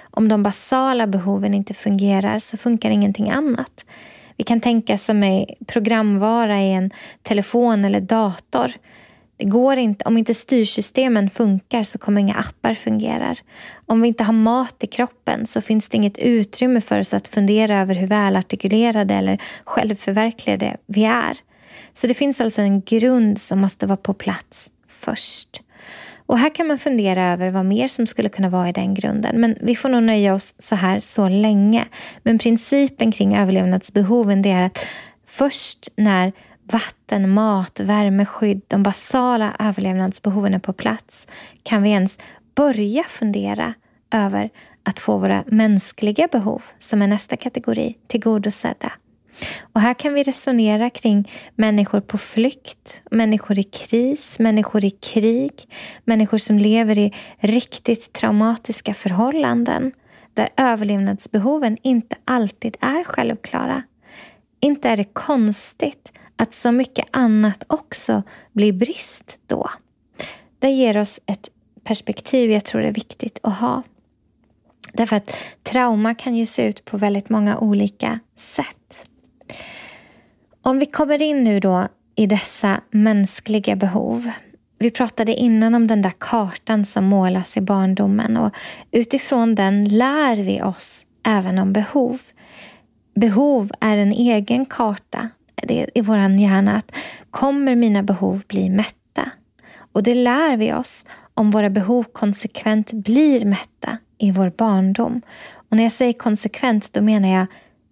Om 0.00 0.28
de 0.28 0.42
basala 0.42 1.06
behoven 1.06 1.54
inte 1.54 1.74
fungerar 1.74 2.38
så 2.38 2.56
funkar 2.56 2.90
ingenting 2.90 3.30
annat. 3.30 3.84
Vi 4.36 4.44
kan 4.44 4.60
tänka 4.60 4.98
som 4.98 5.22
en 5.22 5.46
programvara 5.66 6.60
i 6.60 6.72
en 6.72 6.90
telefon 7.22 7.84
eller 7.84 8.00
dator. 8.00 8.72
Det 9.36 9.44
går 9.44 9.76
inte, 9.76 10.04
om 10.04 10.18
inte 10.18 10.34
styrsystemen 10.34 11.30
funkar 11.30 11.82
så 11.82 11.98
kommer 11.98 12.20
inga 12.20 12.34
appar 12.34 12.74
fungera. 12.74 13.34
Om 13.86 14.02
vi 14.02 14.08
inte 14.08 14.24
har 14.24 14.32
mat 14.32 14.84
i 14.84 14.86
kroppen 14.86 15.46
så 15.46 15.60
finns 15.60 15.88
det 15.88 15.96
inget 15.96 16.18
utrymme 16.18 16.80
för 16.80 16.98
oss 17.00 17.14
att 17.14 17.28
fundera 17.28 17.76
över 17.76 17.94
hur 17.94 18.06
välartikulerade 18.06 19.14
eller 19.14 19.42
självförverkligade 19.64 20.76
vi 20.86 21.04
är. 21.04 21.36
Så 21.92 22.06
det 22.06 22.14
finns 22.14 22.40
alltså 22.40 22.62
en 22.62 22.80
grund 22.80 23.40
som 23.40 23.60
måste 23.60 23.86
vara 23.86 23.96
på 23.96 24.14
plats 24.14 24.70
först. 24.88 25.62
Och 26.26 26.38
här 26.38 26.54
kan 26.54 26.66
man 26.66 26.78
fundera 26.78 27.32
över 27.32 27.50
vad 27.50 27.66
mer 27.66 27.88
som 27.88 28.06
skulle 28.06 28.28
kunna 28.28 28.48
vara 28.48 28.68
i 28.68 28.72
den 28.72 28.94
grunden. 28.94 29.40
Men 29.40 29.56
vi 29.60 29.76
får 29.76 29.88
nog 29.88 30.02
nöja 30.02 30.34
oss 30.34 30.54
så 30.58 30.76
här 30.76 31.00
så 31.00 31.28
länge. 31.28 31.84
Men 32.22 32.38
principen 32.38 33.12
kring 33.12 33.36
överlevnadsbehoven 33.36 34.42
det 34.42 34.50
är 34.50 34.62
att 34.62 34.86
först 35.26 35.88
när 35.96 36.32
vatten, 36.62 37.30
mat, 37.30 37.80
värme, 37.80 38.26
skydd, 38.26 38.62
de 38.68 38.82
basala 38.82 39.56
överlevnadsbehoven 39.58 40.54
är 40.54 40.58
på 40.58 40.72
plats 40.72 41.28
kan 41.62 41.82
vi 41.82 41.90
ens 41.90 42.18
börja 42.54 43.04
fundera 43.04 43.74
över 44.10 44.50
att 44.82 45.00
få 45.00 45.18
våra 45.18 45.44
mänskliga 45.46 46.28
behov, 46.32 46.62
som 46.78 47.02
är 47.02 47.06
nästa 47.06 47.36
kategori, 47.36 47.96
tillgodosedda. 48.06 48.92
Och 49.72 49.80
här 49.80 49.94
kan 49.94 50.14
vi 50.14 50.22
resonera 50.22 50.90
kring 50.90 51.30
människor 51.54 52.00
på 52.00 52.18
flykt, 52.18 53.02
människor 53.10 53.58
i 53.58 53.62
kris, 53.62 54.38
människor 54.38 54.84
i 54.84 54.90
krig, 54.90 55.52
människor 56.04 56.38
som 56.38 56.58
lever 56.58 56.98
i 56.98 57.12
riktigt 57.38 58.12
traumatiska 58.12 58.94
förhållanden 58.94 59.92
där 60.34 60.48
överlevnadsbehoven 60.56 61.76
inte 61.82 62.16
alltid 62.24 62.76
är 62.80 63.04
självklara. 63.04 63.82
Inte 64.60 64.88
är 64.88 64.96
det 64.96 65.04
konstigt 65.12 66.12
att 66.36 66.54
så 66.54 66.72
mycket 66.72 67.06
annat 67.10 67.64
också 67.66 68.22
blir 68.52 68.72
brist 68.72 69.38
då. 69.46 69.70
Det 70.58 70.70
ger 70.70 70.98
oss 70.98 71.20
ett 71.26 71.48
perspektiv 71.84 72.50
jag 72.50 72.64
tror 72.64 72.82
är 72.82 72.92
viktigt 72.92 73.40
att 73.42 73.58
ha. 73.58 73.82
Därför 74.92 75.16
att 75.16 75.36
trauma 75.62 76.14
kan 76.14 76.36
ju 76.36 76.46
se 76.46 76.68
ut 76.68 76.84
på 76.84 76.96
väldigt 76.96 77.28
många 77.28 77.58
olika 77.58 78.20
sätt. 78.36 79.06
Om 80.62 80.78
vi 80.78 80.86
kommer 80.86 81.22
in 81.22 81.44
nu 81.44 81.60
då 81.60 81.88
i 82.16 82.26
dessa 82.26 82.80
mänskliga 82.90 83.76
behov. 83.76 84.30
Vi 84.78 84.90
pratade 84.90 85.34
innan 85.34 85.74
om 85.74 85.86
den 85.86 86.02
där 86.02 86.12
kartan 86.18 86.84
som 86.84 87.04
målas 87.04 87.56
i 87.56 87.60
barndomen 87.60 88.36
och 88.36 88.54
utifrån 88.90 89.54
den 89.54 89.84
lär 89.84 90.36
vi 90.36 90.62
oss 90.62 91.06
även 91.26 91.58
om 91.58 91.72
behov. 91.72 92.20
Behov 93.14 93.70
är 93.80 93.96
en 93.96 94.12
egen 94.12 94.66
karta 94.66 95.28
i 95.94 96.00
vår 96.00 96.18
hjärna. 96.18 96.76
Att 96.76 96.96
kommer 97.30 97.74
mina 97.74 98.02
behov 98.02 98.42
bli 98.46 98.70
mätta? 98.70 99.30
Och 99.92 100.02
det 100.02 100.14
lär 100.14 100.56
vi 100.56 100.72
oss 100.72 101.06
om 101.34 101.50
våra 101.50 101.70
behov 101.70 102.04
konsekvent 102.12 102.92
blir 102.92 103.44
mätta 103.44 103.98
i 104.18 104.30
vår 104.30 104.52
barndom. 104.56 105.22
Och 105.52 105.76
när 105.76 105.82
jag 105.82 105.92
säger 105.92 106.12
konsekvent 106.12 106.92
då 106.92 107.02
menar 107.02 107.28
jag 107.28 107.46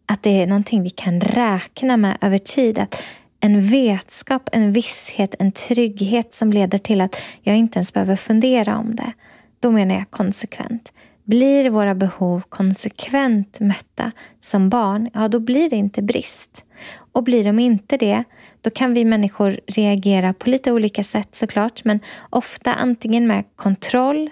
att 0.09 0.23
det 0.23 0.43
är 0.43 0.47
någonting 0.47 0.83
vi 0.83 0.91
kan 0.91 1.21
räkna 1.21 1.97
med 1.97 2.19
över 2.21 2.39
tid. 2.39 2.79
Att 2.79 3.05
en 3.41 3.63
vetskap, 3.63 4.49
en 4.53 4.73
visshet, 4.73 5.35
en 5.39 5.53
trygghet 5.53 6.35
som 6.35 6.53
leder 6.53 6.79
till 6.79 7.01
att 7.01 7.23
jag 7.43 7.57
inte 7.57 7.79
ens 7.79 7.93
behöver 7.93 8.17
fundera 8.17 8.79
om 8.79 8.97
det. 8.97 9.13
Då 9.61 9.71
menar 9.71 9.95
jag 9.95 10.11
konsekvent. 10.11 10.93
Blir 11.25 11.71
våra 11.71 11.95
behov 11.95 12.43
konsekvent 12.49 13.61
mötta 13.61 14.13
som 14.41 14.69
barn, 14.69 15.11
ja 15.15 15.29
då 15.29 15.41
blir 15.41 15.71
det 15.71 15.77
inte 15.77 16.03
brist. 16.03 16.65
Och 17.13 17.25
blir 17.25 17.45
de 17.45 17.59
inte 17.59 17.97
det, 17.97 18.25
då 18.61 18.71
kan 18.71 18.95
vi 18.95 19.05
människor 19.05 19.61
reagera 19.67 20.33
på 20.35 20.51
lite 20.51 20.73
olika 20.73 21.05
sätt 21.05 21.35
såklart, 21.35 21.85
men 21.85 22.01
ofta 22.31 22.75
antingen 22.75 23.27
med 23.27 23.45
kontroll 23.57 24.31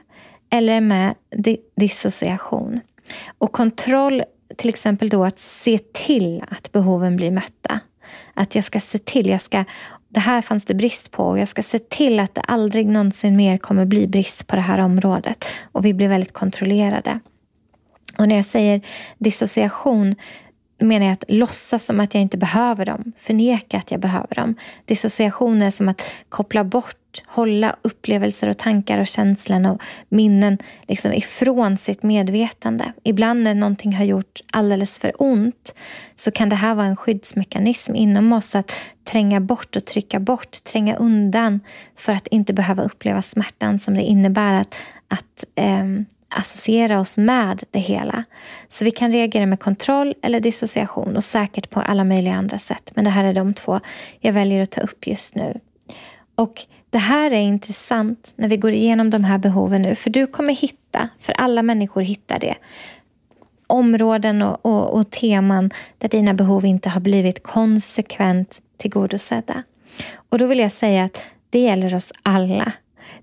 eller 0.51 0.81
med 0.81 1.15
dissociation. 1.77 2.81
Och 3.39 3.53
kontroll 3.53 4.23
till 4.57 4.69
exempel 4.69 5.09
då 5.09 5.25
att 5.25 5.39
se 5.39 5.79
till 5.79 6.45
att 6.49 6.73
behoven 6.73 7.17
blir 7.17 7.31
mötta. 7.31 7.81
Att 8.35 8.55
jag 8.55 8.65
ska 8.65 8.81
se 8.81 8.99
till, 8.99 9.29
jag 9.29 9.41
ska, 9.41 9.65
det 10.09 10.21
här 10.21 10.43
fanns 10.43 10.65
det 10.65 10.75
brist 10.75 11.11
på 11.11 11.25
och 11.25 11.39
jag 11.39 11.49
ska 11.49 11.63
se 11.63 11.79
till 11.79 12.21
att 12.21 12.35
det 12.35 12.41
aldrig 12.41 12.87
någonsin 12.87 13.37
mer 13.37 13.59
kommer 13.59 13.85
bli 13.85 14.07
brist 14.07 14.47
på 14.47 14.57
det 14.57 14.63
här 14.63 14.79
området. 14.79 15.45
Och 15.73 15.85
vi 15.85 15.95
blir 15.95 16.09
väldigt 16.09 16.33
kontrollerade. 16.33 17.21
Och 18.19 18.29
när 18.29 18.37
jag 18.37 18.45
säger 18.45 18.81
dissociation, 19.19 20.15
menar 20.81 21.07
jag 21.07 21.13
att 21.13 21.25
låtsas 21.29 21.85
som 21.85 22.01
att 22.01 22.15
jag 22.15 22.21
inte 22.23 22.39
behöver 22.39 22.85
dem, 22.85 23.13
förneka 23.17 23.79
att 23.79 23.91
jag 23.91 24.01
behöver 24.01 24.35
dem. 24.35 24.55
Dissociation 24.85 25.63
är 25.63 25.71
som 25.71 25.89
att 25.89 26.11
koppla 26.29 26.65
bort, 26.65 26.97
hålla 27.27 27.77
upplevelser 27.83 28.49
och 28.49 28.59
tankar 28.59 28.99
och 28.99 29.07
känslor 29.07 29.71
och 29.71 29.83
minnen 30.09 30.59
liksom 30.89 31.13
ifrån 31.13 31.77
sitt 31.77 32.03
medvetande. 32.03 32.93
Ibland 33.05 33.43
när 33.43 33.55
någonting 33.55 33.95
har 33.95 34.05
gjort 34.05 34.41
alldeles 34.53 34.99
för 34.99 35.13
ont 35.23 35.75
så 36.15 36.31
kan 36.31 36.49
det 36.49 36.57
här 36.57 36.75
vara 36.75 36.87
en 36.87 36.97
skyddsmekanism 36.97 37.95
inom 37.95 38.33
oss 38.33 38.55
att 38.55 38.73
tränga 39.05 39.41
bort 39.41 39.77
och 39.77 39.85
trycka 39.85 40.21
bort, 40.21 40.65
tränga 40.65 40.97
undan 40.97 41.61
för 41.97 42.13
att 42.13 42.27
inte 42.27 42.55
behöva 42.55 42.83
uppleva 42.83 43.23
smärtan 43.23 43.79
som 43.79 43.95
det 43.95 44.03
innebär 44.03 44.53
att, 44.53 44.75
att 45.09 45.45
eh, 45.55 45.85
associera 46.29 47.01
oss 47.01 47.19
med 47.19 47.63
det 47.71 47.79
hela. 47.79 48.25
Så 48.69 48.85
vi 48.85 48.91
kan 48.91 49.13
reagera 49.13 49.47
med 49.47 49.61
kontroll 49.61 50.15
eller 50.23 50.41
dissociation 50.41 51.17
och 51.17 51.25
säkert 51.25 51.71
på 51.71 51.81
alla 51.81 52.05
möjliga 52.05 52.35
andra 52.35 52.59
sätt. 52.59 52.93
Men 52.95 53.05
det 53.05 53.11
här 53.11 53.25
är 53.25 53.35
de 53.35 53.55
två 53.55 53.81
jag 54.21 54.33
väljer 54.33 54.63
att 54.63 54.71
ta 54.71 54.81
upp 54.81 55.07
just 55.07 55.35
nu. 55.35 55.61
Och 56.35 56.63
det 56.97 57.01
här 57.01 57.31
är 57.31 57.41
intressant 57.41 58.33
när 58.37 58.49
vi 58.49 58.57
går 58.57 58.73
igenom 58.73 59.11
de 59.11 59.25
här 59.25 59.39
behoven 59.39 59.83
nu. 59.83 59.95
För 59.95 60.11
du 60.11 60.27
kommer 60.27 60.55
hitta, 60.55 61.09
för 61.19 61.33
alla 61.33 61.63
människor 61.63 62.03
hittar 62.03 62.39
det, 62.39 62.55
områden 63.67 64.43
och, 64.43 64.67
och, 64.67 64.95
och 64.95 65.11
teman 65.11 65.71
där 65.99 66.09
dina 66.09 66.35
behov 66.35 66.65
inte 66.65 66.89
har 66.89 67.01
blivit 67.01 67.43
konsekvent 67.43 68.61
tillgodosedda. 68.77 69.63
Och 70.29 70.39
då 70.39 70.47
vill 70.47 70.59
jag 70.59 70.73
säga 70.73 71.05
att 71.05 71.31
det 71.51 71.59
gäller 71.59 71.95
oss 71.95 72.13
alla. 72.23 72.73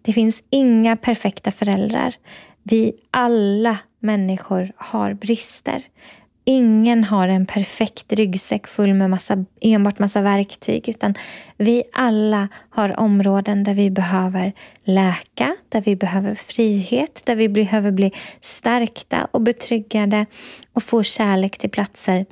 Det 0.01 0.13
finns 0.13 0.43
inga 0.49 0.95
perfekta 0.95 1.51
föräldrar. 1.51 2.15
Vi 2.63 2.93
alla 3.11 3.77
människor 3.99 4.71
har 4.75 5.13
brister. 5.13 5.83
Ingen 6.45 7.03
har 7.03 7.27
en 7.27 7.45
perfekt 7.45 8.13
ryggsäck 8.13 8.67
full 8.67 8.93
med 8.93 9.09
massa, 9.09 9.45
enbart 9.61 9.99
massa 9.99 10.21
verktyg 10.21 10.89
utan 10.89 11.13
vi 11.57 11.83
alla 11.93 12.47
har 12.69 12.99
områden 12.99 13.63
där 13.63 13.73
vi 13.73 13.91
behöver 13.91 14.53
läka, 14.83 15.55
där 15.69 15.81
vi 15.81 15.95
behöver 15.95 16.35
frihet, 16.35 17.21
där 17.25 17.35
vi 17.35 17.49
behöver 17.49 17.91
bli 17.91 18.11
stärkta 18.41 19.27
och 19.31 19.41
betryggade 19.41 20.25
och 20.73 20.83
få 20.83 21.03
kärlek 21.03 21.57
till 21.57 21.69
platser 21.69 22.25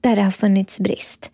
där 0.00 0.16
det 0.16 0.22
har 0.22 0.30
funnits 0.30 0.80
brist. 0.80 1.30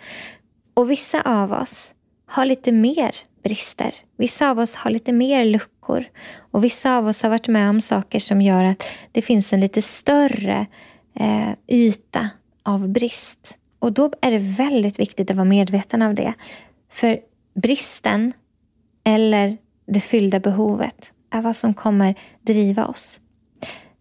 Och 0.75 0.91
vissa 0.91 1.23
av 1.23 1.53
oss 1.53 1.95
har 2.27 2.47
lite 2.47 2.73
mer 2.73 3.11
brister. 3.43 3.95
Vissa 4.17 4.51
av 4.51 4.59
oss 4.59 4.75
har 4.75 4.91
lite 4.91 5.13
mer 5.13 5.45
luckor 5.45 6.05
och 6.51 6.65
vissa 6.65 6.97
av 6.97 7.07
oss 7.07 7.23
har 7.23 7.31
varit 7.31 7.49
med 7.49 7.71
om 7.71 7.81
saker 7.81 8.19
som 8.19 8.43
gör 8.43 8.65
att 8.65 8.85
det 9.13 9.23
finns 9.23 9.53
en 9.53 9.61
lite 9.61 9.83
större 9.83 10.67
eh, 11.21 11.51
yta 11.67 12.29
av 12.63 12.89
brist. 12.89 13.59
Och 13.79 13.93
då 13.93 14.13
är 14.21 14.31
det 14.31 14.39
väldigt 14.39 14.99
viktigt 14.99 15.31
att 15.31 15.37
vara 15.37 15.49
medveten 15.49 16.03
av 16.03 16.15
det. 16.15 16.35
För 16.91 17.21
bristen 17.55 18.33
eller 19.05 19.57
det 19.87 20.01
fyllda 20.01 20.41
behovet 20.41 21.13
är 21.31 21.43
vad 21.43 21.57
som 21.57 21.75
kommer 21.75 22.15
driva 22.43 22.87
oss. 22.87 23.21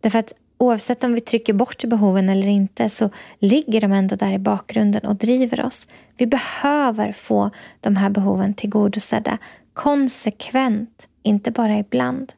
Därför 0.02 0.20
att 0.20 0.34
oavsett 0.58 1.04
om 1.04 1.14
vi 1.14 1.22
trycker 1.22 1.54
bort 1.54 1.84
behoven 1.84 2.30
eller 2.30 2.48
inte 2.48 2.90
så 2.90 3.10
ligger 3.40 3.82
de 3.82 3.92
ändå 3.92 4.16
där 4.16 4.32
i 4.32 4.40
bakgrunden 4.40 5.06
och 5.06 5.16
driver 5.16 5.66
oss. 5.66 5.88
Vi 6.18 6.28
behöver 6.28 7.12
få 7.12 7.52
de 7.80 7.96
här 7.96 8.10
behoven 8.10 8.54
tillgodosedda 8.54 9.38
konsekvent, 9.74 11.08
inte 11.24 11.52
bara 11.52 11.78
ibland. 11.78 12.34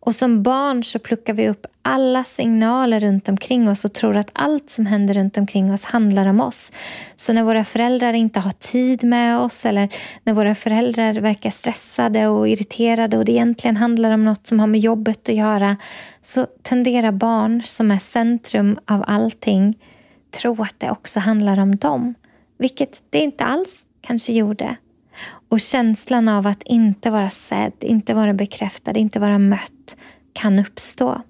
Och 0.00 0.14
som 0.14 0.42
barn 0.42 0.84
så 0.84 0.98
pluckar 0.98 1.34
vi 1.34 1.48
upp 1.48 1.66
alla 1.82 2.24
signaler 2.24 3.00
runt 3.00 3.28
omkring 3.28 3.68
oss 3.68 3.84
och 3.84 3.92
tror 3.92 4.16
att 4.16 4.30
allt 4.32 4.70
som 4.70 4.86
händer 4.86 5.14
runt 5.14 5.38
omkring 5.38 5.72
oss 5.72 5.84
handlar 5.84 6.26
om 6.26 6.40
oss. 6.40 6.72
Så 7.16 7.32
när 7.32 7.42
våra 7.42 7.64
föräldrar 7.64 8.12
inte 8.12 8.40
har 8.40 8.50
tid 8.50 9.04
med 9.04 9.38
oss 9.38 9.66
eller 9.66 9.88
när 10.24 10.34
våra 10.34 10.54
föräldrar 10.54 11.14
verkar 11.14 11.50
stressade 11.50 12.28
och 12.28 12.48
irriterade 12.48 13.18
och 13.18 13.24
det 13.24 13.32
egentligen 13.32 13.76
handlar 13.76 14.10
om 14.10 14.24
något 14.24 14.46
som 14.46 14.60
har 14.60 14.66
med 14.66 14.80
jobbet 14.80 15.28
att 15.28 15.34
göra 15.34 15.76
så 16.22 16.46
tenderar 16.62 17.12
barn 17.12 17.62
som 17.62 17.90
är 17.90 17.98
centrum 17.98 18.78
av 18.84 19.04
allting 19.06 19.78
tro 20.30 20.62
att 20.62 20.74
det 20.80 20.90
också 20.90 21.20
handlar 21.20 21.58
om 21.58 21.76
dem. 21.76 22.14
Vilket 22.58 23.02
det 23.10 23.18
inte 23.18 23.44
alls 23.44 23.86
kanske 24.00 24.32
gjorde. 24.32 24.76
Och 25.48 25.60
känslan 25.60 26.28
av 26.28 26.46
att 26.46 26.62
inte 26.62 27.10
vara 27.10 27.30
sedd, 27.30 27.72
inte 27.80 28.14
vara 28.14 28.34
bekräftad, 28.34 28.96
inte 28.96 29.18
vara 29.18 29.38
mött 29.38 29.96
kan 30.32 30.58
uppstå. 30.58 31.22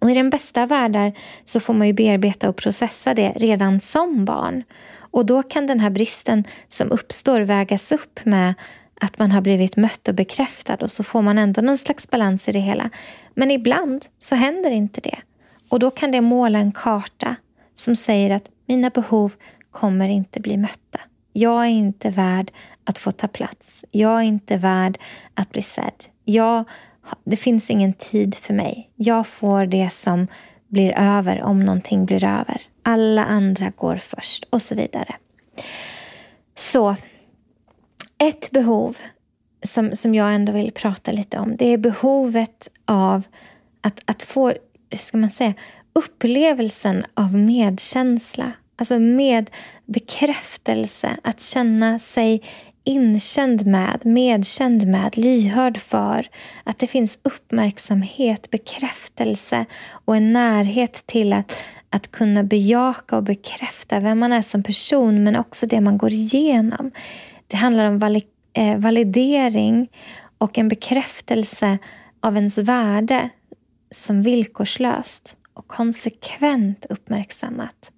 Och 0.00 0.10
I 0.10 0.14
den 0.14 0.30
bästa 0.30 0.62
av 0.62 0.68
världar 0.68 1.12
så 1.44 1.60
får 1.60 1.74
man 1.74 1.86
ju 1.86 1.92
bearbeta 1.92 2.48
och 2.48 2.56
processa 2.56 3.14
det 3.14 3.32
redan 3.36 3.80
som 3.80 4.24
barn. 4.24 4.62
Och 4.94 5.26
då 5.26 5.42
kan 5.42 5.66
den 5.66 5.80
här 5.80 5.90
bristen 5.90 6.44
som 6.68 6.90
uppstår 6.90 7.40
vägas 7.40 7.92
upp 7.92 8.24
med 8.24 8.54
att 9.00 9.18
man 9.18 9.32
har 9.32 9.40
blivit 9.40 9.76
mött 9.76 10.08
och 10.08 10.14
bekräftad 10.14 10.76
och 10.76 10.90
så 10.90 11.04
får 11.04 11.22
man 11.22 11.38
ändå 11.38 11.62
någon 11.62 11.78
slags 11.78 12.10
balans 12.10 12.48
i 12.48 12.52
det 12.52 12.58
hela. 12.58 12.90
Men 13.34 13.50
ibland 13.50 14.06
så 14.18 14.34
händer 14.34 14.70
inte 14.70 15.00
det. 15.00 15.18
Och 15.68 15.78
då 15.78 15.90
kan 15.90 16.10
det 16.10 16.20
måla 16.20 16.58
en 16.58 16.72
karta 16.72 17.36
som 17.74 17.96
säger 17.96 18.30
att 18.30 18.44
mina 18.66 18.90
behov 18.90 19.32
kommer 19.70 20.08
inte 20.08 20.40
bli 20.40 20.56
mötta. 20.56 21.00
Jag 21.32 21.62
är 21.62 21.70
inte 21.70 22.10
värd 22.10 22.50
att 22.84 22.98
få 22.98 23.10
ta 23.10 23.28
plats. 23.28 23.84
Jag 23.90 24.18
är 24.18 24.22
inte 24.22 24.56
värd 24.56 24.98
att 25.34 25.50
bli 25.50 25.62
sedd. 25.62 26.04
Jag, 26.24 26.64
det 27.24 27.36
finns 27.36 27.70
ingen 27.70 27.92
tid 27.92 28.34
för 28.34 28.54
mig. 28.54 28.90
Jag 28.96 29.26
får 29.26 29.66
det 29.66 29.90
som 29.90 30.26
blir 30.68 30.92
över 30.98 31.42
om 31.42 31.60
någonting 31.60 32.06
blir 32.06 32.24
över. 32.24 32.62
Alla 32.82 33.24
andra 33.24 33.70
går 33.70 33.96
först 33.96 34.44
och 34.50 34.62
så 34.62 34.74
vidare. 34.74 35.14
Så 36.54 36.96
ett 38.18 38.50
behov 38.50 38.96
som, 39.62 39.96
som 39.96 40.14
jag 40.14 40.34
ändå 40.34 40.52
vill 40.52 40.72
prata 40.72 41.12
lite 41.12 41.38
om 41.38 41.56
det 41.56 41.66
är 41.72 41.78
behovet 41.78 42.68
av 42.84 43.22
att, 43.80 44.02
att 44.04 44.22
få 44.22 44.52
ska 44.92 45.16
man 45.16 45.30
säga, 45.30 45.54
upplevelsen 45.92 47.04
av 47.14 47.34
medkänsla. 47.34 48.52
Alltså 48.76 48.98
med 48.98 49.50
bekräftelse, 49.86 51.16
att 51.22 51.40
känna 51.40 51.98
sig 51.98 52.42
inkänd 52.84 53.66
med, 53.66 54.06
medkänd 54.06 54.86
med, 54.86 55.18
lyhörd 55.18 55.78
för. 55.78 56.28
Att 56.64 56.78
det 56.78 56.86
finns 56.86 57.18
uppmärksamhet, 57.22 58.50
bekräftelse 58.50 59.64
och 59.90 60.16
en 60.16 60.32
närhet 60.32 61.06
till 61.06 61.32
att, 61.32 61.62
att 61.90 62.10
kunna 62.10 62.44
bejaka 62.44 63.16
och 63.16 63.22
bekräfta 63.22 64.00
vem 64.00 64.18
man 64.18 64.32
är 64.32 64.42
som 64.42 64.62
person 64.62 65.24
men 65.24 65.36
också 65.36 65.66
det 65.66 65.80
man 65.80 65.98
går 65.98 66.12
igenom. 66.12 66.90
Det 67.46 67.56
handlar 67.56 67.84
om 67.84 67.98
vali 67.98 68.22
eh, 68.52 68.76
validering 68.78 69.88
och 70.38 70.58
en 70.58 70.68
bekräftelse 70.68 71.78
av 72.20 72.36
ens 72.36 72.58
värde 72.58 73.28
som 73.90 74.22
villkorslöst 74.22 75.36
och 75.54 75.66
konsekvent 75.68 76.86
uppmärksammat. 76.88 77.92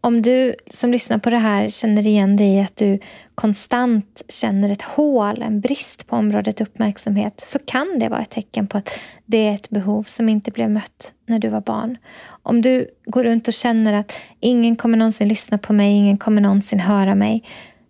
Om 0.00 0.22
du 0.22 0.54
som 0.70 0.90
lyssnar 0.90 1.18
på 1.18 1.30
det 1.30 1.38
här 1.38 1.68
känner 1.68 2.06
igen 2.06 2.36
dig 2.36 2.56
i 2.56 2.60
att 2.60 2.76
du 2.76 2.98
konstant 3.34 4.22
känner 4.28 4.72
ett 4.72 4.82
hål, 4.82 5.42
en 5.42 5.60
brist 5.60 6.06
på 6.06 6.16
området 6.16 6.60
uppmärksamhet 6.60 7.40
så 7.40 7.58
kan 7.58 7.98
det 7.98 8.08
vara 8.08 8.22
ett 8.22 8.30
tecken 8.30 8.66
på 8.66 8.78
att 8.78 8.98
det 9.26 9.48
är 9.48 9.54
ett 9.54 9.70
behov 9.70 10.02
som 10.02 10.28
inte 10.28 10.50
blev 10.50 10.70
mött 10.70 11.14
när 11.26 11.38
du 11.38 11.48
var 11.48 11.60
barn. 11.60 11.98
Om 12.42 12.62
du 12.62 12.88
går 13.04 13.24
runt 13.24 13.48
och 13.48 13.54
känner 13.54 13.92
att 13.92 14.20
ingen 14.40 14.76
kommer 14.76 14.98
någonsin 14.98 15.28
lyssna 15.28 15.58
på 15.58 15.72
mig, 15.72 15.92
ingen 15.92 16.18
kommer 16.18 16.40
någonsin 16.40 16.80
höra 16.80 17.14
mig 17.14 17.44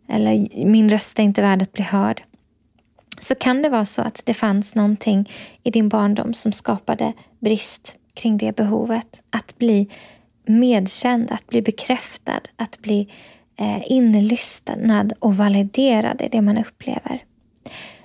eller 0.09 0.64
min 0.64 0.90
röst 0.90 1.18
är 1.18 1.23
inte 1.23 1.42
värd 1.42 1.62
att 1.62 1.73
bli 1.73 1.85
hörd 1.85 2.23
så 3.21 3.35
kan 3.35 3.62
det 3.62 3.68
vara 3.68 3.85
så 3.85 4.03
att 4.03 4.23
det 4.25 4.35
fanns 4.35 4.75
någonting 4.75 5.31
i 5.62 5.71
din 5.71 5.88
barndom 5.88 6.35
som 6.35 6.53
skapade 6.53 7.12
brist 7.38 7.97
kring 8.14 8.38
det 8.38 8.57
behovet. 8.57 9.23
Att 9.31 9.59
bli 9.59 9.88
medkänd, 10.48 11.30
att 11.30 11.46
bli 11.46 11.62
bekräftad, 11.62 12.40
att 12.56 12.78
bli 12.78 13.08
eh, 13.56 13.92
inlyssnad 13.92 15.12
och 15.18 15.37
validerad 15.37 16.22
i 16.22 16.28
det 16.28 16.40
man 16.40 16.58
upplever. 16.58 17.24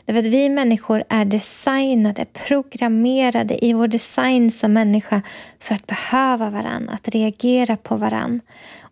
Därför 0.06 0.20
att 0.20 0.26
vi 0.26 0.50
människor 0.50 1.04
är 1.10 1.26
designade, 1.26 2.26
programmerade 2.26 3.66
i 3.66 3.74
vår 3.74 3.88
design 3.88 4.52
som 4.52 4.74
människa 4.74 5.22
för 5.60 5.76
att 5.76 5.88
behöva 5.88 6.50
varann, 6.50 6.90
att 6.90 7.08
reagera 7.08 7.78
på 7.78 7.96
varann 7.96 8.42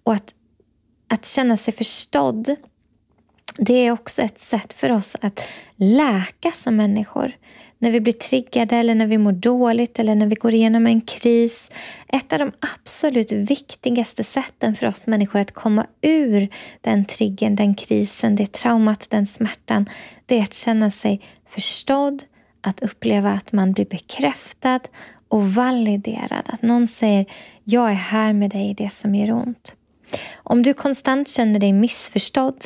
och 0.03 0.13
att, 0.13 0.33
att 1.07 1.25
känna 1.25 1.57
sig 1.57 1.73
förstådd 1.73 2.55
det 3.57 3.73
är 3.73 3.91
också 3.91 4.21
ett 4.21 4.39
sätt 4.39 4.73
för 4.73 4.91
oss 4.91 5.15
att 5.21 5.49
läka 5.75 6.51
som 6.51 6.75
människor. 6.75 7.31
När 7.81 7.91
vi 7.91 8.01
blir 8.01 8.13
triggade 8.13 8.75
eller 8.75 8.95
när 8.95 9.07
vi 9.07 9.17
mår 9.17 9.31
dåligt 9.31 9.99
eller 9.99 10.15
när 10.15 10.27
vi 10.27 10.35
går 10.35 10.53
igenom 10.53 10.87
en 10.87 11.01
kris. 11.01 11.71
Ett 12.07 12.33
av 12.33 12.39
de 12.39 12.51
absolut 12.59 13.31
viktigaste 13.31 14.23
sätten 14.23 14.75
för 14.75 14.87
oss 14.87 15.07
människor 15.07 15.39
att 15.39 15.51
komma 15.51 15.85
ur 16.01 16.49
den 16.81 17.05
triggern, 17.05 17.55
den 17.55 17.75
krisen, 17.75 18.35
det 18.35 18.51
traumat, 18.51 19.09
den 19.09 19.27
smärtan. 19.27 19.89
Det 20.25 20.37
är 20.37 20.43
att 20.43 20.53
känna 20.53 20.91
sig 20.91 21.21
förstådd, 21.49 22.23
att 22.61 22.83
uppleva 22.83 23.31
att 23.31 23.51
man 23.51 23.71
blir 23.73 23.85
bekräftad 23.85 24.79
och 25.27 25.53
validerad. 25.53 26.43
Att 26.45 26.61
någon 26.61 26.87
säger 26.87 27.25
jag 27.63 27.89
är 27.89 27.95
här 27.95 28.33
med 28.33 28.49
dig 28.49 28.69
i 28.69 28.73
det 28.73 28.89
som 28.89 29.15
gör 29.15 29.31
ont. 29.31 29.75
Om 30.35 30.63
du 30.63 30.73
konstant 30.73 31.29
känner 31.29 31.59
dig 31.59 31.73
missförstådd 31.73 32.65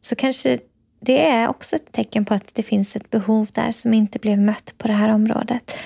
så 0.00 0.16
kanske 0.16 0.58
det 1.00 1.26
är 1.26 1.48
också 1.48 1.76
ett 1.76 1.92
tecken 1.92 2.24
på 2.24 2.34
att 2.34 2.54
det 2.54 2.62
finns 2.62 2.96
ett 2.96 3.10
behov 3.10 3.48
där 3.54 3.72
som 3.72 3.94
inte 3.94 4.18
blev 4.18 4.38
mött 4.38 4.74
på 4.78 4.88
det 4.88 4.94
här 4.94 5.08
området. 5.08 5.78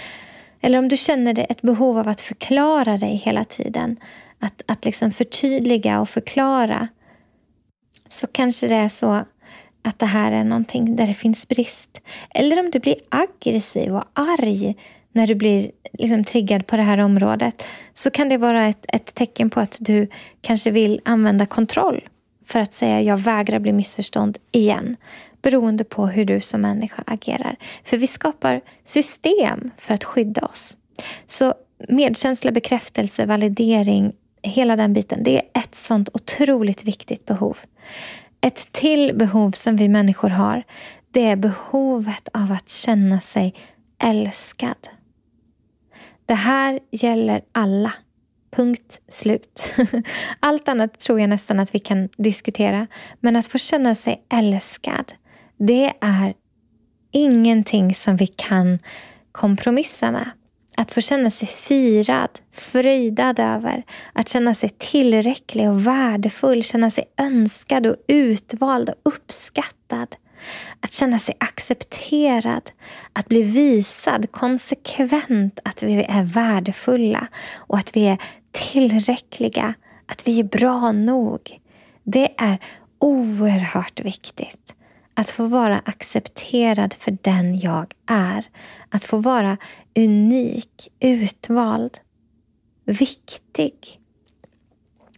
Eller 0.61 0.79
om 0.79 0.89
du 0.89 0.97
känner 0.97 1.35
det 1.35 1.43
ett 1.43 1.63
behov 1.63 1.99
av 1.99 2.09
att 2.09 2.21
förklara 2.21 2.99
dig 2.99 3.17
hela 3.17 3.45
tiden, 3.45 3.97
att, 4.39 4.63
att 4.67 4.85
liksom 4.85 5.13
förtydliga 5.13 6.01
och 6.01 6.09
förklara, 6.09 6.89
så 8.09 8.27
kanske 8.27 8.69
det 8.69 8.75
är 8.75 8.89
så 8.89 9.25
att 9.83 9.99
det 9.99 10.07
här 10.07 10.33
är 10.33 10.45
någonting 10.45 10.97
där 10.97 11.07
det 11.07 11.15
finns 11.15 11.49
brist. 11.49 12.01
Eller 12.31 12.61
om 12.61 12.71
du 12.71 12.79
blir 12.79 12.97
aggressiv 13.09 13.97
och 13.97 14.05
arg 14.13 14.77
när 15.13 15.27
du 15.27 15.35
blir 15.35 15.71
liksom 15.93 16.25
triggad 16.25 16.67
på 16.67 16.77
det 16.77 16.83
här 16.83 16.99
området 16.99 17.67
så 17.93 18.11
kan 18.11 18.29
det 18.29 18.37
vara 18.37 18.67
ett, 18.67 18.87
ett 18.89 19.15
tecken 19.15 19.51
på 19.51 19.61
att 19.61 19.77
du 19.81 20.09
kanske 20.41 20.71
vill 20.71 21.01
använda 21.05 21.47
kontroll 21.47 22.09
för 22.45 22.59
att 22.59 22.73
säga 22.73 23.03
jag 23.03 23.17
vägrar 23.17 23.59
bli 23.59 23.73
missförstådd 23.73 24.39
igen 24.53 24.97
beroende 25.43 25.85
på 25.85 26.07
hur 26.07 26.25
du 26.25 26.41
som 26.41 26.61
människa 26.61 27.03
agerar. 27.07 27.57
För 27.85 27.97
vi 27.97 28.07
skapar 28.07 28.61
system 28.85 29.71
för 29.77 29.95
att 29.95 30.05
skydda 30.05 30.47
oss. 30.47 30.79
Så 31.27 31.55
medkänsla, 31.89 32.53
bekräftelse, 32.53 33.27
validering, 33.27 34.13
hela 34.43 34.77
den 34.77 34.93
biten, 34.93 35.23
det 35.23 35.37
är 35.37 35.61
ett 35.61 35.75
sånt 35.75 36.09
otroligt 36.13 36.85
viktigt 36.85 37.27
behov. 37.27 37.59
Ett 38.41 38.73
till 38.73 39.13
behov 39.15 39.51
som 39.51 39.77
vi 39.77 39.89
människor 39.89 40.29
har, 40.29 40.63
det 41.11 41.25
är 41.25 41.37
behovet 41.37 42.29
av 42.33 42.53
att 42.53 42.69
känna 42.69 43.21
sig 43.21 43.55
älskad. 44.03 44.89
Det 46.27 46.35
här 46.35 46.81
gäller 46.91 47.43
alla. 47.53 47.93
Punkt 48.57 49.01
slut. 49.09 49.75
Allt 50.41 50.69
annat 50.69 51.01
tror 51.01 51.21
jag 51.21 51.29
nästan 51.29 51.61
att 51.61 51.75
vi 51.75 51.79
kan 51.79 52.09
diskutera. 52.17 52.87
Men 53.21 53.37
att 53.37 53.47
få 53.47 53.59
känna 53.59 53.95
sig 53.95 54.25
älskad, 54.33 55.13
det 55.59 55.93
är 56.01 56.35
ingenting 57.13 57.95
som 57.95 58.17
vi 58.17 58.27
kan 58.27 58.79
kompromissa 59.33 60.11
med. 60.11 60.31
Att 60.77 60.95
få 60.95 61.01
känna 61.01 61.31
sig 61.31 61.49
firad, 61.49 62.31
fröjdad 62.53 63.39
över, 63.39 63.83
att 64.13 64.29
känna 64.29 64.55
sig 64.55 64.69
tillräcklig 64.79 65.69
och 65.69 65.87
värdefull, 65.87 66.63
känna 66.63 66.91
sig 66.91 67.05
önskad 67.17 67.87
och 67.87 67.97
utvald 68.09 68.89
och 68.89 68.97
uppskattad. 69.03 70.17
Att 70.81 70.93
känna 70.93 71.19
sig 71.19 71.35
accepterad, 71.41 72.71
att 73.13 73.29
bli 73.29 73.43
visad 73.43 74.33
konsekvent 74.33 75.61
att 75.65 75.83
vi 75.83 76.05
är 76.09 76.25
värdefulla 76.25 77.27
och 77.57 77.79
att 77.79 77.97
vi 77.97 78.07
är 78.07 78.19
tillräckliga, 78.53 79.75
att 80.07 80.29
vi 80.29 80.41
är 80.41 80.45
bra 80.45 80.93
nog. 80.93 81.61
Det 82.03 82.35
är 82.39 82.59
oerhört 82.99 84.01
viktigt. 84.01 84.75
Att 85.15 85.31
få 85.31 85.47
vara 85.47 85.79
accepterad 85.85 86.95
för 86.95 87.19
den 87.23 87.59
jag 87.59 87.95
är. 88.07 88.47
Att 88.89 89.05
få 89.05 89.19
vara 89.19 89.57
unik, 89.97 90.89
utvald, 91.01 91.99
viktig. 92.85 93.75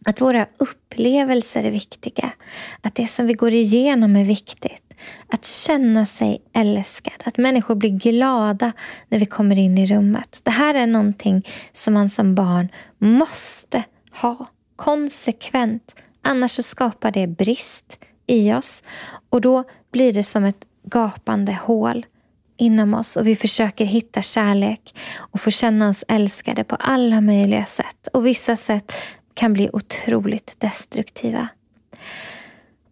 Att 0.04 0.20
våra 0.20 0.46
upplevelser 0.56 1.64
är 1.64 1.70
viktiga. 1.70 2.32
Att 2.80 2.94
det 2.94 3.06
som 3.06 3.26
vi 3.26 3.34
går 3.34 3.52
igenom 3.52 4.16
är 4.16 4.24
viktigt. 4.24 4.83
Att 5.28 5.44
känna 5.44 6.06
sig 6.06 6.42
älskad. 6.52 7.22
Att 7.24 7.38
människor 7.38 7.74
blir 7.74 7.90
glada 7.90 8.72
när 9.08 9.18
vi 9.18 9.26
kommer 9.26 9.58
in 9.58 9.78
i 9.78 9.86
rummet. 9.86 10.40
Det 10.42 10.50
här 10.50 10.74
är 10.74 10.86
någonting 10.86 11.48
som 11.72 11.94
man 11.94 12.10
som 12.10 12.34
barn 12.34 12.68
måste 12.98 13.82
ha 14.12 14.46
konsekvent. 14.76 15.96
Annars 16.22 16.50
så 16.50 16.62
skapar 16.62 17.10
det 17.10 17.26
brist 17.26 17.98
i 18.26 18.52
oss. 18.52 18.82
Och 19.30 19.40
då 19.40 19.64
blir 19.92 20.12
det 20.12 20.24
som 20.24 20.44
ett 20.44 20.66
gapande 20.86 21.58
hål 21.62 22.06
inom 22.56 22.94
oss 22.94 23.16
och 23.16 23.26
vi 23.26 23.36
försöker 23.36 23.84
hitta 23.84 24.22
kärlek 24.22 24.94
och 25.18 25.40
få 25.40 25.50
känna 25.50 25.88
oss 25.88 26.04
älskade 26.08 26.64
på 26.64 26.76
alla 26.76 27.20
möjliga 27.20 27.64
sätt. 27.64 28.08
Och 28.12 28.26
vissa 28.26 28.56
sätt 28.56 28.92
kan 29.34 29.52
bli 29.52 29.70
otroligt 29.72 30.60
destruktiva. 30.60 31.48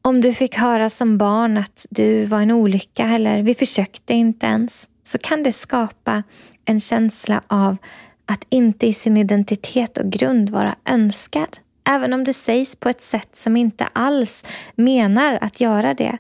Om 0.04 0.20
du 0.20 0.32
fick 0.34 0.54
höra 0.54 0.88
som 0.88 1.18
barn 1.18 1.56
att 1.56 1.86
du 1.90 2.24
var 2.24 2.42
en 2.42 2.50
olycka 2.50 3.04
eller 3.04 3.42
vi 3.42 3.54
försökte 3.54 4.14
inte 4.14 4.46
ens 4.46 4.88
så 5.02 5.18
kan 5.18 5.42
det 5.42 5.52
skapa 5.52 6.22
en 6.64 6.80
känsla 6.80 7.42
av 7.46 7.76
att 8.26 8.46
inte 8.48 8.86
i 8.86 8.92
sin 8.92 9.16
identitet 9.16 9.98
och 9.98 10.10
grund 10.10 10.50
vara 10.50 10.76
önskad. 10.84 11.58
Även 11.88 12.12
om 12.12 12.24
det 12.24 12.32
sägs 12.32 12.76
på 12.76 12.88
ett 12.88 13.00
sätt 13.00 13.36
som 13.36 13.56
inte 13.56 13.88
alls 13.92 14.44
menar 14.74 15.38
att 15.40 15.60
göra 15.60 15.94
det. 15.94 16.18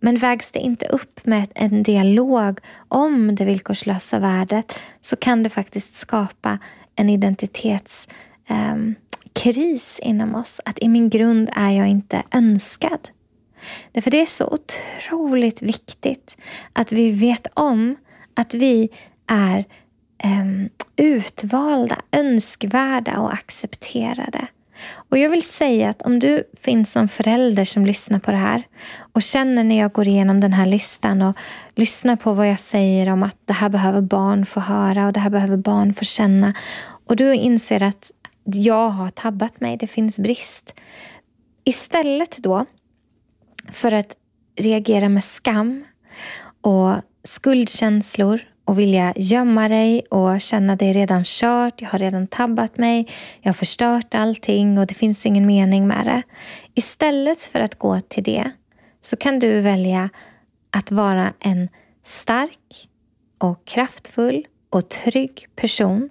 Men 0.00 0.16
vägs 0.16 0.52
det 0.52 0.60
inte 0.60 0.86
upp 0.86 1.26
med 1.26 1.48
en 1.54 1.82
dialog 1.82 2.58
om 2.88 3.34
det 3.34 3.44
villkorslösa 3.44 4.18
värdet 4.18 4.80
så 5.00 5.16
kan 5.16 5.42
det 5.42 5.50
faktiskt 5.50 5.96
skapa 5.96 6.58
en 6.96 7.08
identitetskris 7.08 8.08
ehm, 8.48 8.94
kris 9.32 9.98
inom 10.02 10.34
oss. 10.34 10.60
Att 10.64 10.78
i 10.78 10.88
min 10.88 11.10
grund 11.10 11.50
är 11.56 11.70
jag 11.70 11.88
inte 11.88 12.22
önskad. 12.32 13.08
Därför 13.92 14.10
det 14.10 14.22
är 14.22 14.26
så 14.26 14.46
otroligt 14.46 15.62
viktigt 15.62 16.36
att 16.72 16.92
vi 16.92 17.12
vet 17.12 17.46
om 17.54 17.96
att 18.34 18.54
vi 18.54 18.88
är 19.26 19.64
um, 20.24 20.68
utvalda, 20.96 21.96
önskvärda 22.12 23.18
och 23.18 23.32
accepterade. 23.32 24.46
Och 24.94 25.18
Jag 25.18 25.30
vill 25.30 25.42
säga 25.42 25.88
att 25.88 26.02
om 26.02 26.18
du 26.18 26.44
finns 26.60 26.92
som 26.92 27.08
förälder 27.08 27.64
som 27.64 27.86
lyssnar 27.86 28.18
på 28.18 28.30
det 28.30 28.36
här 28.36 28.62
och 29.12 29.22
känner 29.22 29.64
när 29.64 29.78
jag 29.78 29.92
går 29.92 30.08
igenom 30.08 30.40
den 30.40 30.52
här 30.52 30.66
listan 30.66 31.22
och 31.22 31.36
lyssnar 31.74 32.16
på 32.16 32.32
vad 32.32 32.48
jag 32.48 32.58
säger 32.58 33.08
om 33.08 33.22
att 33.22 33.36
det 33.44 33.52
här 33.52 33.68
behöver 33.68 34.00
barn 34.00 34.46
få 34.46 34.60
höra 34.60 35.06
och 35.06 35.12
det 35.12 35.20
här 35.20 35.30
behöver 35.30 35.56
barn 35.56 35.94
få 35.94 36.04
känna 36.04 36.54
och 37.06 37.16
du 37.16 37.34
inser 37.34 37.82
att 37.82 38.10
jag 38.44 38.88
har 38.88 39.10
tabbat 39.10 39.60
mig, 39.60 39.76
det 39.76 39.86
finns 39.86 40.18
brist. 40.18 40.74
Istället 41.64 42.36
då 42.36 42.66
för 43.70 43.92
att 43.92 44.16
reagera 44.56 45.08
med 45.08 45.24
skam 45.24 45.84
och 46.60 46.94
skuldkänslor 47.24 48.40
och 48.64 48.78
vilja 48.78 49.12
gömma 49.16 49.68
dig 49.68 50.00
och 50.10 50.40
känna 50.40 50.76
dig 50.76 50.92
redan 50.92 51.22
kört, 51.24 51.82
jag 51.82 51.88
har 51.88 51.98
redan 51.98 52.26
tabbat 52.26 52.78
mig, 52.78 53.08
jag 53.40 53.48
har 53.48 53.54
förstört 53.54 54.14
allting 54.14 54.78
och 54.78 54.86
det 54.86 54.94
finns 54.94 55.26
ingen 55.26 55.46
mening 55.46 55.86
med 55.86 56.06
det. 56.06 56.22
Istället 56.74 57.42
för 57.42 57.60
att 57.60 57.78
gå 57.78 58.00
till 58.00 58.22
det 58.22 58.50
så 59.00 59.16
kan 59.16 59.38
du 59.38 59.60
välja 59.60 60.10
att 60.70 60.90
vara 60.90 61.32
en 61.40 61.68
stark 62.02 62.88
och 63.38 63.64
kraftfull 63.64 64.46
och 64.70 64.88
trygg 64.88 65.46
person 65.56 66.08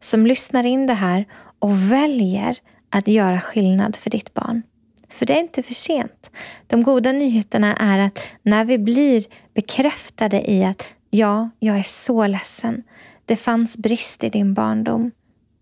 som 0.00 0.26
lyssnar 0.26 0.66
in 0.66 0.86
det 0.86 0.94
här 0.94 1.26
och 1.60 1.92
väljer 1.92 2.58
att 2.90 3.08
göra 3.08 3.40
skillnad 3.40 3.96
för 3.96 4.10
ditt 4.10 4.34
barn. 4.34 4.62
För 5.08 5.26
det 5.26 5.32
är 5.32 5.40
inte 5.40 5.62
för 5.62 5.74
sent. 5.74 6.30
De 6.66 6.82
goda 6.82 7.12
nyheterna 7.12 7.76
är 7.76 7.98
att 7.98 8.28
när 8.42 8.64
vi 8.64 8.78
blir 8.78 9.24
bekräftade 9.54 10.50
i 10.50 10.64
att 10.64 10.94
ja, 11.10 11.50
jag 11.58 11.78
är 11.78 11.82
så 11.82 12.26
ledsen. 12.26 12.82
Det 13.24 13.36
fanns 13.36 13.76
brist 13.76 14.24
i 14.24 14.28
din 14.28 14.54
barndom. 14.54 15.10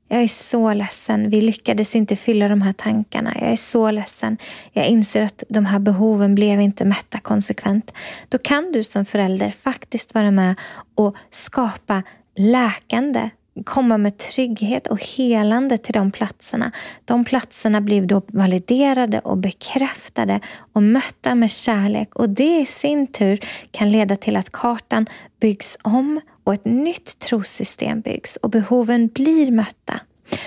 Jag 0.08 0.22
är 0.22 0.28
så 0.28 0.72
ledsen. 0.72 1.30
Vi 1.30 1.40
lyckades 1.40 1.96
inte 1.96 2.16
fylla 2.16 2.48
de 2.48 2.62
här 2.62 2.72
tankarna. 2.72 3.34
Jag 3.40 3.50
är 3.52 3.56
så 3.56 3.90
ledsen. 3.90 4.38
Jag 4.72 4.86
inser 4.86 5.22
att 5.22 5.44
de 5.48 5.66
här 5.66 5.78
behoven 5.78 6.34
blev 6.34 6.60
inte 6.60 6.84
mätta 6.84 7.20
konsekvent. 7.20 7.92
Då 8.28 8.38
kan 8.38 8.72
du 8.72 8.82
som 8.82 9.04
förälder 9.04 9.50
faktiskt 9.50 10.14
vara 10.14 10.30
med 10.30 10.54
och 10.94 11.16
skapa 11.30 12.02
läkande 12.36 13.30
komma 13.64 13.98
med 13.98 14.18
trygghet 14.18 14.86
och 14.86 15.04
helande 15.04 15.78
till 15.78 15.92
de 15.92 16.10
platserna. 16.10 16.72
De 17.04 17.24
platserna 17.24 17.80
blir 17.80 18.02
då 18.02 18.22
validerade 18.28 19.18
och 19.18 19.38
bekräftade 19.38 20.40
och 20.72 20.82
mötta 20.82 21.34
med 21.34 21.50
kärlek 21.50 22.14
och 22.16 22.30
det 22.30 22.60
i 22.60 22.66
sin 22.66 23.06
tur 23.06 23.40
kan 23.70 23.90
leda 23.90 24.16
till 24.16 24.36
att 24.36 24.52
kartan 24.52 25.06
byggs 25.40 25.78
om 25.82 26.20
och 26.44 26.54
ett 26.54 26.64
nytt 26.64 27.18
trossystem 27.18 28.00
byggs 28.00 28.36
och 28.36 28.50
behoven 28.50 29.08
blir 29.08 29.50
mötta. 29.50 30.00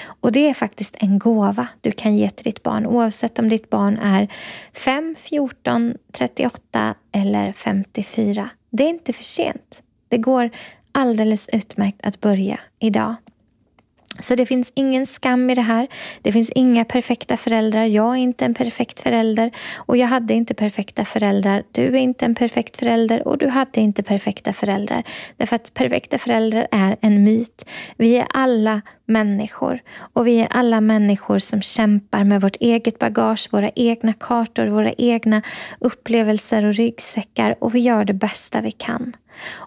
Och 0.06 0.32
Det 0.32 0.50
är 0.50 0.54
faktiskt 0.54 0.96
en 1.00 1.20
gåva 1.20 1.68
du 1.82 1.92
kan 1.92 2.16
ge 2.16 2.30
till 2.30 2.44
ditt 2.44 2.64
barn 2.64 2.86
oavsett 2.86 3.40
om 3.40 3.50
ditt 3.50 3.70
barn 3.70 3.98
är 3.98 4.28
5, 4.74 5.16
14, 5.20 5.94
38 6.12 6.96
eller 7.12 7.52
54. 7.52 8.50
Det 8.70 8.84
är 8.84 8.90
inte 8.90 9.14
för 9.14 9.24
sent. 9.24 9.84
Det 10.08 10.18
går 10.18 10.50
alldeles 10.92 11.50
utmärkt 11.54 12.00
att 12.04 12.22
börja 12.22 12.60
idag. 12.80 13.16
Så 14.20 14.36
det 14.36 14.46
finns 14.46 14.72
ingen 14.76 15.06
skam 15.06 15.50
i 15.50 15.56
det 15.56 15.62
här. 15.62 15.88
Det 16.22 16.32
finns 16.32 16.50
inga 16.50 16.86
perfekta 16.86 17.38
föräldrar. 17.38 17.84
Jag 17.84 18.12
är 18.12 18.16
inte 18.16 18.46
en 18.46 18.54
perfekt 18.54 19.00
förälder 19.00 19.52
och 19.78 19.98
jag 19.98 20.08
hade 20.08 20.34
inte 20.34 20.54
perfekta 20.54 21.06
föräldrar. 21.06 21.64
Du 21.72 21.86
är 21.86 22.00
inte 22.00 22.26
en 22.26 22.36
perfekt 22.36 22.78
förälder 22.78 23.28
och 23.28 23.38
du 23.38 23.48
hade 23.48 23.82
inte 23.82 24.04
perfekta 24.04 24.54
föräldrar. 24.54 25.04
Därför 25.38 25.56
att 25.56 25.74
perfekta 25.74 26.18
föräldrar 26.18 26.68
är 26.72 26.98
en 27.02 27.24
myt. 27.24 27.70
Vi 27.98 28.18
är 28.18 28.28
alla 28.34 28.82
människor 29.06 29.80
och 30.14 30.28
vi 30.28 30.40
är 30.40 30.48
alla 30.50 30.82
människor 30.82 31.40
som 31.40 31.62
kämpar 31.62 32.24
med 32.24 32.42
vårt 32.42 32.56
eget 32.60 33.00
bagage, 33.00 33.50
våra 33.52 33.70
egna 33.76 34.14
kartor, 34.14 34.68
våra 34.68 34.94
egna 34.94 35.42
upplevelser 35.80 36.66
och 36.66 36.74
ryggsäckar 36.74 37.56
och 37.60 37.76
vi 37.76 37.80
gör 37.80 38.06
det 38.06 38.14
bästa 38.14 38.62
vi 38.62 38.72
kan. 38.72 39.14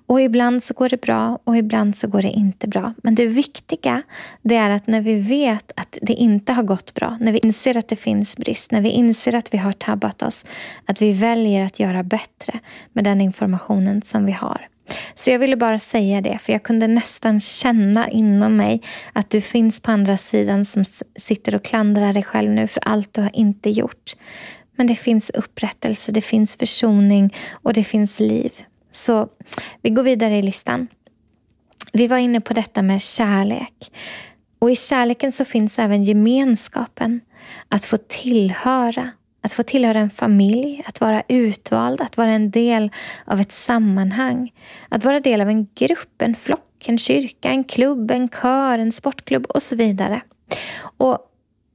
Och 0.07 0.21
ibland 0.21 0.63
så 0.63 0.75
går 0.75 0.89
det 0.89 1.01
bra 1.01 1.39
och 1.45 1.57
ibland 1.57 1.97
så 1.97 2.09
går 2.09 2.23
det 2.23 2.31
inte 2.31 2.69
bra. 2.69 2.95
Men 3.03 3.15
det 3.15 3.27
viktiga 3.27 4.03
det 4.43 4.57
är 4.57 4.71
att 4.71 4.87
när 4.87 5.01
vi 5.01 5.21
vet 5.21 5.73
att 5.77 5.99
det 6.03 6.13
inte 6.13 6.53
har 6.53 6.63
gått 6.63 6.95
bra, 6.95 7.19
när 7.21 7.33
vi 7.33 7.39
inser 7.39 7.79
att 7.79 7.89
det 7.89 7.97
finns 7.97 8.37
brist, 8.37 8.71
när 8.71 8.81
vi 8.81 8.91
inser 8.91 9.35
att 9.35 9.55
vi 9.55 9.59
har 9.59 9.73
tabbat 9.73 10.23
oss, 10.23 10.45
att 10.85 11.03
vi 11.03 11.13
väljer 11.13 11.65
att 11.65 11.81
göra 11.81 12.03
bättre 12.03 12.61
med 12.93 13.05
den 13.05 13.21
informationen 13.21 14.03
som 14.03 14.27
vi 14.27 14.33
har. 14.33 14.69
Så 15.15 15.31
jag 15.31 15.39
ville 15.39 15.57
bara 15.57 15.79
säga 15.79 16.21
det, 16.21 16.39
för 16.39 16.53
jag 16.53 16.63
kunde 16.63 16.87
nästan 16.87 17.41
känna 17.41 18.11
inom 18.11 18.57
mig 18.57 18.83
att 19.13 19.31
du 19.31 19.41
finns 19.41 19.81
på 19.81 19.91
andra 19.91 20.17
sidan 20.17 20.65
som 20.65 20.85
sitter 21.17 21.55
och 21.55 21.65
klandrar 21.65 22.13
dig 22.13 22.23
själv 22.23 22.51
nu 22.51 22.67
för 22.67 22.83
allt 22.89 23.15
du 23.15 23.21
har 23.21 23.31
inte 23.37 23.71
gjort. 23.71 24.17
Men 24.77 24.87
det 24.87 24.95
finns 24.95 25.31
upprättelse, 25.31 26.13
det 26.13 26.21
finns 26.21 26.57
försoning 26.57 27.35
och 27.53 27.73
det 27.73 27.85
finns 27.85 28.21
liv. 28.21 28.53
Så 28.97 29.29
vi 29.83 29.91
går 29.91 30.03
vidare 30.03 30.39
i 30.39 30.43
listan. 30.43 30.89
Vi 31.93 32.09
var 32.09 32.17
inne 32.19 32.41
på 32.41 32.55
detta 32.55 32.83
med 32.83 33.03
kärlek. 33.03 33.93
Och 34.59 34.71
i 34.71 34.77
kärleken 34.77 35.33
så 35.33 35.45
finns 35.45 35.79
även 35.79 36.03
gemenskapen. 36.03 37.21
Att 37.69 37.85
få 37.85 37.97
tillhöra. 37.97 39.11
Att 39.41 39.53
få 39.53 39.63
tillhöra 39.63 39.99
en 39.99 40.11
familj, 40.11 40.83
att 40.87 41.01
vara 41.01 41.23
utvald, 41.29 42.01
att 42.01 42.17
vara 42.17 42.31
en 42.31 42.51
del 42.51 42.91
av 43.25 43.41
ett 43.41 43.53
sammanhang. 43.53 44.53
Att 44.89 45.05
vara 45.05 45.21
del 45.21 45.41
av 45.41 45.49
en 45.49 45.67
grupp, 45.75 46.23
en 46.23 46.35
flock, 46.35 46.89
en 46.89 46.99
kyrka, 46.99 47.51
en 47.51 47.65
klubb, 47.65 48.11
en 48.11 48.29
kör, 48.29 48.79
en 48.79 48.93
sportklubb 48.93 49.47
och 49.47 49.63
så 49.63 49.77
vidare. 49.77 50.21
Och 50.97 51.19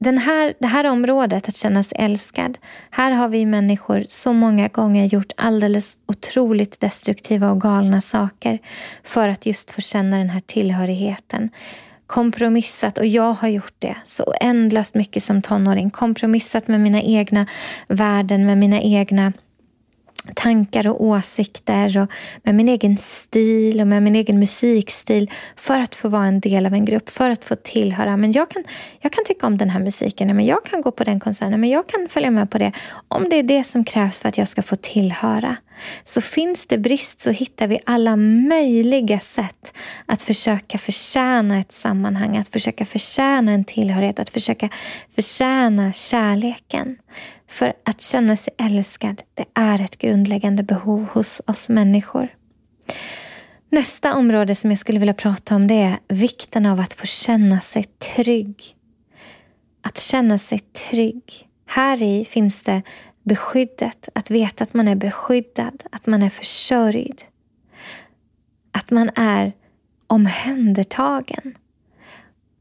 den 0.00 0.18
här, 0.18 0.54
det 0.58 0.66
här 0.66 0.86
området, 0.86 1.48
att 1.48 1.56
känna 1.56 1.82
sig 1.82 1.98
älskad, 2.00 2.58
här 2.90 3.10
har 3.10 3.28
vi 3.28 3.46
människor 3.46 4.04
så 4.08 4.32
många 4.32 4.68
gånger 4.68 5.04
gjort 5.04 5.32
alldeles 5.36 5.98
otroligt 6.06 6.80
destruktiva 6.80 7.50
och 7.50 7.60
galna 7.60 8.00
saker 8.00 8.58
för 9.04 9.28
att 9.28 9.46
just 9.46 9.70
få 9.70 9.80
känna 9.80 10.18
den 10.18 10.30
här 10.30 10.40
tillhörigheten. 10.40 11.50
Kompromissat, 12.06 12.98
och 12.98 13.06
jag 13.06 13.32
har 13.32 13.48
gjort 13.48 13.74
det 13.78 13.96
så 14.04 14.34
ändlöst 14.40 14.94
mycket 14.94 15.22
som 15.22 15.42
tonåring. 15.42 15.90
Kompromissat 15.90 16.68
med 16.68 16.80
mina 16.80 17.02
egna 17.02 17.46
värden, 17.88 18.46
med 18.46 18.58
mina 18.58 18.80
egna 18.80 19.32
tankar 20.34 20.86
och 20.88 21.04
åsikter 21.04 21.98
och 21.98 22.12
med 22.42 22.54
min 22.54 22.68
egen 22.68 22.96
stil 22.96 23.80
och 23.80 23.86
med 23.86 24.02
min 24.02 24.16
egen 24.16 24.38
musikstil 24.38 25.30
för 25.56 25.80
att 25.80 25.94
få 25.94 26.08
vara 26.08 26.26
en 26.26 26.40
del 26.40 26.66
av 26.66 26.74
en 26.74 26.84
grupp, 26.84 27.10
för 27.10 27.30
att 27.30 27.44
få 27.44 27.54
tillhöra. 27.54 28.16
Men 28.16 28.32
jag 28.32 28.50
kan, 28.50 28.64
jag 29.00 29.12
kan 29.12 29.24
tycka 29.24 29.46
om 29.46 29.58
den 29.58 29.70
här 29.70 29.80
musiken, 29.80 30.36
men 30.36 30.46
jag 30.46 30.64
kan 30.64 30.80
gå 30.80 30.90
på 30.90 31.04
den 31.04 31.20
konserten, 31.20 31.60
men 31.60 31.70
jag 31.70 31.88
kan 31.88 32.08
följa 32.08 32.30
med 32.30 32.50
på 32.50 32.58
det. 32.58 32.72
Om 33.08 33.28
det 33.28 33.36
är 33.36 33.42
det 33.42 33.64
som 33.64 33.84
krävs 33.84 34.20
för 34.20 34.28
att 34.28 34.38
jag 34.38 34.48
ska 34.48 34.62
få 34.62 34.76
tillhöra. 34.76 35.56
Så 36.04 36.20
finns 36.20 36.66
det 36.66 36.78
brist 36.78 37.20
så 37.20 37.30
hittar 37.30 37.66
vi 37.66 37.78
alla 37.86 38.16
möjliga 38.16 39.20
sätt 39.20 39.72
att 40.06 40.22
försöka 40.22 40.78
förtjäna 40.78 41.58
ett 41.58 41.72
sammanhang, 41.72 42.36
att 42.36 42.48
försöka 42.48 42.84
förtjäna 42.84 43.52
en 43.52 43.64
tillhörighet, 43.64 44.18
att 44.18 44.30
försöka 44.30 44.68
förtjäna 45.14 45.92
kärleken. 45.92 46.96
För 47.50 47.72
att 47.84 48.00
känna 48.00 48.36
sig 48.36 48.54
älskad, 48.58 49.22
det 49.34 49.44
är 49.54 49.80
ett 49.80 49.98
grundläggande 49.98 50.62
behov 50.62 51.06
hos 51.12 51.42
oss 51.46 51.68
människor. 51.68 52.28
Nästa 53.70 54.14
område 54.14 54.54
som 54.54 54.70
jag 54.70 54.78
skulle 54.78 54.98
vilja 54.98 55.14
prata 55.14 55.54
om 55.54 55.66
det 55.66 55.74
är 55.74 55.98
vikten 56.08 56.66
av 56.66 56.80
att 56.80 56.92
få 56.92 57.06
känna 57.06 57.60
sig 57.60 57.84
trygg. 57.84 58.62
Att 59.82 60.00
känna 60.00 60.38
sig 60.38 60.58
trygg. 60.58 61.48
Här 61.66 62.02
i 62.02 62.24
finns 62.24 62.62
det 62.62 62.82
beskyddet, 63.22 64.08
att 64.14 64.30
veta 64.30 64.64
att 64.64 64.74
man 64.74 64.88
är 64.88 64.96
beskyddad, 64.96 65.82
att 65.92 66.06
man 66.06 66.22
är 66.22 66.30
försörjd. 66.30 67.22
Att 68.72 68.90
man 68.90 69.10
är 69.16 69.52
omhändertagen. 70.06 71.54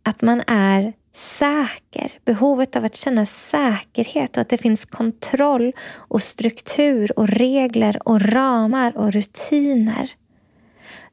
Att 0.03 0.21
man 0.21 0.43
är 0.47 0.93
säker. 1.19 2.11
Behovet 2.25 2.75
av 2.75 2.85
att 2.85 2.95
känna 2.95 3.25
säkerhet 3.25 4.37
och 4.37 4.41
att 4.41 4.49
det 4.49 4.57
finns 4.57 4.85
kontroll 4.85 5.73
och 5.95 6.21
struktur 6.21 7.19
och 7.19 7.27
regler 7.27 8.07
och 8.07 8.21
ramar 8.21 8.97
och 8.97 9.11
rutiner. 9.11 10.11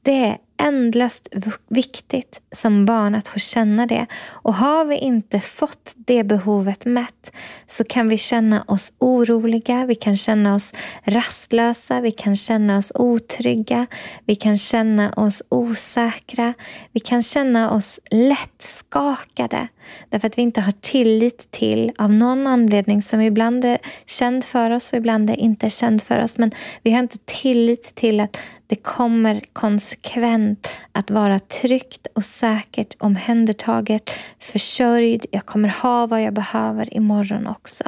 Det 0.03 0.25
är 0.25 0.39
ändlöst 0.59 1.29
viktigt 1.69 2.41
som 2.53 2.87
barn 2.87 3.15
att 3.15 3.29
få 3.29 3.39
känna 3.39 3.87
det. 3.87 4.07
Och 4.29 4.55
har 4.55 4.85
vi 4.85 4.97
inte 4.97 5.41
fått 5.41 5.95
det 5.97 6.25
behovet 6.25 6.85
mätt 6.85 7.33
så 7.67 7.85
kan 7.85 8.09
vi 8.09 8.19
känna 8.19 8.65
oss 8.69 8.93
oroliga, 8.99 9.87
vi 9.87 9.95
kan 9.95 10.17
känna 10.17 10.55
oss 10.55 10.75
rastlösa, 11.05 12.01
vi 12.01 12.11
kan 12.11 12.37
känna 12.37 12.79
oss 12.79 12.93
otrygga, 12.95 13.87
vi 14.25 14.35
kan 14.35 14.57
känna 14.57 15.13
oss 15.13 15.43
osäkra, 15.49 16.55
vi 16.93 17.01
kan 17.01 17.23
känna 17.23 17.71
oss 17.71 18.01
lättskakade 18.11 19.69
därför 20.09 20.27
att 20.27 20.39
vi 20.39 20.43
inte 20.43 20.61
har 20.61 20.73
tillit 20.73 21.51
till, 21.51 21.93
av 21.99 22.13
någon 22.13 22.47
anledning 22.47 23.03
som 23.03 23.21
ibland 23.21 23.65
är 23.65 23.79
känd 24.07 24.45
för 24.45 24.71
oss 24.71 24.93
och 24.93 24.97
ibland 24.97 25.31
är 25.31 25.37
inte 25.37 25.71
känd 25.71 26.03
för 26.03 26.23
oss, 26.23 26.39
men 26.39 26.51
vi 26.83 26.91
har 26.91 26.99
inte 26.99 27.19
tillit 27.25 27.95
till 27.95 28.21
att 28.21 28.39
det 28.67 28.77
kommer 28.77 29.41
konsekvent 29.53 30.69
att 30.93 31.11
vara 31.11 31.39
tryggt 31.39 32.07
och 32.15 32.25
säkert 32.25 32.95
omhändertaget, 32.99 34.11
försörjd. 34.39 35.27
Jag 35.31 35.47
kommer 35.47 35.69
ha 35.69 36.07
vad 36.07 36.23
jag 36.23 36.35
behöver 36.35 36.95
imorgon 36.95 37.47
också. 37.47 37.85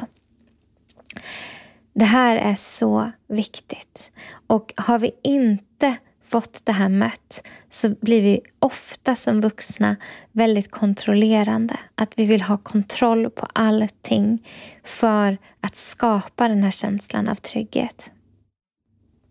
Det 1.93 2.05
här 2.05 2.37
är 2.37 2.55
så 2.55 3.11
viktigt. 3.27 4.11
Och 4.47 4.73
har 4.77 4.99
vi 4.99 5.11
inte 5.23 5.95
fått 6.29 6.65
det 6.65 6.71
här 6.71 6.89
mött 6.89 7.47
så 7.69 7.89
blir 8.01 8.21
vi 8.21 8.41
ofta 8.59 9.15
som 9.15 9.41
vuxna 9.41 9.95
väldigt 10.31 10.71
kontrollerande. 10.71 11.77
Att 11.95 12.19
vi 12.19 12.25
vill 12.25 12.41
ha 12.41 12.57
kontroll 12.57 13.29
på 13.29 13.47
allting 13.53 14.47
för 14.83 15.37
att 15.61 15.75
skapa 15.75 16.47
den 16.47 16.63
här 16.63 16.71
känslan 16.71 17.27
av 17.27 17.35
trygghet. 17.35 18.11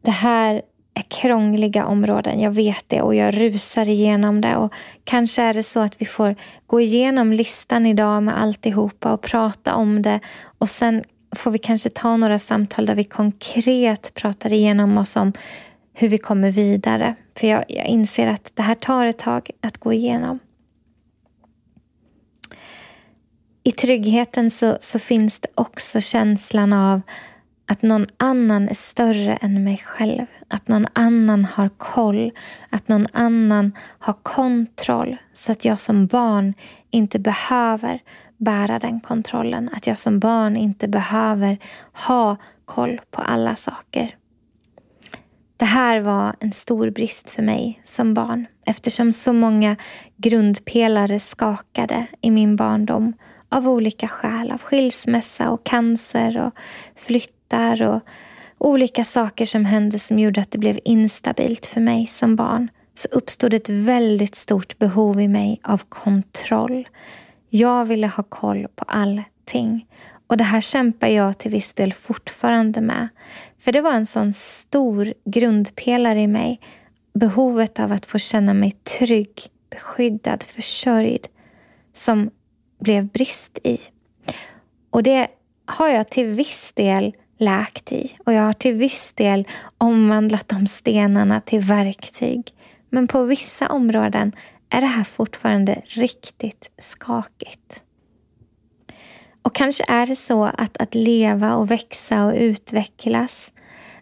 Det 0.02 0.10
här 0.10 0.62
är 0.94 1.04
krångliga 1.08 1.86
områden. 1.86 2.40
Jag 2.40 2.50
vet 2.50 2.84
det 2.86 3.02
och 3.02 3.14
jag 3.14 3.40
rusar 3.40 3.88
igenom 3.88 4.40
det. 4.40 4.56
Och 4.56 4.72
kanske 5.04 5.42
är 5.42 5.54
det 5.54 5.62
så 5.62 5.80
att 5.80 6.02
vi 6.02 6.06
får 6.06 6.36
gå 6.66 6.80
igenom 6.80 7.32
listan 7.32 7.86
idag 7.86 8.22
med 8.22 8.40
alltihopa 8.40 9.12
och 9.12 9.22
prata 9.22 9.74
om 9.74 10.02
det. 10.02 10.20
Och 10.58 10.68
sen 10.68 11.04
får 11.36 11.50
vi 11.50 11.58
kanske 11.58 11.90
ta 11.90 12.16
några 12.16 12.38
samtal 12.38 12.86
där 12.86 12.94
vi 12.94 13.04
konkret 13.04 14.14
pratar 14.14 14.52
igenom 14.52 14.98
oss 14.98 15.16
om 15.16 15.32
hur 16.00 16.08
vi 16.08 16.18
kommer 16.18 16.50
vidare. 16.50 17.14
För 17.36 17.46
jag, 17.46 17.64
jag 17.68 17.86
inser 17.86 18.26
att 18.26 18.52
det 18.54 18.62
här 18.62 18.74
tar 18.74 19.06
ett 19.06 19.18
tag 19.18 19.50
att 19.60 19.78
gå 19.78 19.92
igenom. 19.92 20.38
I 23.62 23.72
tryggheten 23.72 24.50
så, 24.50 24.76
så 24.80 24.98
finns 24.98 25.40
det 25.40 25.48
också 25.54 26.00
känslan 26.00 26.72
av 26.72 27.00
att 27.66 27.82
någon 27.82 28.06
annan 28.16 28.68
är 28.68 28.74
större 28.74 29.36
än 29.36 29.64
mig 29.64 29.78
själv. 29.84 30.26
Att 30.48 30.68
någon 30.68 30.86
annan 30.92 31.44
har 31.44 31.68
koll. 31.68 32.32
Att 32.70 32.88
någon 32.88 33.06
annan 33.12 33.72
har 33.98 34.14
kontroll. 34.22 35.16
Så 35.32 35.52
att 35.52 35.64
jag 35.64 35.80
som 35.80 36.06
barn 36.06 36.54
inte 36.90 37.18
behöver 37.18 38.00
bära 38.36 38.78
den 38.78 39.00
kontrollen. 39.00 39.70
Att 39.72 39.86
jag 39.86 39.98
som 39.98 40.18
barn 40.18 40.56
inte 40.56 40.88
behöver 40.88 41.58
ha 41.92 42.36
koll 42.64 43.00
på 43.10 43.22
alla 43.22 43.56
saker. 43.56 44.14
Det 45.58 45.64
här 45.64 46.00
var 46.00 46.36
en 46.40 46.52
stor 46.52 46.90
brist 46.90 47.30
för 47.30 47.42
mig 47.42 47.80
som 47.84 48.14
barn 48.14 48.46
eftersom 48.66 49.12
så 49.12 49.32
många 49.32 49.76
grundpelare 50.16 51.18
skakade 51.18 52.06
i 52.20 52.30
min 52.30 52.56
barndom 52.56 53.12
av 53.48 53.68
olika 53.68 54.08
skäl. 54.08 54.52
Av 54.52 54.58
skilsmässa 54.58 55.50
och 55.50 55.64
cancer 55.64 56.46
och 56.46 56.52
flyttar 56.96 57.82
och 57.82 58.00
olika 58.58 59.04
saker 59.04 59.46
som 59.46 59.64
hände 59.64 59.98
som 59.98 60.18
gjorde 60.18 60.40
att 60.40 60.50
det 60.50 60.58
blev 60.58 60.78
instabilt 60.84 61.66
för 61.66 61.80
mig 61.80 62.06
som 62.06 62.36
barn 62.36 62.68
så 62.94 63.08
uppstod 63.08 63.54
ett 63.54 63.68
väldigt 63.68 64.34
stort 64.34 64.78
behov 64.78 65.20
i 65.20 65.28
mig 65.28 65.60
av 65.64 65.82
kontroll. 65.88 66.88
Jag 67.48 67.84
ville 67.84 68.06
ha 68.06 68.22
koll 68.22 68.66
på 68.74 68.84
allting. 68.84 69.86
Och 70.28 70.36
det 70.36 70.44
här 70.44 70.60
kämpar 70.60 71.08
jag 71.08 71.38
till 71.38 71.50
viss 71.50 71.74
del 71.74 71.92
fortfarande 71.92 72.80
med. 72.80 73.08
För 73.58 73.72
det 73.72 73.80
var 73.80 73.92
en 73.92 74.06
sån 74.06 74.32
stor 74.32 75.14
grundpelare 75.24 76.20
i 76.20 76.26
mig. 76.26 76.60
Behovet 77.14 77.80
av 77.80 77.92
att 77.92 78.06
få 78.06 78.18
känna 78.18 78.54
mig 78.54 78.72
trygg, 78.98 79.34
beskyddad, 79.70 80.42
försörjd. 80.42 81.28
som 81.92 82.30
blev 82.80 83.06
brist 83.06 83.58
i. 83.64 83.78
Och 84.90 85.02
det 85.02 85.28
har 85.66 85.88
jag 85.88 86.10
till 86.10 86.26
viss 86.26 86.72
del 86.72 87.14
läkt 87.38 87.92
i 87.92 88.14
och 88.26 88.32
jag 88.32 88.42
har 88.42 88.52
till 88.52 88.74
viss 88.74 89.12
del 89.12 89.48
omvandlat 89.78 90.48
de 90.48 90.66
stenarna 90.66 91.40
till 91.40 91.60
verktyg. 91.60 92.50
Men 92.90 93.08
på 93.08 93.22
vissa 93.22 93.68
områden 93.68 94.32
är 94.70 94.80
det 94.80 94.86
här 94.86 95.04
fortfarande 95.04 95.82
riktigt 95.86 96.70
skakigt. 96.78 97.82
Och 99.48 99.54
kanske 99.54 99.84
är 99.88 100.06
det 100.06 100.16
så 100.16 100.44
att, 100.44 100.76
att 100.76 100.94
leva 100.94 101.54
och 101.54 101.70
växa 101.70 102.24
och 102.24 102.34
utvecklas, 102.34 103.52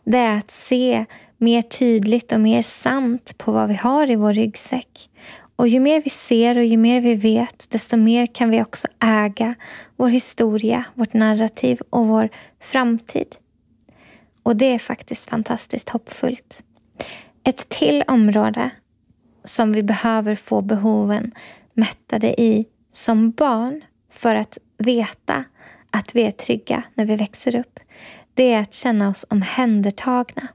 det 0.05 0.18
är 0.18 0.38
att 0.38 0.51
se 0.51 1.05
mer 1.38 1.62
tydligt 1.62 2.32
och 2.32 2.40
mer 2.40 2.62
sant 2.62 3.38
på 3.38 3.53
vad 3.53 3.68
vi 3.68 3.74
har 3.74 4.11
i 4.11 4.16
vår 4.16 4.32
ryggsäck. 4.32 5.11
Och 5.57 5.68
ju 5.68 5.80
mer 5.80 6.01
vi 6.01 6.11
ser 6.11 6.59
och 6.59 6.64
ju 6.64 6.76
mer 6.76 7.01
vi 7.01 7.14
vet, 7.14 7.70
desto 7.70 7.97
mer 7.97 8.26
kan 8.26 8.51
vi 8.51 8.62
också 8.62 8.88
äga 9.01 9.55
vår 9.97 10.09
historia, 10.09 10.84
vårt 10.94 11.12
narrativ 11.12 11.80
och 11.90 12.07
vår 12.07 12.28
framtid. 12.61 13.36
Och 14.42 14.57
det 14.57 14.74
är 14.74 14.78
faktiskt 14.78 15.30
fantastiskt 15.30 15.88
hoppfullt. 15.88 16.62
Ett 17.44 17.68
till 17.68 18.05
område 18.07 18.70
som 19.44 19.72
vi 19.72 19.82
behöver 19.82 20.34
få 20.34 20.62
behoven 20.62 21.32
mättade 21.74 22.40
i 22.40 22.66
som 22.92 23.30
barn 23.30 23.82
för 24.11 24.34
att 24.34 24.59
veta 24.79 25.45
att 25.91 26.14
vi 26.14 26.22
är 26.22 26.31
trygga 26.31 26.83
när 26.95 27.05
vi 27.05 27.16
växer 27.16 27.57
upp, 27.57 27.79
det 28.35 28.53
är 28.53 28.61
att 28.61 28.74
känna 28.74 29.09
oss 29.09 29.27
omhändertagna. 29.31 30.49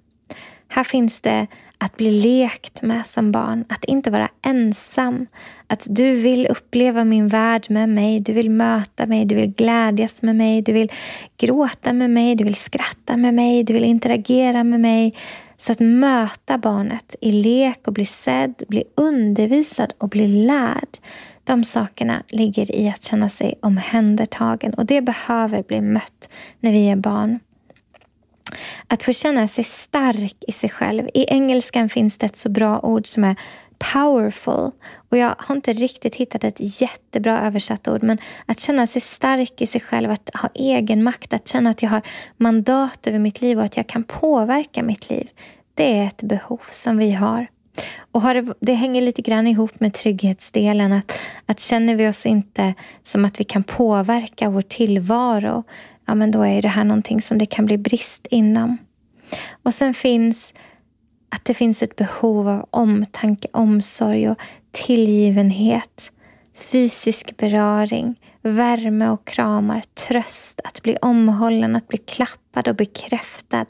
Här 0.67 0.83
finns 0.83 1.21
det 1.21 1.47
att 1.77 1.97
bli 1.97 2.11
lekt 2.21 2.81
med 2.81 3.05
som 3.05 3.31
barn, 3.31 3.65
att 3.69 3.85
inte 3.85 4.11
vara 4.11 4.29
ensam. 4.41 5.27
Att 5.67 5.87
du 5.89 6.11
vill 6.11 6.47
uppleva 6.47 7.03
min 7.03 7.27
värld 7.27 7.65
med 7.69 7.89
mig, 7.89 8.19
du 8.19 8.33
vill 8.33 8.49
möta 8.49 9.05
mig, 9.05 9.25
du 9.25 9.35
vill 9.35 9.51
glädjas 9.51 10.21
med 10.21 10.35
mig, 10.35 10.61
du 10.61 10.73
vill 10.73 10.91
gråta 11.37 11.93
med 11.93 12.09
mig, 12.09 12.35
du 12.35 12.43
vill 12.43 12.55
skratta 12.55 13.17
med 13.17 13.33
mig, 13.33 13.63
du 13.63 13.73
vill 13.73 13.83
interagera 13.83 14.63
med 14.63 14.79
mig. 14.79 15.15
Så 15.57 15.71
att 15.71 15.79
möta 15.79 16.57
barnet 16.57 17.15
i 17.21 17.31
lek 17.31 17.87
och 17.87 17.93
bli 17.93 18.05
sedd, 18.05 18.63
bli 18.67 18.83
undervisad 18.95 19.93
och 19.97 20.09
bli 20.09 20.27
lärd. 20.27 20.97
De 21.43 21.63
sakerna 21.63 22.23
ligger 22.27 22.75
i 22.75 22.89
att 22.89 23.03
känna 23.03 23.29
sig 23.29 23.59
omhändertagen 23.61 24.73
och 24.73 24.85
det 24.85 25.01
behöver 25.01 25.63
bli 25.63 25.81
mött 25.81 26.29
när 26.59 26.71
vi 26.71 26.89
är 26.89 26.95
barn. 26.95 27.39
Att 28.87 29.03
få 29.03 29.13
känna 29.13 29.47
sig 29.47 29.63
stark 29.63 30.35
i 30.47 30.51
sig 30.51 30.69
själv. 30.69 31.07
I 31.13 31.25
engelskan 31.27 31.89
finns 31.89 32.17
det 32.17 32.25
ett 32.25 32.35
så 32.35 32.49
bra 32.49 32.79
ord 32.79 33.07
som 33.07 33.23
är 33.23 33.35
powerful. 33.93 34.71
Och 35.09 35.17
Jag 35.17 35.35
har 35.37 35.55
inte 35.55 35.73
riktigt 35.73 36.15
hittat 36.15 36.43
ett 36.43 36.81
jättebra 36.81 37.41
översatt 37.41 37.87
ord 37.87 38.03
men 38.03 38.17
att 38.45 38.59
känna 38.59 38.87
sig 38.87 39.01
stark 39.01 39.61
i 39.61 39.67
sig 39.67 39.81
själv, 39.81 40.11
att 40.11 40.29
ha 40.33 40.49
egen 40.53 41.03
makt, 41.03 41.33
att 41.33 41.47
känna 41.47 41.69
att 41.69 41.83
jag 41.83 41.89
har 41.89 42.01
mandat 42.37 43.07
över 43.07 43.19
mitt 43.19 43.41
liv 43.41 43.57
och 43.57 43.65
att 43.65 43.77
jag 43.77 43.87
kan 43.87 44.03
påverka 44.03 44.83
mitt 44.83 45.09
liv. 45.09 45.29
Det 45.73 45.97
är 45.97 46.07
ett 46.07 46.23
behov 46.23 46.61
som 46.71 46.97
vi 46.97 47.11
har. 47.11 47.47
Och 48.11 48.21
har 48.21 48.35
det, 48.35 48.53
det, 48.59 48.73
hänger 48.73 49.01
lite 49.01 49.21
grann 49.21 49.47
ihop 49.47 49.79
med 49.79 49.93
trygghetsdelen. 49.93 50.93
Att, 50.93 51.19
att 51.45 51.59
känner 51.59 51.95
vi 51.95 52.07
oss 52.07 52.25
inte 52.25 52.73
som 53.01 53.25
att 53.25 53.39
vi 53.39 53.43
kan 53.43 53.63
påverka 53.63 54.49
vår 54.49 54.61
tillvaro 54.61 55.63
ja, 56.05 56.15
men 56.15 56.31
då 56.31 56.41
är 56.41 56.61
det 56.61 56.67
här 56.67 56.83
någonting 56.83 57.21
som 57.21 57.37
det 57.37 57.45
kan 57.45 57.65
bli 57.65 57.77
brist 57.77 58.27
inom. 58.29 58.77
Och 59.63 59.73
sen 59.73 59.93
finns 59.93 60.53
att 61.29 61.45
det 61.45 61.53
finns 61.53 61.83
ett 61.83 61.95
behov 61.95 62.47
av 62.49 62.67
omtanke, 62.69 63.47
omsorg 63.53 64.29
och 64.29 64.37
tillgivenhet. 64.71 66.11
Fysisk 66.71 67.37
beröring, 67.37 68.15
värme 68.41 69.09
och 69.09 69.27
kramar, 69.27 69.81
tröst, 70.07 70.61
att 70.63 70.81
bli 70.81 70.97
omhållen, 71.01 71.75
att 71.75 71.87
bli 71.87 71.97
klappad 71.97 72.67
och 72.67 72.75
bekräftad. 72.75 73.65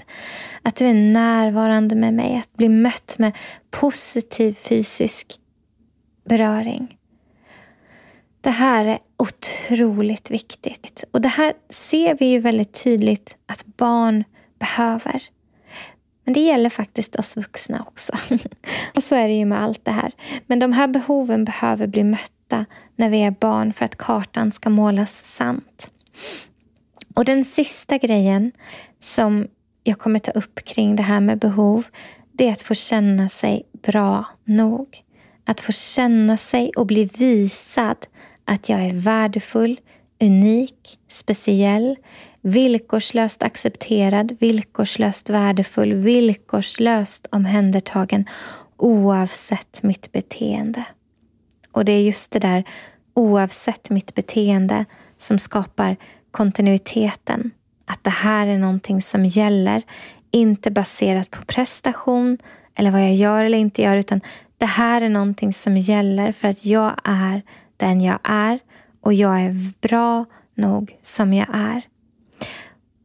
Att 0.61 0.75
du 0.75 0.85
är 0.85 0.93
närvarande 0.93 1.95
med 1.95 2.13
mig, 2.13 2.37
att 2.37 2.53
bli 2.53 2.69
mött 2.69 3.15
med 3.17 3.37
positiv 3.69 4.53
fysisk 4.53 5.39
beröring. 6.25 6.97
Det 8.41 8.49
här 8.49 8.85
är 8.85 8.99
otroligt 9.17 10.31
viktigt. 10.31 11.03
Och 11.11 11.21
det 11.21 11.29
här 11.29 11.53
ser 11.69 12.17
vi 12.19 12.25
ju 12.25 12.39
väldigt 12.39 12.83
tydligt 12.83 13.37
att 13.45 13.65
barn 13.65 14.23
behöver. 14.59 15.23
Men 16.23 16.33
det 16.33 16.39
gäller 16.39 16.69
faktiskt 16.69 17.15
oss 17.15 17.37
vuxna 17.37 17.85
också. 17.87 18.13
och 18.95 19.03
så 19.03 19.15
är 19.15 19.27
det 19.27 19.33
ju 19.33 19.45
med 19.45 19.63
allt 19.63 19.85
det 19.85 19.91
här. 19.91 20.11
Men 20.47 20.59
de 20.59 20.73
här 20.73 20.87
behoven 20.87 21.45
behöver 21.45 21.87
bli 21.87 22.03
mötta 22.03 22.65
när 23.01 23.09
vi 23.09 23.21
är 23.23 23.31
barn 23.31 23.73
för 23.73 23.85
att 23.85 23.97
kartan 23.97 24.51
ska 24.51 24.69
målas 24.69 25.23
sant. 25.23 25.91
Och 27.15 27.25
den 27.25 27.45
sista 27.45 27.97
grejen 27.97 28.51
som 28.99 29.47
jag 29.83 29.99
kommer 29.99 30.19
ta 30.19 30.31
upp 30.31 30.65
kring 30.65 30.95
det 30.95 31.03
här 31.03 31.19
med 31.19 31.39
behov, 31.39 31.85
det 32.31 32.47
är 32.47 32.51
att 32.51 32.61
få 32.61 32.73
känna 32.73 33.29
sig 33.29 33.63
bra 33.83 34.25
nog. 34.45 34.87
Att 35.45 35.61
få 35.61 35.71
känna 35.71 36.37
sig 36.37 36.71
och 36.75 36.87
bli 36.87 37.05
visad 37.05 37.97
att 38.45 38.69
jag 38.69 38.81
är 38.81 38.93
värdefull, 38.93 39.79
unik, 40.19 40.99
speciell, 41.07 41.95
villkorslöst 42.41 43.43
accepterad, 43.43 44.37
villkorslöst 44.39 45.29
värdefull, 45.29 45.93
villkorslöst 45.93 47.27
omhändertagen 47.31 48.25
oavsett 48.77 49.83
mitt 49.83 50.11
beteende. 50.11 50.85
Och 51.71 51.85
det 51.85 51.91
är 51.91 52.01
just 52.01 52.31
det 52.31 52.39
där 52.39 52.63
oavsett 53.13 53.89
mitt 53.89 54.15
beteende 54.15 54.85
som 55.17 55.39
skapar 55.39 55.97
kontinuiteten. 56.31 57.51
Att 57.85 58.03
det 58.03 58.09
här 58.09 58.47
är 58.47 58.57
någonting 58.57 59.01
som 59.01 59.25
gäller, 59.25 59.81
inte 60.31 60.71
baserat 60.71 61.31
på 61.31 61.45
prestation 61.45 62.37
eller 62.77 62.91
vad 62.91 63.01
jag 63.01 63.15
gör 63.15 63.43
eller 63.43 63.57
inte 63.57 63.81
gör, 63.81 63.97
utan 63.97 64.21
det 64.57 64.65
här 64.65 65.01
är 65.01 65.09
någonting 65.09 65.53
som 65.53 65.77
gäller 65.77 66.31
för 66.31 66.47
att 66.47 66.65
jag 66.65 66.95
är 67.03 67.41
den 67.77 68.01
jag 68.01 68.19
är 68.23 68.59
och 69.01 69.13
jag 69.13 69.41
är 69.41 69.71
bra 69.87 70.25
nog 70.55 70.97
som 71.01 71.33
jag 71.33 71.47
är. 71.53 71.81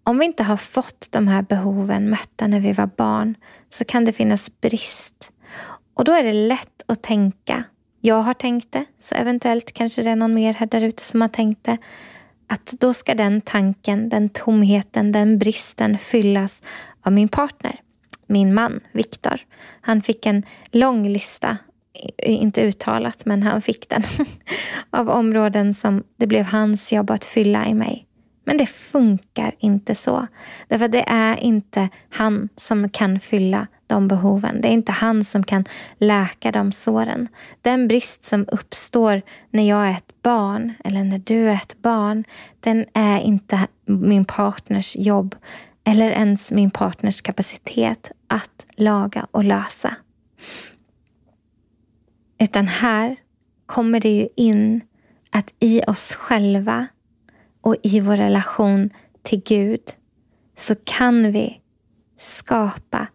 Om 0.04 0.18
vi 0.18 0.24
inte 0.24 0.42
har 0.42 0.56
fått 0.56 1.08
de 1.10 1.28
här 1.28 1.42
behoven 1.42 2.10
mötta 2.10 2.46
när 2.46 2.60
vi 2.60 2.72
var 2.72 2.90
barn 2.96 3.34
så 3.68 3.84
kan 3.84 4.04
det 4.04 4.12
finnas 4.12 4.60
brist. 4.60 5.32
Och 5.94 6.04
då 6.04 6.12
är 6.12 6.24
det 6.24 6.32
lätt 6.32 6.82
att 6.86 7.02
tänka, 7.02 7.64
jag 8.00 8.22
har 8.22 8.34
tänkt 8.34 8.72
det, 8.72 8.84
så 8.98 9.14
eventuellt 9.14 9.72
kanske 9.72 10.02
det 10.02 10.10
är 10.10 10.16
någon 10.16 10.34
mer 10.34 10.54
här 10.54 10.82
ute 10.82 11.02
som 11.02 11.20
har 11.20 11.28
tänkt 11.28 11.64
det, 11.64 11.78
att 12.46 12.74
då 12.80 12.94
ska 12.94 13.14
den 13.14 13.40
tanken, 13.40 14.08
den 14.08 14.28
tomheten, 14.28 15.12
den 15.12 15.38
bristen 15.38 15.98
fyllas 15.98 16.62
av 17.02 17.12
min 17.12 17.28
partner. 17.28 17.80
Min 18.26 18.54
man, 18.54 18.80
Viktor. 18.92 19.40
Han 19.80 20.02
fick 20.02 20.26
en 20.26 20.42
lång 20.72 21.08
lista 21.08 21.58
inte 22.18 22.62
uttalat, 22.62 23.26
men 23.26 23.42
han 23.42 23.62
fick 23.62 23.88
den. 23.88 24.02
av 24.90 25.10
områden 25.10 25.74
som 25.74 26.04
det 26.16 26.26
blev 26.26 26.44
hans 26.44 26.92
jobb 26.92 27.10
att 27.10 27.24
fylla 27.24 27.66
i 27.66 27.74
mig. 27.74 28.06
Men 28.44 28.56
det 28.56 28.66
funkar 28.66 29.54
inte 29.58 29.94
så. 29.94 30.26
Därför 30.68 30.88
det 30.88 31.04
är 31.08 31.36
inte 31.36 31.88
han 32.10 32.48
som 32.56 32.90
kan 32.90 33.20
fylla 33.20 33.66
de 33.86 34.08
behoven. 34.08 34.60
Det 34.60 34.68
är 34.68 34.72
inte 34.72 34.92
han 34.92 35.24
som 35.24 35.42
kan 35.42 35.64
läka 35.98 36.52
de 36.52 36.72
såren. 36.72 37.28
Den 37.62 37.88
brist 37.88 38.24
som 38.24 38.46
uppstår 38.52 39.22
när 39.50 39.68
jag 39.68 39.86
är 39.86 39.92
ett 39.92 40.22
barn 40.22 40.74
eller 40.84 41.04
när 41.04 41.18
du 41.18 41.48
är 41.50 41.54
ett 41.54 41.82
barn, 41.82 42.24
den 42.60 42.86
är 42.94 43.20
inte 43.20 43.66
min 43.84 44.24
partners 44.24 44.96
jobb 44.96 45.36
eller 45.84 46.10
ens 46.10 46.52
min 46.52 46.70
partners 46.70 47.22
kapacitet 47.22 48.10
att 48.26 48.66
laga 48.76 49.26
och 49.30 49.44
lösa. 49.44 49.96
Utan 52.38 52.66
här 52.66 53.16
kommer 53.66 54.00
det 54.00 54.08
ju 54.08 54.28
in 54.36 54.80
att 55.30 55.54
i 55.60 55.80
oss 55.86 56.14
själva 56.14 56.86
och 57.60 57.76
i 57.82 58.00
vår 58.00 58.16
relation 58.16 58.90
till 59.22 59.42
Gud 59.46 59.82
så 60.56 60.74
kan 60.84 61.32
vi 61.32 61.60
skapa 62.16 63.06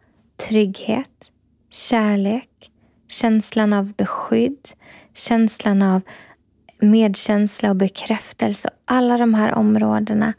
trygghet, 0.50 1.32
kärlek, 1.70 2.72
känslan 3.08 3.74
av 3.74 3.94
beskydd, 3.94 4.70
känslan 5.14 5.82
av 5.82 6.02
medkänsla 6.80 7.70
och 7.70 7.76
bekräftelse. 7.76 8.70
Alla 8.86 9.18
de 9.18 9.34
här 9.34 9.54
områdena 9.54 10.34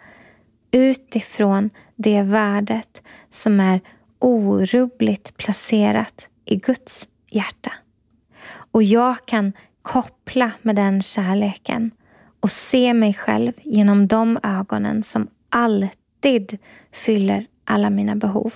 utifrån 0.71 1.71
det 1.97 2.23
värdet 2.23 3.03
som 3.31 3.61
är 3.61 3.81
orubbligt 4.19 5.37
placerat 5.37 6.29
i 6.45 6.57
Guds 6.57 7.09
hjärta. 7.31 7.73
Och 8.73 8.83
jag 8.83 9.27
kan 9.27 9.53
koppla 9.83 10.51
med 10.63 10.77
den 10.77 11.03
kärleken 11.03 11.91
och 12.41 12.51
se 12.51 12.95
mig 12.95 13.15
själv 13.15 13.53
genom 13.63 14.09
de 14.09 14.39
ögonen 14.43 15.03
som 15.03 15.29
alltid 15.49 16.59
fyller 16.93 17.47
alla 17.65 17.91
mina 17.91 18.17
behov. 18.17 18.53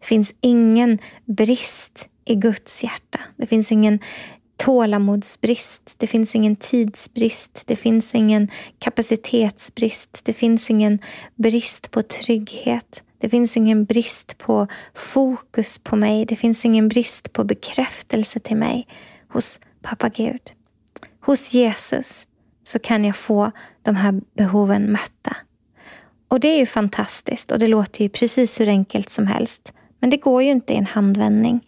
Det 0.00 0.06
finns 0.06 0.34
ingen 0.40 0.98
brist 1.24 2.08
i 2.24 2.34
Guds 2.34 2.84
hjärta. 2.84 3.20
Det 3.36 3.46
finns 3.46 3.72
ingen 3.72 3.98
tålamodsbrist, 4.56 5.94
det 5.98 6.06
finns 6.06 6.34
ingen 6.34 6.56
tidsbrist, 6.56 7.62
det 7.66 7.76
finns 7.76 8.14
ingen 8.14 8.50
kapacitetsbrist, 8.78 10.24
det 10.24 10.32
finns 10.32 10.70
ingen 10.70 10.98
brist 11.34 11.90
på 11.90 12.02
trygghet. 12.02 13.02
Det 13.18 13.28
finns 13.28 13.56
ingen 13.56 13.84
brist 13.84 14.38
på 14.38 14.66
fokus 14.94 15.78
på 15.78 15.96
mig. 15.96 16.24
Det 16.24 16.36
finns 16.36 16.64
ingen 16.64 16.88
brist 16.88 17.32
på 17.32 17.44
bekräftelse 17.44 18.40
till 18.40 18.56
mig 18.56 18.86
hos 19.28 19.60
pappa 19.82 20.08
Gud. 20.08 20.40
Hos 21.20 21.54
Jesus 21.54 22.26
så 22.64 22.78
kan 22.78 23.04
jag 23.04 23.16
få 23.16 23.52
de 23.82 23.96
här 23.96 24.20
behoven 24.36 24.92
mötta. 24.92 25.36
Och 26.28 26.40
det 26.40 26.48
är 26.48 26.58
ju 26.58 26.66
fantastiskt 26.66 27.50
och 27.50 27.58
det 27.58 27.68
låter 27.68 28.02
ju 28.02 28.08
precis 28.08 28.60
hur 28.60 28.68
enkelt 28.68 29.10
som 29.10 29.26
helst. 29.26 29.72
Men 30.00 30.10
det 30.10 30.16
går 30.16 30.42
ju 30.42 30.50
inte 30.50 30.72
i 30.72 30.76
en 30.76 30.86
handvändning. 30.86 31.60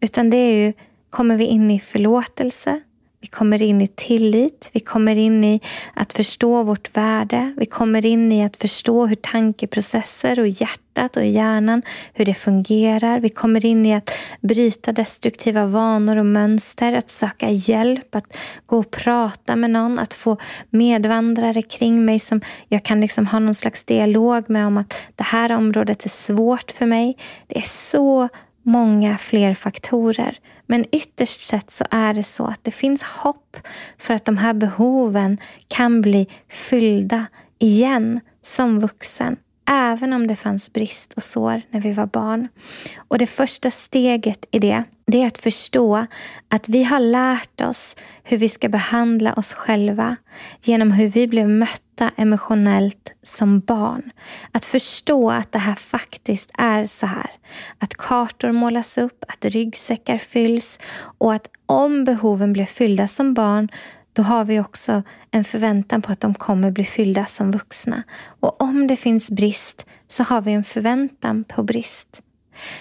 Utan 0.00 0.30
det 0.30 0.36
är 0.36 0.66
ju, 0.66 0.72
kommer 1.10 1.36
vi 1.36 1.44
in 1.44 1.70
i 1.70 1.80
förlåtelse, 1.80 2.80
vi 3.22 3.28
kommer 3.28 3.62
in 3.62 3.80
i 3.80 3.86
tillit, 3.86 4.70
vi 4.72 4.80
kommer 4.80 5.16
in 5.16 5.44
i 5.44 5.60
att 5.94 6.12
förstå 6.12 6.62
vårt 6.62 6.96
värde. 6.96 7.54
Vi 7.56 7.66
kommer 7.66 8.06
in 8.06 8.32
i 8.32 8.44
att 8.44 8.56
förstå 8.56 9.06
hur 9.06 9.16
tankeprocesser 9.16 10.40
och 10.40 10.48
hjärtat 10.48 11.16
och 11.16 11.26
hjärnan, 11.26 11.82
hur 12.12 12.24
det 12.24 12.34
fungerar. 12.34 13.20
Vi 13.20 13.28
kommer 13.28 13.66
in 13.66 13.86
i 13.86 13.94
att 13.94 14.10
bryta 14.40 14.92
destruktiva 14.92 15.66
vanor 15.66 16.16
och 16.16 16.26
mönster, 16.26 16.92
att 16.92 17.10
söka 17.10 17.50
hjälp, 17.50 18.14
att 18.14 18.36
gå 18.66 18.78
och 18.78 18.90
prata 18.90 19.56
med 19.56 19.70
någon, 19.70 19.98
att 19.98 20.14
få 20.14 20.36
medvandrare 20.70 21.62
kring 21.62 22.04
mig 22.04 22.18
som 22.18 22.40
jag 22.68 22.82
kan 22.82 23.00
liksom 23.00 23.26
ha 23.26 23.38
någon 23.38 23.54
slags 23.54 23.84
dialog 23.84 24.50
med 24.50 24.66
om 24.66 24.76
att 24.76 24.94
det 25.16 25.24
här 25.24 25.52
området 25.52 26.04
är 26.04 26.08
svårt 26.08 26.70
för 26.70 26.86
mig. 26.86 27.16
Det 27.46 27.58
är 27.58 27.68
så 27.68 28.28
många 28.62 29.18
fler 29.18 29.54
faktorer. 29.54 30.38
Men 30.72 30.86
ytterst 30.92 31.40
sett 31.40 31.70
så 31.70 31.84
är 31.90 32.14
det 32.14 32.22
så 32.22 32.44
att 32.44 32.64
det 32.64 32.70
finns 32.70 33.02
hopp 33.02 33.56
för 33.98 34.14
att 34.14 34.24
de 34.24 34.36
här 34.36 34.54
behoven 34.54 35.38
kan 35.68 36.02
bli 36.02 36.26
fyllda 36.48 37.26
igen 37.58 38.20
som 38.42 38.80
vuxen. 38.80 39.36
Även 39.70 40.12
om 40.12 40.26
det 40.26 40.36
fanns 40.36 40.72
brist 40.72 41.12
och 41.12 41.22
sår 41.22 41.62
när 41.70 41.80
vi 41.80 41.92
var 41.92 42.06
barn. 42.06 42.48
Och 42.96 43.18
det 43.18 43.26
första 43.26 43.70
steget 43.70 44.44
i 44.50 44.58
det, 44.58 44.84
det 45.12 45.22
är 45.22 45.26
att 45.26 45.38
förstå 45.38 46.06
att 46.48 46.68
vi 46.68 46.84
har 46.84 47.00
lärt 47.00 47.60
oss 47.60 47.96
hur 48.22 48.36
vi 48.36 48.48
ska 48.48 48.68
behandla 48.68 49.34
oss 49.34 49.54
själva 49.54 50.16
genom 50.62 50.92
hur 50.92 51.08
vi 51.08 51.28
blev 51.28 51.48
mötta 51.48 52.10
emotionellt 52.16 53.12
som 53.22 53.60
barn. 53.60 54.10
Att 54.52 54.64
förstå 54.64 55.30
att 55.30 55.52
det 55.52 55.58
här 55.58 55.74
faktiskt 55.74 56.50
är 56.58 56.86
så 56.86 57.06
här. 57.06 57.30
Att 57.78 57.94
kartor 57.94 58.52
målas 58.52 58.98
upp, 58.98 59.24
att 59.28 59.44
ryggsäckar 59.44 60.18
fylls 60.18 60.80
och 61.18 61.34
att 61.34 61.50
om 61.66 62.04
behoven 62.04 62.52
blir 62.52 62.66
fyllda 62.66 63.08
som 63.08 63.34
barn 63.34 63.68
då 64.12 64.22
har 64.22 64.44
vi 64.44 64.60
också 64.60 65.02
en 65.30 65.44
förväntan 65.44 66.02
på 66.02 66.12
att 66.12 66.20
de 66.20 66.34
kommer 66.34 66.70
bli 66.70 66.84
fyllda 66.84 67.26
som 67.26 67.50
vuxna. 67.50 68.02
Och 68.40 68.62
om 68.62 68.86
det 68.86 68.96
finns 68.96 69.30
brist 69.30 69.86
så 70.08 70.22
har 70.22 70.40
vi 70.40 70.52
en 70.52 70.64
förväntan 70.64 71.44
på 71.44 71.62
brist. 71.62 72.22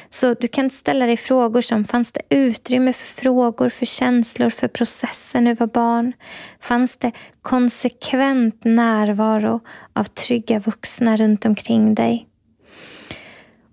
Så 0.10 0.34
du 0.34 0.48
kan 0.48 0.70
ställa 0.70 1.06
dig 1.06 1.18
frågor 1.18 1.62
som 1.62 1.86
fanns 1.86 2.12
det 2.12 2.22
utrymme 2.30 2.94
för 2.94 3.22
frågor, 3.22 3.70
för 3.70 3.86
känslor, 3.86 4.50
för 4.50 4.68
processen 4.68 5.44
när 5.44 5.52
du 5.52 5.60
var 5.60 5.68
barn? 5.68 6.14
Fanns 6.60 6.96
det 6.96 7.12
konsekvent 7.42 8.64
närvaro 8.64 9.60
av 9.94 10.04
trygga 10.04 10.60
vuxna 10.60 11.18
runt 11.18 11.46
omkring 11.46 11.96
dig? 11.96 12.28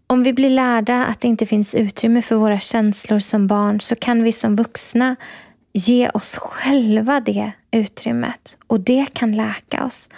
Om 0.06 0.22
vi 0.22 0.32
blir 0.32 0.50
lärda 0.50 1.04
att 1.04 1.20
det 1.20 1.28
inte 1.28 1.46
finns 1.46 1.74
utrymme 1.74 2.22
för 2.22 2.36
våra 2.36 2.58
känslor 2.58 3.18
som 3.18 3.46
barn 3.46 3.80
så 3.80 3.94
kan 3.94 4.22
vi 4.22 4.32
som 4.32 4.56
vuxna 4.56 5.16
ge 5.72 6.10
oss 6.14 6.36
själva 6.36 7.20
det 7.20 7.52
utrymmet 7.70 8.56
och 8.66 8.80
det 8.80 9.06
kan 9.12 9.36
läka 9.36 9.84
oss. 9.84 10.08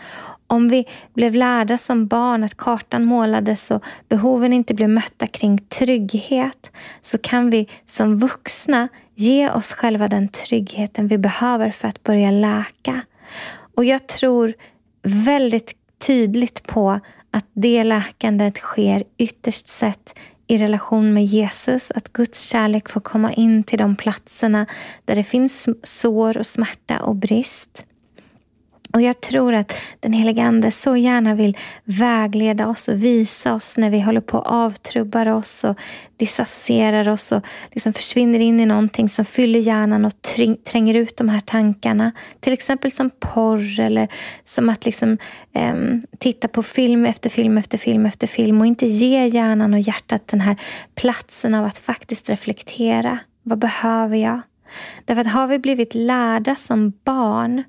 Om 0.50 0.68
vi 0.68 0.86
blev 1.14 1.34
lärda 1.34 1.78
som 1.78 2.06
barn 2.06 2.44
att 2.44 2.56
kartan 2.56 3.04
målades 3.04 3.70
och 3.70 3.84
behoven 4.08 4.52
inte 4.52 4.74
blev 4.74 4.88
mötta 4.88 5.26
kring 5.26 5.58
trygghet 5.58 6.72
så 7.02 7.18
kan 7.18 7.50
vi 7.50 7.68
som 7.84 8.16
vuxna 8.18 8.88
ge 9.14 9.50
oss 9.50 9.72
själva 9.72 10.08
den 10.08 10.28
tryggheten 10.28 11.08
vi 11.08 11.18
behöver 11.18 11.70
för 11.70 11.88
att 11.88 12.02
börja 12.02 12.30
läka. 12.30 13.00
Och 13.76 13.84
jag 13.84 14.06
tror 14.06 14.52
väldigt 15.02 15.72
tydligt 16.06 16.66
på 16.66 17.00
att 17.30 17.46
det 17.52 17.84
läkandet 17.84 18.56
sker 18.56 19.04
ytterst 19.18 19.66
sett 19.66 20.18
i 20.46 20.58
relation 20.58 21.14
med 21.14 21.24
Jesus, 21.24 21.90
att 21.90 22.12
Guds 22.12 22.48
kärlek 22.48 22.88
får 22.88 23.00
komma 23.00 23.32
in 23.32 23.62
till 23.62 23.78
de 23.78 23.96
platserna 23.96 24.66
där 25.04 25.14
det 25.14 25.24
finns 25.24 25.68
sår 25.82 26.38
och 26.38 26.46
smärta 26.46 27.02
och 27.02 27.16
brist. 27.16 27.86
Och 28.92 29.02
Jag 29.02 29.20
tror 29.20 29.54
att 29.54 29.72
den 30.00 30.12
heliga 30.12 30.44
Ande 30.44 30.70
så 30.70 30.96
gärna 30.96 31.34
vill 31.34 31.56
vägleda 31.84 32.68
oss 32.68 32.88
och 32.88 33.02
visa 33.02 33.54
oss 33.54 33.76
när 33.76 33.90
vi 33.90 34.00
håller 34.00 34.20
på 34.20 34.38
att 34.38 34.46
avtrubbar 34.46 35.28
oss 35.28 35.64
och 35.64 35.80
disassocierar 36.16 37.08
oss 37.08 37.32
och 37.32 37.44
liksom 37.70 37.92
försvinner 37.92 38.38
in 38.38 38.60
i 38.60 38.66
någonting 38.66 39.08
som 39.08 39.24
fyller 39.24 39.60
hjärnan 39.60 40.04
och 40.04 40.12
tränger 40.64 40.94
ut 40.94 41.16
de 41.16 41.28
här 41.28 41.40
tankarna. 41.40 42.12
Till 42.40 42.52
exempel 42.52 42.92
som 42.92 43.10
porr 43.10 43.80
eller 43.80 44.08
som 44.42 44.68
att 44.68 44.84
liksom, 44.84 45.18
eh, 45.52 45.74
titta 46.18 46.48
på 46.48 46.62
film 46.62 47.06
efter 47.06 47.30
film 47.30 47.58
efter 47.58 47.78
film 47.78 48.06
efter 48.06 48.26
film 48.26 48.60
och 48.60 48.66
inte 48.66 48.86
ge 48.86 49.26
hjärnan 49.26 49.74
och 49.74 49.80
hjärtat 49.80 50.26
den 50.26 50.40
här 50.40 50.56
platsen 50.94 51.54
av 51.54 51.64
att 51.64 51.78
faktiskt 51.78 52.30
reflektera. 52.30 53.18
Vad 53.42 53.58
behöver 53.58 54.16
jag? 54.16 54.40
Därför 55.04 55.20
att 55.20 55.26
har 55.26 55.46
vi 55.46 55.58
blivit 55.58 55.94
lärda 55.94 56.54
som 56.54 56.92
barn 57.04 57.64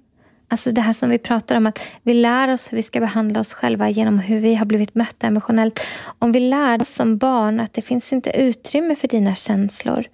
Alltså 0.52 0.72
det 0.72 0.82
här 0.82 0.94
som 0.94 1.10
vi 1.10 1.18
pratar 1.18 1.56
om, 1.56 1.68
att 1.68 1.80
vi 2.04 2.14
lär 2.14 2.54
oss 2.54 2.72
hur 2.72 2.78
vi 2.78 2.84
ska 2.84 3.00
behandla 3.00 3.40
oss 3.40 3.54
själva 3.54 3.90
genom 3.90 4.20
hur 4.20 4.40
vi 4.40 4.56
har 4.56 4.66
blivit 4.66 4.96
mötta 4.96 5.28
emotionellt. 5.28 5.88
Om 6.20 6.32
vi 6.32 6.40
lär 6.40 6.82
oss 6.82 6.90
som 6.90 7.18
barn 7.18 7.60
att 7.60 7.74
det 7.74 7.82
finns 7.82 8.14
inte 8.14 8.30
utrymme 8.30 8.96
för 8.96 9.08
dina 9.08 9.36
känslor, 9.36 10.06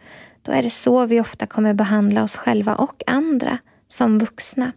då 0.42 0.52
är 0.52 0.64
det 0.64 0.70
så 0.70 1.06
vi 1.06 1.22
ofta 1.22 1.48
kommer 1.48 1.74
behandla 1.74 2.24
oss 2.24 2.38
själva 2.38 2.76
och 2.76 3.04
andra 3.08 3.58
som 3.88 4.20
vuxna. 4.20 4.72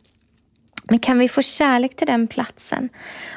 Men 0.91 0.99
kan 0.99 1.18
vi 1.18 1.28
få 1.28 1.43
kärlek 1.43 1.97
till 1.97 2.07
den 2.07 2.26
platsen 2.26 2.88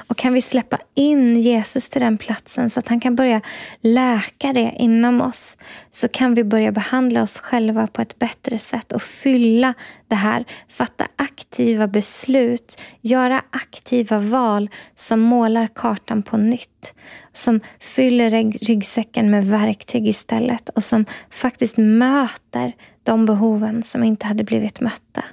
och 0.08 0.18
kan 0.18 0.34
vi 0.34 0.42
släppa 0.42 0.78
in 0.96 1.40
Jesus 1.40 1.90
till 1.90 2.02
den 2.02 2.18
platsen 2.18 2.70
så 2.70 2.80
att 2.80 2.88
han 2.88 3.00
kan 3.00 3.16
börja 3.16 3.42
läka 3.82 4.54
det 4.54 4.76
inom 4.80 5.22
oss 5.22 5.58
så 5.92 6.08
kan 6.08 6.36
vi 6.36 6.44
börja 6.44 6.72
behandla 6.72 7.24
oss 7.24 7.40
själva 7.40 7.88
på 7.88 8.02
ett 8.02 8.20
bättre 8.20 8.58
sätt 8.58 8.92
och 8.92 9.02
fylla 9.02 9.74
det 10.08 10.16
här. 10.16 10.46
Fatta 10.70 11.08
aktiva 11.16 11.88
beslut, 11.88 12.82
göra 13.02 13.44
aktiva 13.50 14.20
val 14.20 14.70
som 14.96 15.20
målar 15.20 15.68
kartan 15.68 16.24
på 16.24 16.38
nytt. 16.38 16.94
Som 17.32 17.60
fyller 17.80 18.30
ryggsäcken 18.66 19.32
med 19.32 19.48
verktyg 19.48 20.08
istället 20.08 20.70
och 20.70 20.84
som 20.84 21.06
faktiskt 21.30 21.78
möter 21.78 22.74
de 23.04 23.26
behoven 23.26 23.84
som 23.84 24.04
inte 24.04 24.26
hade 24.26 24.44
blivit 24.44 24.80
mötta. 24.80 25.24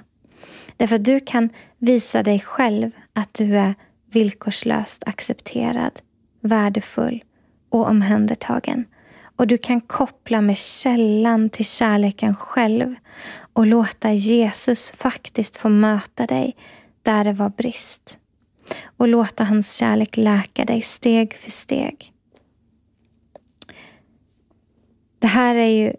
Därför 0.81 0.95
att 0.95 1.05
du 1.05 1.19
kan 1.19 1.49
visa 1.77 2.23
dig 2.23 2.39
själv 2.39 2.91
att 3.13 3.33
du 3.33 3.57
är 3.57 3.75
villkorslöst 4.11 5.03
accepterad, 5.05 5.99
värdefull 6.41 7.23
och 7.69 7.87
omhändertagen. 7.87 8.85
Och 9.35 9.47
du 9.47 9.57
kan 9.57 9.81
koppla 9.81 10.41
med 10.41 10.57
källan 10.57 11.49
till 11.49 11.65
kärleken 11.65 12.35
själv 12.35 12.95
och 13.53 13.67
låta 13.67 14.13
Jesus 14.13 14.91
faktiskt 14.91 15.57
få 15.57 15.69
möta 15.69 16.25
dig 16.25 16.55
där 17.01 17.23
det 17.23 17.33
var 17.33 17.49
brist. 17.49 18.19
Och 18.97 19.07
låta 19.07 19.43
hans 19.43 19.73
kärlek 19.73 20.17
läka 20.17 20.65
dig 20.65 20.81
steg 20.81 21.33
för 21.33 21.51
steg. 21.51 22.13
Det 25.19 25.27
här 25.27 25.55
är 25.55 25.85
ju 25.85 25.93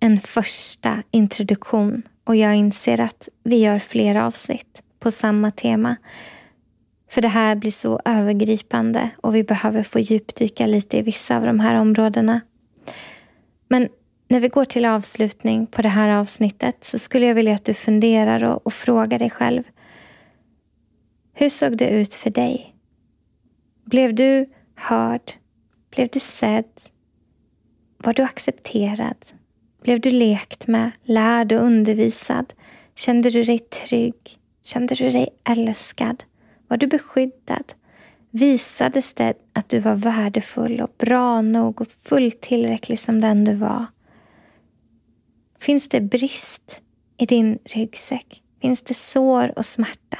en 0.00 0.20
första 0.20 1.02
introduktion 1.10 2.02
och 2.30 2.36
jag 2.36 2.54
inser 2.54 3.00
att 3.00 3.28
vi 3.42 3.56
gör 3.56 3.78
fler 3.78 4.14
avsnitt 4.14 4.82
på 4.98 5.10
samma 5.10 5.50
tema. 5.50 5.96
För 7.08 7.22
det 7.22 7.28
här 7.28 7.56
blir 7.56 7.70
så 7.70 8.00
övergripande 8.04 9.10
och 9.16 9.34
vi 9.34 9.44
behöver 9.44 9.82
få 9.82 9.98
djupdyka 9.98 10.66
lite 10.66 10.98
i 10.98 11.02
vissa 11.02 11.36
av 11.36 11.46
de 11.46 11.60
här 11.60 11.74
områdena. 11.74 12.40
Men 13.68 13.88
när 14.28 14.40
vi 14.40 14.48
går 14.48 14.64
till 14.64 14.84
avslutning 14.84 15.66
på 15.66 15.82
det 15.82 15.88
här 15.88 16.08
avsnittet 16.08 16.84
så 16.84 16.98
skulle 16.98 17.26
jag 17.26 17.34
vilja 17.34 17.54
att 17.54 17.64
du 17.64 17.74
funderar 17.74 18.44
och, 18.44 18.66
och 18.66 18.72
frågar 18.72 19.18
dig 19.18 19.30
själv. 19.30 19.62
Hur 21.32 21.48
såg 21.48 21.76
det 21.76 21.88
ut 21.88 22.14
för 22.14 22.30
dig? 22.30 22.76
Blev 23.84 24.14
du 24.14 24.46
hörd? 24.74 25.32
Blev 25.90 26.08
du 26.12 26.20
sedd? 26.20 26.80
Var 27.98 28.14
du 28.14 28.22
accepterad? 28.22 29.39
Blev 29.82 30.00
du 30.00 30.10
lekt 30.10 30.66
med, 30.66 30.90
lärd 31.02 31.52
och 31.52 31.62
undervisad? 31.62 32.52
Kände 32.94 33.30
du 33.30 33.44
dig 33.44 33.58
trygg? 33.58 34.38
Kände 34.62 34.94
du 34.94 35.10
dig 35.10 35.28
älskad? 35.44 36.24
Var 36.68 36.76
du 36.76 36.86
beskyddad? 36.86 37.72
Visades 38.30 39.14
det 39.14 39.34
att 39.52 39.68
du 39.68 39.78
var 39.78 39.94
värdefull 39.94 40.80
och 40.80 40.94
bra 40.98 41.42
nog 41.42 41.80
och 41.80 41.88
fullt 41.98 42.40
tillräcklig 42.40 42.98
som 42.98 43.20
den 43.20 43.44
du 43.44 43.54
var? 43.54 43.86
Finns 45.58 45.88
det 45.88 46.00
brist 46.00 46.82
i 47.18 47.26
din 47.26 47.58
ryggsäck 47.64 48.42
finns 48.60 48.82
det 48.82 48.94
sår 48.94 49.58
och 49.58 49.64
smärta. 49.64 50.18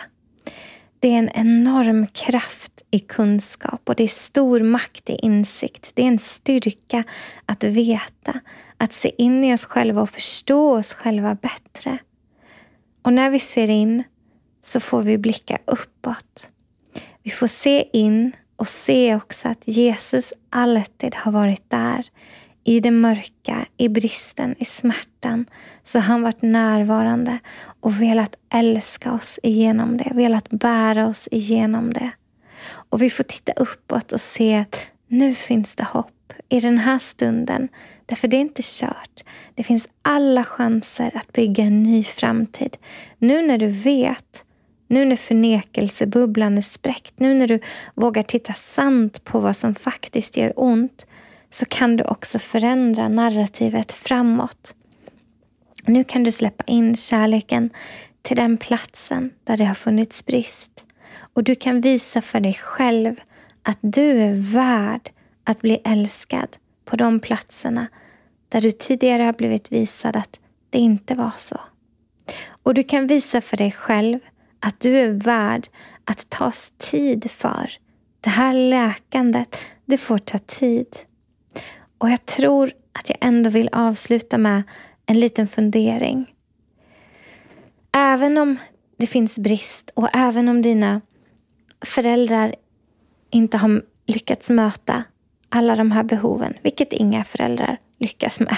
Det 1.00 1.08
är 1.08 1.18
en 1.18 1.30
enorm 1.34 2.06
kraft 2.06 2.82
i 2.90 2.98
kunskap 2.98 3.88
och 3.88 3.94
det 3.94 4.04
är 4.04 4.08
stor 4.08 4.60
makt 4.60 5.10
i 5.10 5.12
insikt. 5.12 5.90
Det 5.94 6.02
är 6.02 6.06
en 6.06 6.18
styrka 6.18 7.04
att 7.46 7.64
veta, 7.64 8.40
att 8.80 8.92
se 8.92 9.12
in 9.22 9.44
i 9.44 9.54
oss 9.54 9.64
själva 9.64 10.02
och 10.02 10.10
förstå 10.10 10.78
oss 10.78 10.92
själva 10.92 11.34
bättre. 11.34 11.98
Och 13.02 13.12
när 13.12 13.30
vi 13.30 13.38
ser 13.38 13.68
in 13.68 14.04
så 14.60 14.80
får 14.80 15.02
vi 15.02 15.18
blicka 15.18 15.58
uppåt. 15.64 16.50
Vi 17.22 17.30
får 17.30 17.46
se 17.46 17.84
in 17.92 18.32
och 18.56 18.68
se 18.68 19.16
också 19.16 19.48
att 19.48 19.68
Jesus 19.68 20.32
alltid 20.50 21.14
har 21.14 21.32
varit 21.32 21.70
där. 21.70 22.06
I 22.64 22.80
det 22.80 22.90
mörka, 22.90 23.66
i 23.76 23.88
bristen, 23.88 24.54
i 24.58 24.64
smärtan 24.64 25.46
så 25.82 25.98
har 25.98 26.04
han 26.04 26.22
varit 26.22 26.42
närvarande 26.42 27.38
och 27.80 28.02
velat 28.02 28.36
älska 28.54 29.12
oss 29.12 29.40
igenom 29.42 29.96
det, 29.96 30.12
velat 30.14 30.50
bära 30.50 31.06
oss 31.06 31.28
igenom 31.30 31.92
det. 31.92 32.10
Och 32.70 33.02
vi 33.02 33.10
får 33.10 33.24
titta 33.24 33.52
uppåt 33.52 34.12
och 34.12 34.20
se 34.20 34.58
att 34.58 34.86
nu 35.08 35.34
finns 35.34 35.74
det 35.74 35.84
hopp 35.84 36.19
i 36.48 36.60
den 36.60 36.78
här 36.78 36.98
stunden. 36.98 37.68
Därför 38.06 38.28
det 38.28 38.36
är 38.36 38.40
inte 38.40 38.62
kört. 38.64 39.24
Det 39.54 39.62
finns 39.62 39.88
alla 40.02 40.44
chanser 40.44 41.10
att 41.14 41.32
bygga 41.32 41.64
en 41.64 41.82
ny 41.82 42.04
framtid. 42.04 42.76
Nu 43.18 43.42
när 43.46 43.58
du 43.58 43.66
vet 43.66 44.44
nu 44.90 45.04
när 45.04 45.16
förnekelsebubblan 45.16 46.58
är 46.58 46.62
spräckt, 46.62 47.14
nu 47.16 47.34
när 47.34 47.48
du 47.48 47.60
vågar 47.94 48.22
titta 48.22 48.52
sant 48.52 49.24
på 49.24 49.40
vad 49.40 49.56
som 49.56 49.74
faktiskt 49.74 50.36
gör 50.36 50.52
ont, 50.56 51.06
så 51.50 51.66
kan 51.66 51.96
du 51.96 52.04
också 52.04 52.38
förändra 52.38 53.08
narrativet 53.08 53.92
framåt. 53.92 54.74
Nu 55.86 56.04
kan 56.04 56.22
du 56.24 56.30
släppa 56.30 56.64
in 56.66 56.96
kärleken 56.96 57.70
till 58.22 58.36
den 58.36 58.56
platsen 58.56 59.30
där 59.44 59.56
det 59.56 59.64
har 59.64 59.74
funnits 59.74 60.26
brist. 60.26 60.86
Och 61.34 61.44
du 61.44 61.54
kan 61.54 61.80
visa 61.80 62.20
för 62.20 62.40
dig 62.40 62.54
själv 62.54 63.20
att 63.62 63.78
du 63.80 64.22
är 64.22 64.52
värd 64.52 65.10
att 65.50 65.60
bli 65.60 65.80
älskad 65.84 66.56
på 66.84 66.96
de 66.96 67.20
platserna 67.20 67.86
där 68.48 68.60
du 68.60 68.70
tidigare 68.70 69.22
har 69.22 69.32
blivit 69.32 69.72
visad 69.72 70.16
att 70.16 70.40
det 70.70 70.78
inte 70.78 71.14
var 71.14 71.32
så. 71.36 71.60
Och 72.62 72.74
du 72.74 72.82
kan 72.82 73.06
visa 73.06 73.40
för 73.40 73.56
dig 73.56 73.72
själv 73.72 74.18
att 74.60 74.80
du 74.80 74.98
är 74.98 75.10
värd 75.10 75.68
att 76.04 76.30
tas 76.30 76.72
tid 76.78 77.30
för. 77.30 77.70
Det 78.20 78.30
här 78.30 78.54
läkandet, 78.54 79.56
det 79.84 79.98
får 79.98 80.18
ta 80.18 80.38
tid. 80.38 80.96
Och 81.98 82.10
jag 82.10 82.26
tror 82.26 82.72
att 82.92 83.08
jag 83.08 83.18
ändå 83.20 83.50
vill 83.50 83.68
avsluta 83.72 84.38
med 84.38 84.62
en 85.06 85.20
liten 85.20 85.48
fundering. 85.48 86.34
Även 87.92 88.38
om 88.38 88.56
det 88.96 89.06
finns 89.06 89.38
brist 89.38 89.90
och 89.94 90.08
även 90.12 90.48
om 90.48 90.62
dina 90.62 91.00
föräldrar 91.84 92.54
inte 93.30 93.56
har 93.56 93.82
lyckats 94.06 94.50
möta 94.50 95.04
alla 95.50 95.76
de 95.76 95.92
här 95.92 96.02
behoven, 96.02 96.54
vilket 96.62 96.92
inga 96.92 97.24
föräldrar 97.24 97.78
lyckas 97.98 98.40
med. 98.40 98.56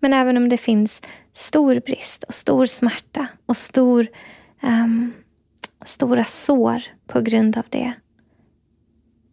Men 0.00 0.12
även 0.12 0.36
om 0.36 0.48
det 0.48 0.56
finns 0.56 1.02
stor 1.32 1.80
brist 1.86 2.24
och 2.24 2.34
stor 2.34 2.66
smärta 2.66 3.26
och 3.46 3.56
stor 3.56 4.06
um, 4.62 5.12
stora 5.84 6.24
sår 6.24 6.82
på 7.06 7.20
grund 7.20 7.56
av 7.56 7.64
det 7.68 7.92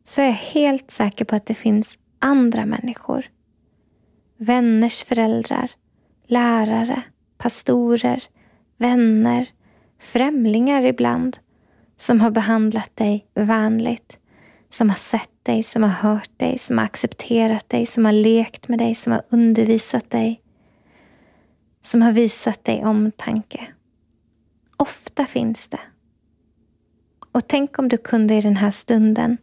så 0.03 0.21
är 0.21 0.25
jag 0.25 0.33
helt 0.33 0.91
säker 0.91 1.25
på 1.25 1.35
att 1.35 1.45
det 1.45 1.55
finns 1.55 1.99
andra 2.19 2.65
människor. 2.65 3.25
Vänners 4.37 5.03
föräldrar, 5.03 5.71
lärare, 6.27 7.01
pastorer, 7.37 8.23
vänner, 8.77 9.47
främlingar 9.99 10.85
ibland 10.85 11.37
som 11.97 12.21
har 12.21 12.31
behandlat 12.31 12.95
dig 12.95 13.27
vänligt. 13.33 14.19
Som 14.75 14.89
har 14.89 14.97
sett 14.97 15.29
dig, 15.43 15.63
som 15.63 15.83
har 15.83 15.89
hört 15.89 16.29
dig, 16.37 16.57
som 16.57 16.77
har 16.77 16.85
accepterat 16.85 17.69
dig, 17.69 17.85
som 17.85 18.05
har 18.05 18.11
lekt 18.11 18.67
med 18.67 18.79
dig, 18.79 18.95
som 18.95 19.13
har 19.13 19.21
undervisat 19.29 20.09
dig. 20.09 20.41
Som 21.81 22.01
har 22.01 22.11
visat 22.11 22.63
dig 22.63 22.85
omtanke. 22.85 23.67
Ofta 24.77 25.25
finns 25.25 25.69
det. 25.69 25.79
Och 27.31 27.47
tänk 27.47 27.79
om 27.79 27.89
du 27.89 27.97
kunde 27.97 28.35
i 28.35 28.41
den 28.41 28.57
här 28.57 28.69
stunden 28.69 29.37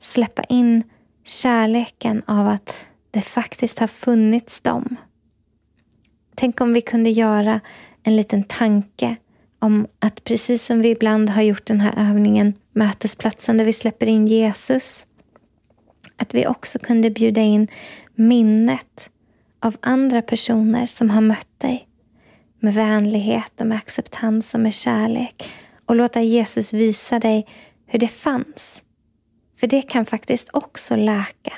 släppa 0.00 0.42
in 0.42 0.82
kärleken 1.24 2.22
av 2.26 2.48
att 2.48 2.86
det 3.10 3.22
faktiskt 3.22 3.78
har 3.78 3.86
funnits 3.86 4.60
dem. 4.60 4.96
Tänk 6.34 6.60
om 6.60 6.72
vi 6.72 6.80
kunde 6.80 7.10
göra 7.10 7.60
en 8.02 8.16
liten 8.16 8.44
tanke 8.44 9.16
om 9.58 9.86
att 9.98 10.24
precis 10.24 10.66
som 10.66 10.82
vi 10.82 10.90
ibland 10.90 11.30
har 11.30 11.42
gjort 11.42 11.66
den 11.66 11.80
här 11.80 12.10
övningen 12.10 12.54
Mötesplatsen 12.72 13.56
där 13.56 13.64
vi 13.64 13.72
släpper 13.72 14.06
in 14.06 14.26
Jesus. 14.26 15.06
Att 16.16 16.34
vi 16.34 16.46
också 16.46 16.78
kunde 16.78 17.10
bjuda 17.10 17.40
in 17.40 17.68
minnet 18.14 19.10
av 19.60 19.76
andra 19.80 20.22
personer 20.22 20.86
som 20.86 21.10
har 21.10 21.20
mött 21.20 21.60
dig 21.60 21.88
med 22.60 22.74
vänlighet 22.74 23.60
och 23.60 23.66
med 23.66 23.78
acceptans 23.78 24.54
och 24.54 24.60
med 24.60 24.74
kärlek 24.74 25.52
och 25.86 25.96
låta 25.96 26.20
Jesus 26.20 26.72
visa 26.72 27.18
dig 27.18 27.46
hur 27.86 27.98
det 27.98 28.08
fanns. 28.08 28.84
För 29.56 29.66
det 29.66 29.82
kan 29.82 30.06
faktiskt 30.06 30.48
också 30.52 30.96
läka. 30.96 31.52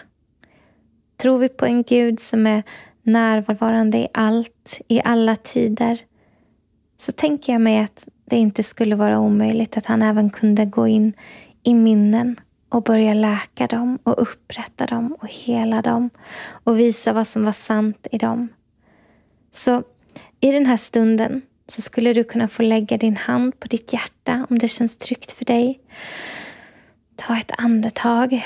Tror 1.16 1.38
vi 1.38 1.48
på 1.48 1.66
en 1.66 1.82
Gud 1.82 2.20
som 2.20 2.46
är 2.46 2.62
närvarande 3.02 3.98
i 3.98 4.08
allt, 4.14 4.80
i 4.88 5.00
alla 5.04 5.36
tider, 5.36 5.98
så 6.96 7.12
tänker 7.12 7.52
jag 7.52 7.62
mig 7.62 7.78
att 7.78 8.08
det 8.24 8.36
inte 8.36 8.62
skulle 8.62 8.96
vara 8.96 9.18
omöjligt 9.18 9.76
att 9.76 9.86
han 9.86 10.02
även 10.02 10.30
kunde 10.30 10.64
gå 10.64 10.86
in 10.86 11.12
i 11.62 11.74
minnen 11.74 12.40
och 12.68 12.82
börja 12.82 13.14
läka 13.14 13.66
dem 13.66 13.98
och 14.02 14.22
upprätta 14.22 14.86
dem 14.86 15.16
och 15.20 15.28
hela 15.28 15.82
dem 15.82 16.10
och 16.64 16.78
visa 16.78 17.12
vad 17.12 17.26
som 17.26 17.44
var 17.44 17.52
sant 17.52 18.06
i 18.12 18.18
dem. 18.18 18.48
Så 19.50 19.82
i 20.40 20.52
den 20.52 20.66
här 20.66 20.76
stunden 20.76 21.42
så 21.66 21.82
skulle 21.82 22.12
du 22.12 22.24
kunna 22.24 22.48
få 22.48 22.62
lägga 22.62 22.96
din 22.96 23.16
hand 23.16 23.60
på 23.60 23.68
ditt 23.68 23.92
hjärta 23.92 24.46
om 24.50 24.58
det 24.58 24.68
känns 24.68 24.96
tryggt 24.96 25.32
för 25.32 25.44
dig. 25.44 25.80
Ta 27.16 27.38
ett 27.38 27.52
andetag 27.58 28.44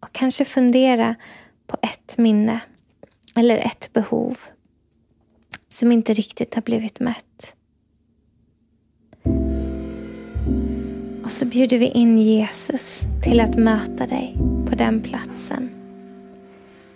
och 0.00 0.12
kanske 0.12 0.44
fundera 0.44 1.14
på 1.66 1.76
ett 1.82 2.18
minne 2.18 2.60
eller 3.36 3.56
ett 3.56 3.92
behov 3.92 4.38
som 5.74 5.92
inte 5.92 6.12
riktigt 6.12 6.54
har 6.54 6.62
blivit 6.62 7.00
mätt. 7.00 7.54
Och 11.24 11.32
så 11.32 11.44
bjuder 11.44 11.78
vi 11.78 11.86
in 11.86 12.18
Jesus 12.18 13.06
till 13.22 13.40
att 13.40 13.58
möta 13.58 14.06
dig 14.06 14.36
på 14.66 14.74
den 14.74 15.02
platsen. 15.02 15.70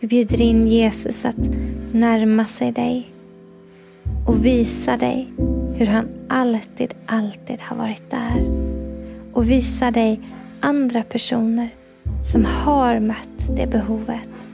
Vi 0.01 0.09
bjuder 0.09 0.41
in 0.41 0.67
Jesus 0.67 1.25
att 1.25 1.49
närma 1.93 2.45
sig 2.45 2.73
dig 2.73 3.11
och 4.27 4.45
visa 4.45 4.97
dig 4.97 5.33
hur 5.75 5.87
han 5.87 6.09
alltid, 6.29 6.95
alltid 7.07 7.61
har 7.61 7.77
varit 7.77 8.11
där. 8.11 8.51
Och 9.33 9.51
visa 9.51 9.91
dig 9.91 10.21
andra 10.61 11.03
personer 11.03 11.75
som 12.23 12.45
har 12.45 13.01
mött 13.01 13.57
det 13.57 13.67
behovet 13.67 14.49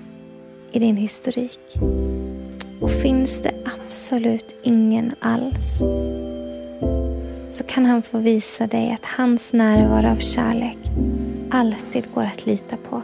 i 0.73 0.79
din 0.79 0.97
historik. 0.97 1.79
Och 2.81 2.91
finns 2.91 3.41
det 3.41 3.53
absolut 3.65 4.55
ingen 4.63 5.15
alls 5.21 5.83
så 7.51 7.65
kan 7.65 7.87
han 7.87 8.03
få 8.03 8.19
visa 8.19 8.67
dig 8.67 8.93
att 8.93 9.05
hans 9.05 9.53
närvaro 9.53 10.11
av 10.11 10.17
kärlek 10.17 10.79
alltid 11.51 12.09
går 12.15 12.25
att 12.25 12.47
lita 12.47 12.77
på. 12.77 13.03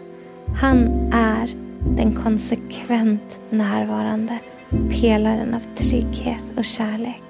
Han 0.60 1.10
är 1.12 1.50
den 1.96 2.12
konsekvent 2.12 3.38
närvarande 3.50 4.38
pelaren 4.90 5.54
av 5.54 5.60
trygghet 5.60 6.52
och 6.56 6.64
kärlek. 6.64 7.22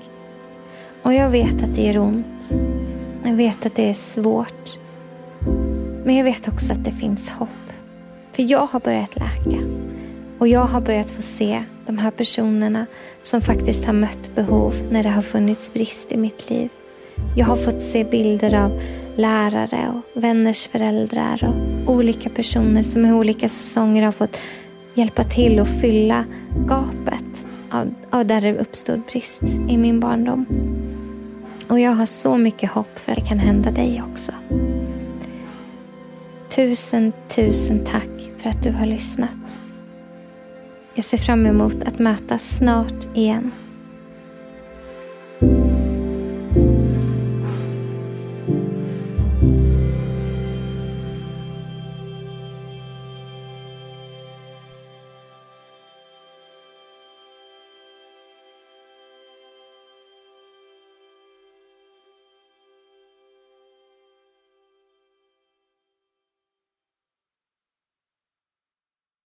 Och 1.03 1.15
jag 1.15 1.31
vet 1.31 1.63
att 1.63 1.75
det 1.75 1.83
gör 1.83 1.99
ont. 1.99 2.55
Jag 3.25 3.35
vet 3.35 3.67
att 3.67 3.75
det 3.75 3.91
är 3.91 3.95
svårt. 3.95 4.79
Men 6.05 6.17
jag 6.17 6.25
vet 6.25 6.49
också 6.49 6.73
att 6.73 6.85
det 6.85 6.93
finns 6.93 7.31
hopp. 7.31 7.73
För 8.33 8.43
jag 8.43 8.67
har 8.67 8.81
börjat 8.81 9.17
läka. 9.17 9.59
Och 10.41 10.49
jag 10.49 10.65
har 10.65 10.81
börjat 10.81 11.11
få 11.11 11.23
se 11.23 11.63
de 11.87 11.99
här 11.99 12.11
personerna 12.11 12.87
som 13.23 13.41
faktiskt 13.41 13.85
har 13.85 13.93
mött 13.93 14.35
behov 14.35 14.75
när 14.91 15.03
det 15.03 15.09
har 15.09 15.23
funnits 15.23 15.73
brist 15.73 16.13
i 16.13 16.17
mitt 16.17 16.51
liv. 16.51 16.71
Jag 17.37 17.47
har 17.47 17.57
fått 17.57 17.83
se 17.83 18.05
bilder 18.05 18.55
av 18.55 18.83
lärare 19.17 19.93
och 19.95 20.23
vänners 20.23 20.67
föräldrar 20.67 21.55
och 21.87 21.95
olika 21.95 22.31
personer 22.31 22.83
som 22.83 23.07
i 23.07 23.13
olika 23.13 23.49
säsonger 23.49 24.03
har 24.03 24.13
fått 24.13 24.41
hjälpa 24.95 25.25
till 25.25 25.59
att 25.59 25.81
fylla 25.81 26.25
gapet 26.67 27.47
av, 27.71 27.95
av 28.11 28.27
där 28.27 28.41
det 28.41 28.59
uppstod 28.59 29.01
brist 29.13 29.43
i 29.43 29.77
min 29.77 30.01
barndom. 30.01 30.47
Och 31.69 31.81
jag 31.81 31.93
har 31.93 32.07
så 32.07 32.37
mycket 32.39 32.71
hopp 32.71 32.99
för 32.99 33.13
att 33.13 33.19
det 33.19 33.27
kan 33.27 33.39
hända 33.39 33.71
dig 33.71 34.03
också. 34.11 34.33
Tusen, 36.49 37.13
tusen 37.29 37.85
tack 37.85 38.31
för 38.39 38.49
att 38.49 38.63
du 38.63 38.71
har 38.71 38.87
lyssnat. 38.87 39.61
Jag 40.95 41.05
ser 41.05 41.19
fram 41.19 41.47
emot 41.47 41.83
att 41.83 41.99
mötas 41.99 42.57
snart 42.57 43.17
igen. 43.17 43.53